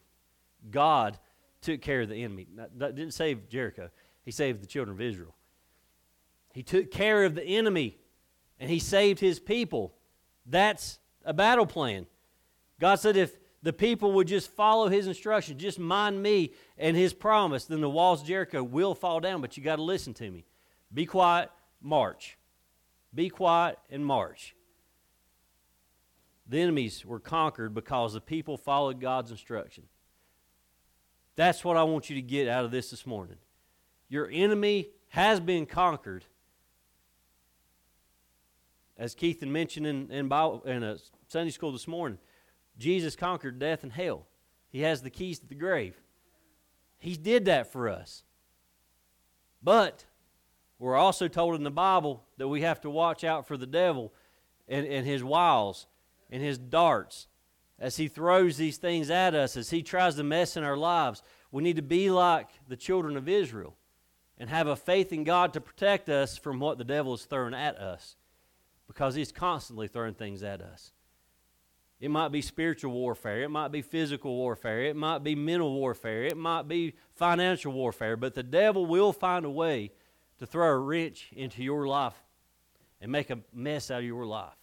God 0.70 1.18
took 1.62 1.80
care 1.80 2.02
of 2.02 2.10
the 2.10 2.22
enemy. 2.26 2.46
That 2.76 2.96
didn't 2.96 3.14
save 3.14 3.48
Jericho, 3.48 3.90
He 4.26 4.32
saved 4.32 4.62
the 4.62 4.68
children 4.68 4.98
of 4.98 5.00
Israel. 5.00 5.34
He 6.54 6.62
took 6.62 6.92
care 6.92 7.24
of 7.24 7.36
the 7.36 7.46
enemy 7.46 8.00
and 8.60 8.70
He 8.70 8.80
saved 8.80 9.22
His 9.22 9.40
people. 9.40 9.96
That's 10.46 11.00
a 11.24 11.34
battle 11.34 11.66
plan. 11.66 12.08
God 12.80 12.96
said, 12.96 13.16
if 13.16 13.38
the 13.62 13.74
people 13.74 14.14
would 14.14 14.28
just 14.28 14.52
follow 14.52 14.88
His 14.88 15.08
instructions, 15.08 15.62
just 15.62 15.80
mind 15.80 16.22
me 16.22 16.54
and 16.78 16.98
His 16.98 17.14
promise, 17.14 17.66
then 17.66 17.82
the 17.82 17.90
walls 17.90 18.22
of 18.22 18.28
Jericho 18.28 18.64
will 18.64 18.96
fall 18.96 19.20
down, 19.20 19.42
but 19.42 19.56
you 19.56 19.64
got 19.64 19.76
to 19.76 19.84
listen 19.84 20.14
to 20.16 20.30
me. 20.32 20.46
Be 20.94 21.06
quiet, 21.06 21.50
march. 21.82 22.38
Be 23.14 23.30
quiet 23.30 23.78
and 23.90 24.06
march. 24.06 24.56
The 26.48 26.60
enemies 26.60 27.06
were 27.06 27.20
conquered 27.20 27.74
because 27.74 28.14
the 28.14 28.22
people 28.22 28.58
followed 28.58 29.00
God's 29.00 29.32
instruction. 29.32 29.84
That's 31.36 31.64
what 31.64 31.78
I 31.78 31.84
want 31.84 32.10
you 32.10 32.16
to 32.16 32.22
get 32.22 32.48
out 32.48 32.66
of 32.66 32.72
this 32.72 32.90
this 32.90 33.06
morning. 33.06 33.38
Your 34.10 34.30
enemy 34.30 34.90
has 35.10 35.40
been 35.40 35.66
conquered. 35.66 36.26
As 39.02 39.16
Keith 39.16 39.42
mentioned 39.42 39.88
in, 39.88 40.12
in, 40.12 40.28
Bible, 40.28 40.62
in 40.64 40.84
a 40.84 40.96
Sunday 41.28 41.50
school 41.50 41.72
this 41.72 41.88
morning, 41.88 42.20
Jesus 42.78 43.16
conquered 43.16 43.58
death 43.58 43.82
and 43.82 43.92
hell. 43.92 44.28
He 44.70 44.82
has 44.82 45.02
the 45.02 45.10
keys 45.10 45.40
to 45.40 45.48
the 45.48 45.56
grave. 45.56 46.00
He 47.00 47.16
did 47.16 47.46
that 47.46 47.72
for 47.72 47.90
us. 47.90 48.22
But 49.64 50.06
we're 50.78 50.96
also 50.96 51.28
told 51.28 51.56
in 51.56 51.64
the 51.64 51.72
Bible 51.72 52.24
that 52.38 52.48
we 52.48 52.62
have 52.62 52.80
to 52.82 52.92
watch 52.92 53.24
out 53.24 53.48
for 53.48 53.58
the 53.58 53.66
devil 53.66 54.14
and, 54.68 54.86
and 54.86 55.04
his 55.04 55.24
wiles 55.24 55.88
and 56.30 56.44
his 56.44 56.60
darts 56.60 57.26
as 57.80 57.98
he 57.98 58.08
throws 58.08 58.58
these 58.58 58.78
things 58.78 59.10
at 59.10 59.34
us, 59.34 59.58
as 59.58 59.72
he 59.72 59.82
tries 59.82 60.14
to 60.14 60.24
mess 60.24 60.56
in 60.56 60.64
our 60.64 60.78
lives. 60.78 61.24
We 61.52 61.64
need 61.64 61.78
to 61.78 61.82
be 61.82 62.12
like 62.12 62.50
the 62.68 62.78
children 62.78 63.18
of 63.18 63.28
Israel 63.28 63.76
and 64.38 64.48
have 64.52 64.68
a 64.68 64.76
faith 64.76 65.12
in 65.12 65.24
God 65.24 65.54
to 65.54 65.60
protect 65.62 66.08
us 66.08 66.38
from 66.38 66.60
what 66.60 66.78
the 66.78 66.84
devil 66.84 67.16
is 67.16 67.26
throwing 67.26 67.56
at 67.56 67.80
us 67.80 68.16
because 68.92 69.16
he's 69.16 69.32
constantly 69.32 69.88
throwing 69.88 70.14
things 70.14 70.44
at 70.44 70.60
us. 70.60 70.92
It 72.02 72.12
might 72.12 72.28
be 72.28 72.42
spiritual 72.42 72.92
warfare. 72.92 73.42
It 73.42 73.50
might 73.50 73.72
be 73.72 73.82
physical 73.82 74.36
warfare. 74.36 74.84
It 74.84 74.98
might 74.98 75.20
be 75.20 75.34
mental 75.34 75.74
warfare. 75.74 76.26
It 76.26 76.36
might 76.36 76.68
be 76.68 76.96
financial 77.16 77.72
warfare. 77.72 78.18
But 78.18 78.34
the 78.34 78.44
devil 78.44 78.86
will 78.86 79.14
find 79.14 79.46
a 79.46 79.50
way 79.50 79.92
to 80.40 80.46
throw 80.46 80.68
a 80.68 80.78
wrench 80.78 81.30
into 81.34 81.64
your 81.64 81.88
life 81.88 82.22
and 83.00 83.14
make 83.14 83.30
a 83.30 83.40
mess 83.54 83.90
out 83.90 84.00
of 84.00 84.06
your 84.06 84.26
life. 84.26 84.58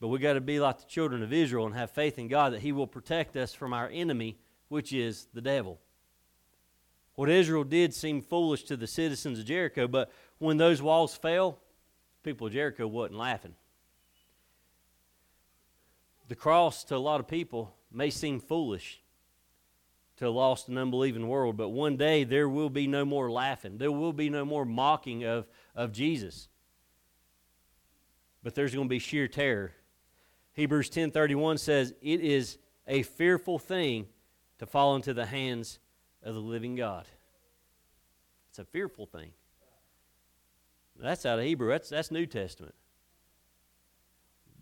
But 0.00 0.08
we 0.08 0.20
got 0.20 0.34
to 0.34 0.40
be 0.40 0.58
like 0.58 0.78
the 0.78 0.86
children 0.86 1.22
of 1.22 1.30
Israel 1.30 1.66
and 1.66 1.74
have 1.74 1.90
faith 1.90 2.18
in 2.18 2.28
God 2.28 2.54
that 2.54 2.62
He 2.62 2.72
will 2.72 2.86
protect 2.86 3.36
us 3.36 3.52
from 3.52 3.74
our 3.74 3.90
enemy, 3.90 4.38
which 4.68 4.90
is 4.94 5.26
the 5.34 5.42
devil. 5.42 5.80
What 7.14 7.28
Israel 7.28 7.64
did 7.64 7.92
seemed 7.92 8.24
foolish 8.24 8.64
to 8.64 8.76
the 8.78 8.86
citizens 8.86 9.38
of 9.38 9.44
Jericho, 9.44 9.86
but 9.86 10.10
when 10.38 10.56
those 10.56 10.80
walls 10.80 11.14
fell, 11.14 11.58
people 12.24 12.46
of 12.46 12.52
Jericho 12.52 12.86
wasn't 12.86 13.18
laughing. 13.18 13.54
The 16.26 16.34
cross 16.34 16.82
to 16.84 16.96
a 16.96 16.98
lot 16.98 17.20
of 17.20 17.28
people 17.28 17.74
may 17.92 18.10
seem 18.10 18.40
foolish 18.40 19.00
to 20.16 20.28
a 20.28 20.30
lost 20.30 20.68
and 20.68 20.78
unbelieving 20.78 21.28
world, 21.28 21.56
but 21.56 21.68
one 21.68 21.96
day 21.96 22.24
there 22.24 22.48
will 22.48 22.70
be 22.70 22.86
no 22.86 23.04
more 23.04 23.30
laughing. 23.30 23.78
There 23.78 23.92
will 23.92 24.12
be 24.12 24.30
no 24.30 24.44
more 24.44 24.64
mocking 24.64 25.24
of, 25.24 25.46
of 25.74 25.92
Jesus. 25.92 26.48
But 28.42 28.54
there's 28.54 28.74
going 28.74 28.86
to 28.86 28.90
be 28.90 28.98
sheer 28.98 29.28
terror. 29.28 29.72
Hebrews 30.52 30.88
10:31 30.90 31.58
says, 31.58 31.94
"It 32.00 32.20
is 32.20 32.58
a 32.86 33.02
fearful 33.02 33.58
thing 33.58 34.08
to 34.58 34.66
fall 34.66 34.94
into 34.94 35.12
the 35.12 35.26
hands 35.26 35.78
of 36.22 36.34
the 36.34 36.40
living 36.40 36.76
God." 36.76 37.08
It's 38.50 38.58
a 38.60 38.64
fearful 38.64 39.06
thing. 39.06 39.32
That's 40.98 41.26
out 41.26 41.38
of 41.38 41.44
Hebrew. 41.44 41.70
That's 41.70 41.88
that's 41.88 42.10
New 42.10 42.26
Testament. 42.26 42.74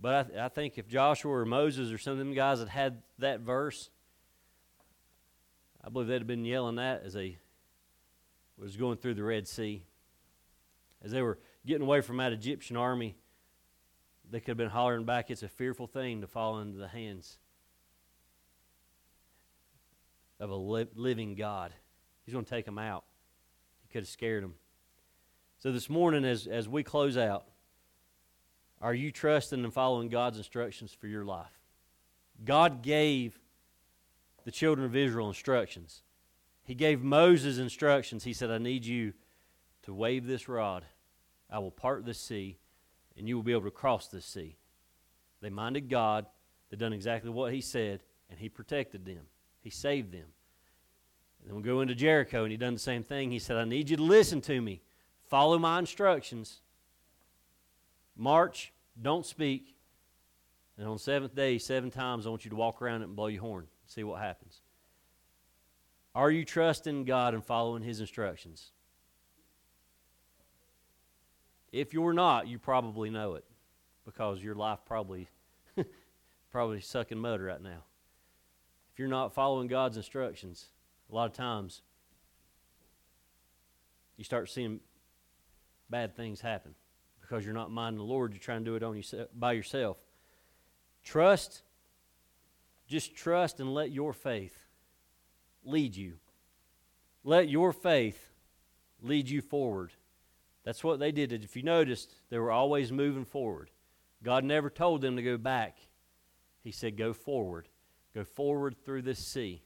But 0.00 0.32
I, 0.36 0.46
I 0.46 0.48
think 0.48 0.78
if 0.78 0.88
Joshua 0.88 1.32
or 1.32 1.44
Moses 1.44 1.92
or 1.92 1.98
some 1.98 2.14
of 2.14 2.18
them 2.18 2.34
guys 2.34 2.58
had 2.58 2.68
had 2.68 3.02
that 3.18 3.40
verse, 3.40 3.90
I 5.84 5.88
believe 5.88 6.08
they'd 6.08 6.14
have 6.14 6.26
been 6.26 6.44
yelling 6.44 6.76
that 6.76 7.02
as 7.04 7.12
they 7.12 7.38
was 8.58 8.76
going 8.76 8.96
through 8.96 9.14
the 9.14 9.22
Red 9.22 9.46
Sea. 9.46 9.84
As 11.04 11.10
they 11.10 11.22
were 11.22 11.38
getting 11.66 11.82
away 11.82 12.00
from 12.00 12.16
that 12.18 12.32
Egyptian 12.32 12.76
army, 12.76 13.16
they 14.30 14.40
could 14.40 14.48
have 14.48 14.56
been 14.56 14.70
hollering 14.70 15.04
back, 15.04 15.30
It's 15.30 15.42
a 15.42 15.48
fearful 15.48 15.86
thing 15.86 16.20
to 16.20 16.26
fall 16.26 16.60
into 16.60 16.78
the 16.78 16.88
hands 16.88 17.38
of 20.40 20.50
a 20.50 20.56
li- 20.56 20.88
living 20.94 21.34
God. 21.34 21.72
He's 22.24 22.32
going 22.32 22.44
to 22.44 22.50
take 22.50 22.64
them 22.64 22.78
out. 22.78 23.04
He 23.82 23.92
could 23.92 24.02
have 24.02 24.08
scared 24.08 24.42
them. 24.42 24.54
So 25.62 25.70
this 25.70 25.88
morning, 25.88 26.24
as, 26.24 26.48
as 26.48 26.68
we 26.68 26.82
close 26.82 27.16
out, 27.16 27.44
are 28.80 28.92
you 28.92 29.12
trusting 29.12 29.62
and 29.62 29.72
following 29.72 30.08
God's 30.08 30.38
instructions 30.38 30.92
for 30.92 31.06
your 31.06 31.24
life? 31.24 31.56
God 32.44 32.82
gave 32.82 33.38
the 34.44 34.50
children 34.50 34.84
of 34.84 34.96
Israel 34.96 35.28
instructions. 35.28 36.02
He 36.64 36.74
gave 36.74 37.00
Moses 37.00 37.58
instructions. 37.58 38.24
He 38.24 38.32
said, 38.32 38.50
I 38.50 38.58
need 38.58 38.84
you 38.84 39.12
to 39.84 39.94
wave 39.94 40.26
this 40.26 40.48
rod. 40.48 40.84
I 41.48 41.60
will 41.60 41.70
part 41.70 42.04
the 42.04 42.12
sea, 42.12 42.58
and 43.16 43.28
you 43.28 43.36
will 43.36 43.44
be 43.44 43.52
able 43.52 43.62
to 43.62 43.70
cross 43.70 44.08
this 44.08 44.26
sea. 44.26 44.56
They 45.42 45.50
minded 45.50 45.88
God. 45.88 46.26
They 46.70 46.76
done 46.76 46.92
exactly 46.92 47.30
what 47.30 47.52
He 47.52 47.60
said, 47.60 48.02
and 48.28 48.40
He 48.40 48.48
protected 48.48 49.04
them. 49.04 49.26
He 49.60 49.70
saved 49.70 50.10
them. 50.10 50.26
And 51.38 51.50
then 51.50 51.54
we 51.54 51.62
go 51.62 51.82
into 51.82 51.94
Jericho, 51.94 52.42
and 52.42 52.50
He 52.50 52.56
done 52.56 52.74
the 52.74 52.80
same 52.80 53.04
thing. 53.04 53.30
He 53.30 53.38
said, 53.38 53.56
I 53.56 53.64
need 53.64 53.90
you 53.90 53.96
to 53.96 54.02
listen 54.02 54.40
to 54.40 54.60
me. 54.60 54.82
Follow 55.32 55.58
my 55.58 55.78
instructions. 55.78 56.60
March, 58.18 58.70
don't 59.00 59.24
speak. 59.24 59.74
And 60.76 60.86
on 60.86 60.98
seventh 60.98 61.34
day, 61.34 61.56
seven 61.56 61.90
times, 61.90 62.26
I 62.26 62.28
want 62.28 62.44
you 62.44 62.50
to 62.50 62.56
walk 62.56 62.82
around 62.82 63.00
it 63.00 63.06
and 63.06 63.16
blow 63.16 63.28
your 63.28 63.40
horn 63.40 63.66
see 63.86 64.04
what 64.04 64.20
happens. 64.20 64.60
Are 66.14 66.30
you 66.30 66.44
trusting 66.44 67.06
God 67.06 67.32
and 67.32 67.42
following 67.42 67.82
His 67.82 67.98
instructions? 67.98 68.72
If 71.72 71.94
you're 71.94 72.12
not, 72.12 72.46
you 72.46 72.58
probably 72.58 73.08
know 73.08 73.36
it 73.36 73.44
because 74.04 74.42
your 74.42 74.54
life 74.54 74.80
probably 74.84 75.28
probably 76.52 76.82
sucking 76.82 77.16
mud 77.16 77.40
right 77.40 77.62
now. 77.62 77.84
If 78.92 78.98
you're 78.98 79.08
not 79.08 79.32
following 79.32 79.66
God's 79.66 79.96
instructions, 79.96 80.66
a 81.10 81.14
lot 81.14 81.24
of 81.24 81.32
times 81.32 81.80
you 84.18 84.24
start 84.24 84.50
seeing 84.50 84.80
bad 85.90 86.16
things 86.16 86.40
happen 86.40 86.74
because 87.20 87.44
you're 87.44 87.54
not 87.54 87.70
minding 87.70 87.98
the 87.98 88.04
Lord. 88.04 88.32
You're 88.32 88.40
trying 88.40 88.64
to 88.64 88.70
do 88.70 88.76
it 88.76 88.82
on 88.82 88.96
yourself, 88.96 89.28
by 89.34 89.52
yourself. 89.52 89.98
Trust 91.04 91.62
just 92.92 93.14
trust 93.14 93.58
and 93.58 93.72
let 93.72 93.90
your 93.90 94.12
faith 94.12 94.66
lead 95.64 95.96
you. 95.96 96.18
Let 97.24 97.48
your 97.48 97.72
faith 97.72 98.30
lead 99.00 99.30
you 99.30 99.40
forward. 99.40 99.92
That's 100.64 100.84
what 100.84 100.98
they 100.98 101.10
did. 101.10 101.32
If 101.32 101.56
you 101.56 101.62
noticed, 101.62 102.14
they 102.28 102.38
were 102.38 102.50
always 102.50 102.92
moving 102.92 103.24
forward. 103.24 103.70
God 104.22 104.44
never 104.44 104.68
told 104.68 105.00
them 105.00 105.16
to 105.16 105.22
go 105.22 105.38
back. 105.38 105.78
He 106.62 106.70
said, 106.70 106.98
Go 106.98 107.14
forward. 107.14 107.68
Go 108.14 108.24
forward 108.24 108.76
through 108.84 109.02
this 109.02 109.18
sea. 109.18 109.62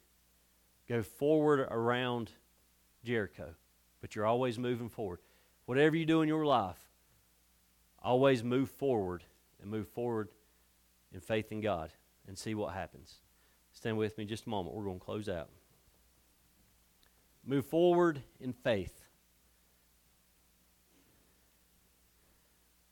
Go 0.89 1.03
forward 1.03 1.61
around 1.61 2.31
Jericho. 3.05 3.55
But 4.01 4.15
you're 4.15 4.25
always 4.25 4.57
moving 4.57 4.89
forward. 4.89 5.19
Whatever 5.67 5.97
you 5.97 6.07
do 6.07 6.23
in 6.23 6.29
your 6.29 6.47
life, 6.47 6.79
always 8.03 8.43
move 8.43 8.71
forward 8.71 9.25
and 9.61 9.71
move 9.71 9.89
forward 9.89 10.29
in 11.13 11.21
faith 11.21 11.51
in 11.51 11.61
God 11.61 11.93
and 12.27 12.39
see 12.39 12.55
what 12.55 12.73
happens. 12.73 13.17
Stand 13.73 13.99
with 13.99 14.17
me 14.17 14.25
just 14.25 14.47
a 14.47 14.49
moment. 14.49 14.75
We're 14.75 14.85
going 14.85 15.01
to 15.01 15.05
close 15.05 15.29
out. 15.29 15.51
Move 17.45 17.67
forward 17.67 18.23
in 18.41 18.53
faith. 18.53 19.09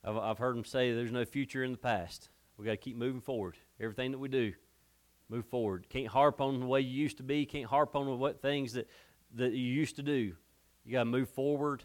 I've, 0.04 0.16
I've 0.16 0.38
heard 0.38 0.56
them 0.56 0.64
say 0.64 0.92
there's 0.92 1.12
no 1.12 1.24
future 1.24 1.64
in 1.64 1.72
the 1.72 1.78
past. 1.78 2.28
We've 2.56 2.66
got 2.66 2.72
to 2.72 2.76
keep 2.76 2.96
moving 2.96 3.20
forward. 3.20 3.56
Everything 3.80 4.12
that 4.12 4.18
we 4.18 4.28
do, 4.28 4.52
move 5.28 5.46
forward. 5.46 5.86
Can't 5.88 6.08
harp 6.08 6.40
on 6.40 6.60
the 6.60 6.66
way 6.66 6.80
you 6.80 7.02
used 7.02 7.16
to 7.16 7.22
be. 7.22 7.46
Can't 7.46 7.66
harp 7.66 7.96
on 7.96 8.18
what 8.18 8.42
things 8.42 8.74
that, 8.74 8.88
that 9.34 9.52
you 9.52 9.64
used 9.64 9.96
to 9.96 10.02
do. 10.02 10.34
You 10.84 10.92
got 10.92 11.00
to 11.00 11.04
move 11.06 11.30
forward 11.30 11.84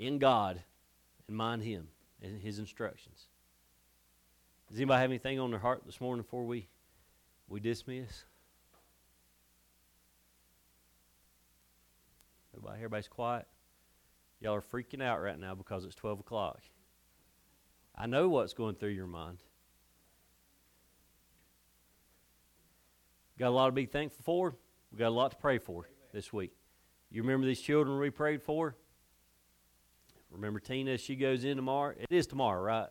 in 0.00 0.18
God 0.18 0.62
and 1.28 1.36
mind 1.36 1.62
Him 1.62 1.88
and 2.20 2.40
His 2.40 2.58
instructions. 2.58 3.26
Does 4.68 4.78
anybody 4.78 5.00
have 5.00 5.10
anything 5.10 5.38
on 5.38 5.50
their 5.50 5.60
heart 5.60 5.82
this 5.84 6.00
morning 6.00 6.22
before 6.22 6.44
we 6.44 6.66
we 7.48 7.60
dismiss? 7.60 8.24
Everybody, 12.54 12.76
everybody's 12.76 13.08
quiet. 13.08 13.46
Y'all 14.40 14.54
are 14.54 14.62
freaking 14.62 15.02
out 15.02 15.20
right 15.20 15.38
now 15.38 15.54
because 15.54 15.84
it's 15.84 15.94
12 15.94 16.20
o'clock. 16.20 16.60
I 17.94 18.06
know 18.06 18.28
what's 18.28 18.54
going 18.54 18.76
through 18.76 18.90
your 18.90 19.06
mind. 19.06 19.38
Got 23.38 23.48
a 23.48 23.50
lot 23.50 23.66
to 23.66 23.72
be 23.72 23.86
thankful 23.86 24.22
for. 24.22 24.56
We 24.92 24.98
got 24.98 25.08
a 25.08 25.10
lot 25.10 25.32
to 25.32 25.36
pray 25.36 25.58
for 25.58 25.88
this 26.12 26.32
week. 26.32 26.52
You 27.10 27.22
remember 27.22 27.46
these 27.46 27.60
children 27.60 27.98
we 27.98 28.10
prayed 28.10 28.42
for? 28.42 28.76
Remember 30.30 30.60
Tina 30.60 30.96
she 30.96 31.16
goes 31.16 31.44
in 31.44 31.56
tomorrow? 31.56 31.94
It 31.98 32.06
is 32.10 32.26
tomorrow, 32.26 32.62
right? 32.62 32.88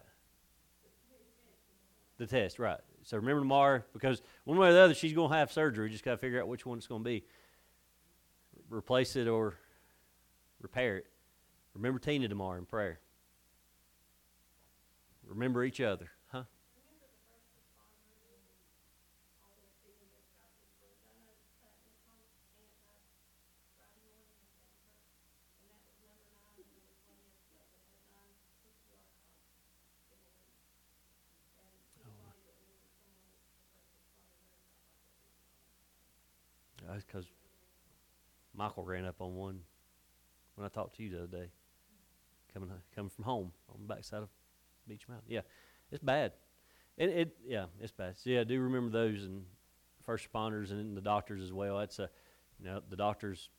The 2.18 2.28
test, 2.28 2.60
right. 2.60 2.80
So 3.04 3.18
remember 3.18 3.42
tomorrow, 3.42 3.82
because 3.94 4.22
one 4.44 4.58
way 4.58 4.70
or 4.70 4.74
the 4.74 4.80
other, 4.80 4.94
she's 4.94 5.14
going 5.14 5.32
to 5.32 5.38
have 5.38 5.52
surgery. 5.52 5.90
Just 5.90 6.04
got 6.04 6.12
to 6.12 6.18
figure 6.18 6.40
out 6.40 6.48
which 6.48 6.66
one 6.66 6.78
it's 6.78 6.88
going 6.88 7.02
to 7.02 7.10
be. 7.10 7.24
Replace 8.70 9.16
it 9.16 9.28
or 9.28 9.56
repair 10.62 10.98
it. 10.98 11.08
Remember 11.74 11.98
Tina 11.98 12.28
tomorrow 12.28 12.58
in 12.58 12.66
prayer. 12.66 13.00
Remember 15.26 15.64
each 15.64 15.80
other, 15.80 16.10
huh? 16.32 16.44
That's 36.88 37.04
because 37.06 37.26
Michael 38.54 38.84
ran 38.84 39.06
up 39.06 39.22
on 39.22 39.36
one 39.36 39.60
when 40.56 40.66
I 40.66 40.70
talked 40.70 40.98
to 40.98 41.04
you 41.04 41.10
the 41.10 41.18
other 41.24 41.28
day, 41.28 41.52
coming 42.54 42.70
coming 42.96 43.10
from 43.10 43.24
home 43.24 43.52
on 43.70 43.78
the 43.82 43.94
backside 43.94 44.24
of 44.24 44.30
Beech 44.88 45.08
Mountain. 45.08 45.28
Yeah, 45.30 45.42
it's 45.92 46.04
bad. 46.04 46.34
It, 46.98 47.10
it 47.10 47.38
yeah, 47.48 47.66
it's 47.80 47.92
bad. 47.92 48.18
So 48.18 48.30
yeah, 48.30 48.42
I 48.42 48.44
do 48.44 48.60
remember 48.60 48.92
those 48.92 49.24
and 49.24 49.44
first 50.06 50.32
responders 50.32 50.72
and 50.72 50.98
the 50.98 51.02
doctors 51.02 51.42
as 51.42 51.54
well. 51.54 51.78
That's 51.78 52.00
a 52.00 52.10
you 52.60 52.66
know 52.66 52.82
the 52.90 52.98
doctors 52.98 53.50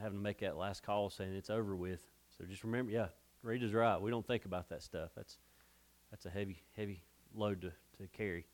having 0.00 0.18
to 0.18 0.22
make 0.22 0.40
that 0.40 0.56
last 0.56 0.82
call 0.82 1.10
saying 1.10 1.34
it's 1.34 1.50
over 1.50 1.76
with. 1.76 2.04
So 2.36 2.44
just 2.44 2.64
remember, 2.64 2.90
yeah, 2.90 3.08
Rita's 3.42 3.72
right. 3.72 4.00
We 4.00 4.10
don't 4.10 4.26
think 4.26 4.44
about 4.44 4.68
that 4.70 4.82
stuff. 4.82 5.10
That's 5.14 5.38
that's 6.10 6.26
a 6.26 6.30
heavy 6.30 6.62
heavy 6.76 7.02
load 7.34 7.62
to, 7.62 7.72
to 7.98 8.08
carry. 8.08 8.46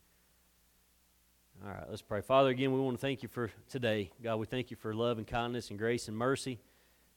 All 1.63 1.71
right, 1.71 1.85
let's 1.91 2.01
pray. 2.01 2.23
Father, 2.23 2.49
again, 2.49 2.73
we 2.73 2.81
want 2.81 2.97
to 2.97 3.01
thank 3.01 3.23
you 3.23 3.29
for 3.29 3.51
today. 3.69 4.11
God, 4.23 4.37
we 4.37 4.47
thank 4.47 4.71
you 4.71 4.79
for 4.79 4.95
love 4.95 5.19
and 5.19 5.27
kindness 5.27 5.69
and 5.69 5.79
grace 5.79 6.09
and 6.09 6.17
mercy. 6.17 6.59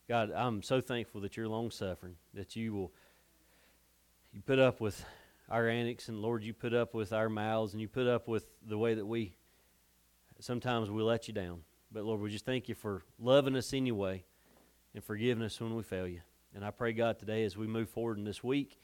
God, 0.10 0.34
I'm 0.36 0.62
so 0.62 0.82
thankful 0.82 1.22
that 1.22 1.38
you're 1.38 1.48
long 1.48 1.72
suffering, 1.72 2.18
that 2.34 2.54
you 2.54 2.74
will 2.74 2.92
you 4.34 4.42
put 4.42 4.60
up 4.60 4.82
with 4.82 5.06
our 5.48 5.70
antics, 5.70 6.10
and 6.10 6.22
Lord, 6.22 6.44
you 6.44 6.54
put 6.54 6.74
up 6.74 6.94
with 6.94 7.14
our 7.14 7.30
mouths, 7.30 7.72
and 7.72 7.80
you 7.80 7.88
put 7.88 8.06
up 8.06 8.28
with 8.28 8.46
the 8.68 8.78
way 8.78 8.96
that 8.96 9.06
we 9.06 9.34
sometimes 10.42 10.92
we 10.92 11.02
let 11.04 11.30
you 11.30 11.34
down. 11.34 11.62
But 11.90 12.04
Lord, 12.04 12.20
we 12.20 12.30
just 12.30 12.46
thank 12.46 12.68
you 12.68 12.76
for 12.76 13.02
loving 13.18 13.56
us 13.56 13.74
anyway 13.74 14.26
and 14.94 15.02
forgiving 15.02 15.46
us 15.46 15.62
when 15.62 15.74
we 15.74 15.84
fail 15.84 16.06
you. 16.06 16.20
And 16.54 16.66
I 16.66 16.72
pray, 16.72 16.92
God, 16.92 17.18
today 17.18 17.46
as 17.46 17.56
we 17.56 17.66
move 17.66 17.88
forward 17.88 18.18
in 18.18 18.26
this 18.26 18.44
week, 18.44 18.78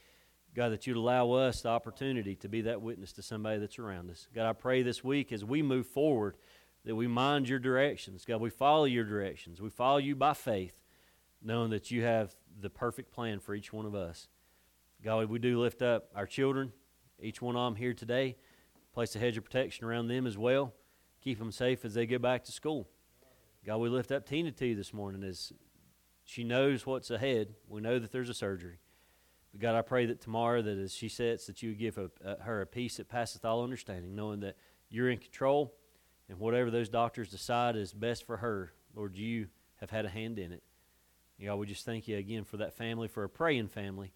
God, 0.54 0.70
that 0.72 0.86
you'd 0.86 0.96
allow 0.96 1.30
us 1.32 1.62
the 1.62 1.68
opportunity 1.68 2.34
to 2.36 2.48
be 2.48 2.62
that 2.62 2.82
witness 2.82 3.12
to 3.12 3.22
somebody 3.22 3.58
that's 3.58 3.78
around 3.78 4.10
us. 4.10 4.26
God, 4.34 4.48
I 4.48 4.52
pray 4.52 4.82
this 4.82 5.04
week 5.04 5.30
as 5.32 5.44
we 5.44 5.62
move 5.62 5.86
forward 5.86 6.36
that 6.84 6.96
we 6.96 7.06
mind 7.06 7.48
your 7.48 7.58
directions. 7.58 8.24
God, 8.24 8.40
we 8.40 8.50
follow 8.50 8.84
your 8.84 9.04
directions. 9.04 9.60
We 9.60 9.70
follow 9.70 9.98
you 9.98 10.16
by 10.16 10.34
faith, 10.34 10.80
knowing 11.42 11.70
that 11.70 11.90
you 11.90 12.02
have 12.02 12.34
the 12.60 12.70
perfect 12.70 13.12
plan 13.12 13.38
for 13.38 13.54
each 13.54 13.72
one 13.72 13.86
of 13.86 13.94
us. 13.94 14.28
God, 15.04 15.30
we 15.30 15.38
do 15.38 15.60
lift 15.60 15.82
up 15.82 16.08
our 16.16 16.26
children, 16.26 16.72
each 17.20 17.40
one 17.40 17.54
of 17.54 17.72
them 17.72 17.76
here 17.76 17.94
today. 17.94 18.36
Place 18.92 19.14
a 19.14 19.18
hedge 19.18 19.36
of 19.36 19.44
protection 19.44 19.84
around 19.84 20.08
them 20.08 20.26
as 20.26 20.36
well. 20.36 20.74
Keep 21.22 21.38
them 21.38 21.52
safe 21.52 21.84
as 21.84 21.94
they 21.94 22.06
go 22.06 22.18
back 22.18 22.44
to 22.44 22.52
school. 22.52 22.88
God, 23.64 23.76
we 23.76 23.88
lift 23.88 24.10
up 24.10 24.26
Tina 24.26 24.50
to 24.52 24.66
you 24.66 24.74
this 24.74 24.92
morning 24.92 25.22
as 25.22 25.52
she 26.24 26.44
knows 26.44 26.86
what's 26.86 27.10
ahead. 27.10 27.54
We 27.68 27.80
know 27.80 27.98
that 27.98 28.10
there's 28.10 28.30
a 28.30 28.34
surgery. 28.34 28.78
But 29.52 29.60
God, 29.60 29.74
I 29.74 29.82
pray 29.82 30.06
that 30.06 30.20
tomorrow, 30.20 30.62
that 30.62 30.78
as 30.78 30.94
she 30.94 31.08
sits, 31.08 31.46
that 31.46 31.62
you 31.62 31.70
would 31.70 31.78
give 31.78 31.98
a, 31.98 32.10
a, 32.24 32.42
her 32.42 32.60
a 32.60 32.66
peace 32.66 32.96
that 32.98 33.08
passeth 33.08 33.44
all 33.44 33.64
understanding, 33.64 34.14
knowing 34.14 34.40
that 34.40 34.56
you're 34.88 35.10
in 35.10 35.18
control, 35.18 35.74
and 36.28 36.38
whatever 36.38 36.70
those 36.70 36.88
doctors 36.88 37.28
decide 37.28 37.76
is 37.76 37.92
best 37.92 38.24
for 38.24 38.36
her, 38.36 38.72
Lord, 38.94 39.16
you 39.16 39.48
have 39.80 39.90
had 39.90 40.04
a 40.04 40.08
hand 40.08 40.38
in 40.38 40.52
it. 40.52 40.62
And 41.38 41.46
God, 41.46 41.56
we 41.56 41.66
just 41.66 41.84
thank 41.84 42.06
you 42.06 42.16
again 42.16 42.44
for 42.44 42.58
that 42.58 42.74
family, 42.74 43.08
for 43.08 43.24
a 43.24 43.28
praying 43.28 43.68
family, 43.68 44.12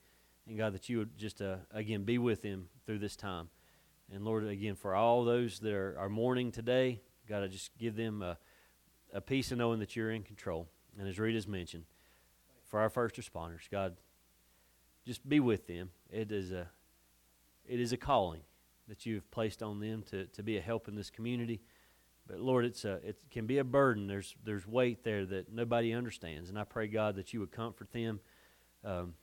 and 0.47 0.59
God, 0.59 0.75
that 0.75 0.89
you 0.89 0.99
would 0.99 1.17
just 1.17 1.41
uh, 1.41 1.57
again 1.73 2.05
be 2.05 2.19
with 2.19 2.43
them 2.43 2.69
through 2.87 2.99
this 2.99 3.17
time. 3.17 3.49
And 4.13 4.25
Lord, 4.25 4.47
again, 4.47 4.75
for 4.75 4.95
all 4.95 5.25
those 5.25 5.59
that 5.61 5.73
are, 5.73 5.97
are 5.99 6.09
mourning 6.09 6.53
today, 6.53 7.01
God, 7.29 7.43
I 7.43 7.47
just 7.47 7.77
give 7.79 7.97
them 7.97 8.23
a, 8.23 8.37
a 9.13 9.21
peace 9.21 9.51
of 9.51 9.59
knowing 9.59 9.81
that 9.81 9.97
you're 9.97 10.11
in 10.11 10.23
control. 10.23 10.69
And 10.99 11.09
as 11.09 11.19
Rita's 11.19 11.49
mentioned, 11.49 11.85
for 12.65 12.81
our 12.81 12.91
first 12.91 13.17
responders, 13.17 13.71
God, 13.71 13.97
just 15.07 15.29
be 15.29 15.41
with 15.41 15.67
them. 15.67 15.91
It 16.11 16.33
is 16.33 16.53
a, 16.53 16.69
it 17.67 17.81
is 17.81 17.93
a 17.93 17.97
calling 17.97 18.43
that 18.89 19.07
you 19.07 19.15
have 19.17 19.31
placed 19.31 19.63
on 19.63 19.81
them 19.81 20.03
to, 20.11 20.27
to 20.27 20.43
be 20.43 20.57
a 20.57 20.61
help 20.61 20.89
in 20.89 20.95
this 20.95 21.11
community. 21.11 21.63
But 22.27 22.41
Lord, 22.41 22.65
it's 22.65 22.85
a, 22.85 23.01
it 23.05 23.19
can 23.31 23.47
be 23.47 23.59
a 23.59 23.65
burden. 23.65 24.07
There's, 24.07 24.35
there's 24.45 24.67
weight 24.67 25.05
there 25.05 25.27
that 25.27 25.53
nobody 25.53 25.93
understands. 25.93 26.49
And 26.49 26.59
I 26.59 26.65
pray, 26.65 26.87
God, 26.87 27.17
that 27.17 27.33
you 27.33 27.41
would 27.41 27.53
comfort 27.53 27.93
them. 27.93 28.21
Um, 28.85 29.15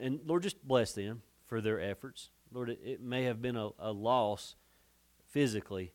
and 0.00 0.20
Lord, 0.26 0.42
just 0.42 0.66
bless 0.66 0.92
them 0.92 1.22
for 1.46 1.60
their 1.60 1.80
efforts. 1.80 2.30
Lord, 2.52 2.70
it, 2.70 2.80
it 2.84 3.00
may 3.00 3.24
have 3.24 3.40
been 3.42 3.56
a, 3.56 3.70
a 3.78 3.92
loss 3.92 4.56
physically, 5.28 5.92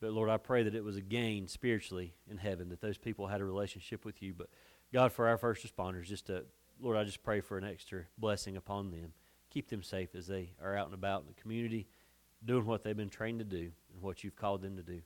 but 0.00 0.12
Lord, 0.12 0.28
I 0.28 0.36
pray 0.36 0.62
that 0.62 0.74
it 0.74 0.84
was 0.84 0.96
a 0.96 1.02
gain 1.02 1.48
spiritually 1.48 2.14
in 2.30 2.38
heaven, 2.38 2.68
that 2.68 2.80
those 2.80 2.98
people 2.98 3.26
had 3.26 3.40
a 3.40 3.44
relationship 3.44 4.04
with 4.04 4.22
you. 4.22 4.34
But 4.34 4.48
God, 4.92 5.12
for 5.12 5.28
our 5.28 5.38
first 5.38 5.66
responders, 5.66 6.06
just 6.06 6.26
to, 6.26 6.44
Lord, 6.80 6.96
I 6.96 7.04
just 7.04 7.22
pray 7.22 7.40
for 7.40 7.58
an 7.58 7.64
extra 7.64 8.02
blessing 8.18 8.56
upon 8.56 8.90
them. 8.90 9.12
Keep 9.50 9.68
them 9.68 9.82
safe 9.82 10.14
as 10.14 10.26
they 10.26 10.50
are 10.62 10.76
out 10.76 10.86
and 10.86 10.94
about 10.94 11.22
in 11.22 11.28
the 11.28 11.40
community, 11.40 11.86
doing 12.44 12.66
what 12.66 12.82
they've 12.82 12.96
been 12.96 13.08
trained 13.08 13.38
to 13.38 13.44
do 13.44 13.70
and 13.92 14.02
what 14.02 14.22
you've 14.22 14.36
called 14.36 14.62
them 14.62 14.76
to 14.76 14.82
do. 14.82 15.00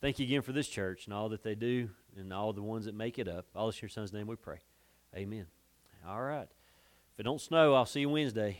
Thank 0.00 0.18
you 0.18 0.26
again 0.26 0.42
for 0.42 0.52
this 0.52 0.68
church 0.68 1.06
and 1.06 1.14
all 1.14 1.30
that 1.30 1.42
they 1.42 1.54
do 1.54 1.88
and 2.18 2.32
all 2.32 2.52
the 2.52 2.62
ones 2.62 2.84
that 2.84 2.94
make 2.94 3.18
it 3.18 3.28
up. 3.28 3.46
All 3.54 3.68
in 3.68 3.74
your 3.80 3.88
son's 3.88 4.12
name 4.12 4.26
we 4.26 4.36
pray. 4.36 4.58
Amen. 5.16 5.46
All 6.06 6.22
right. 6.22 6.48
If 7.14 7.20
it 7.20 7.22
don't 7.22 7.40
snow, 7.40 7.74
I'll 7.74 7.86
see 7.86 8.00
you 8.00 8.10
Wednesday. 8.10 8.58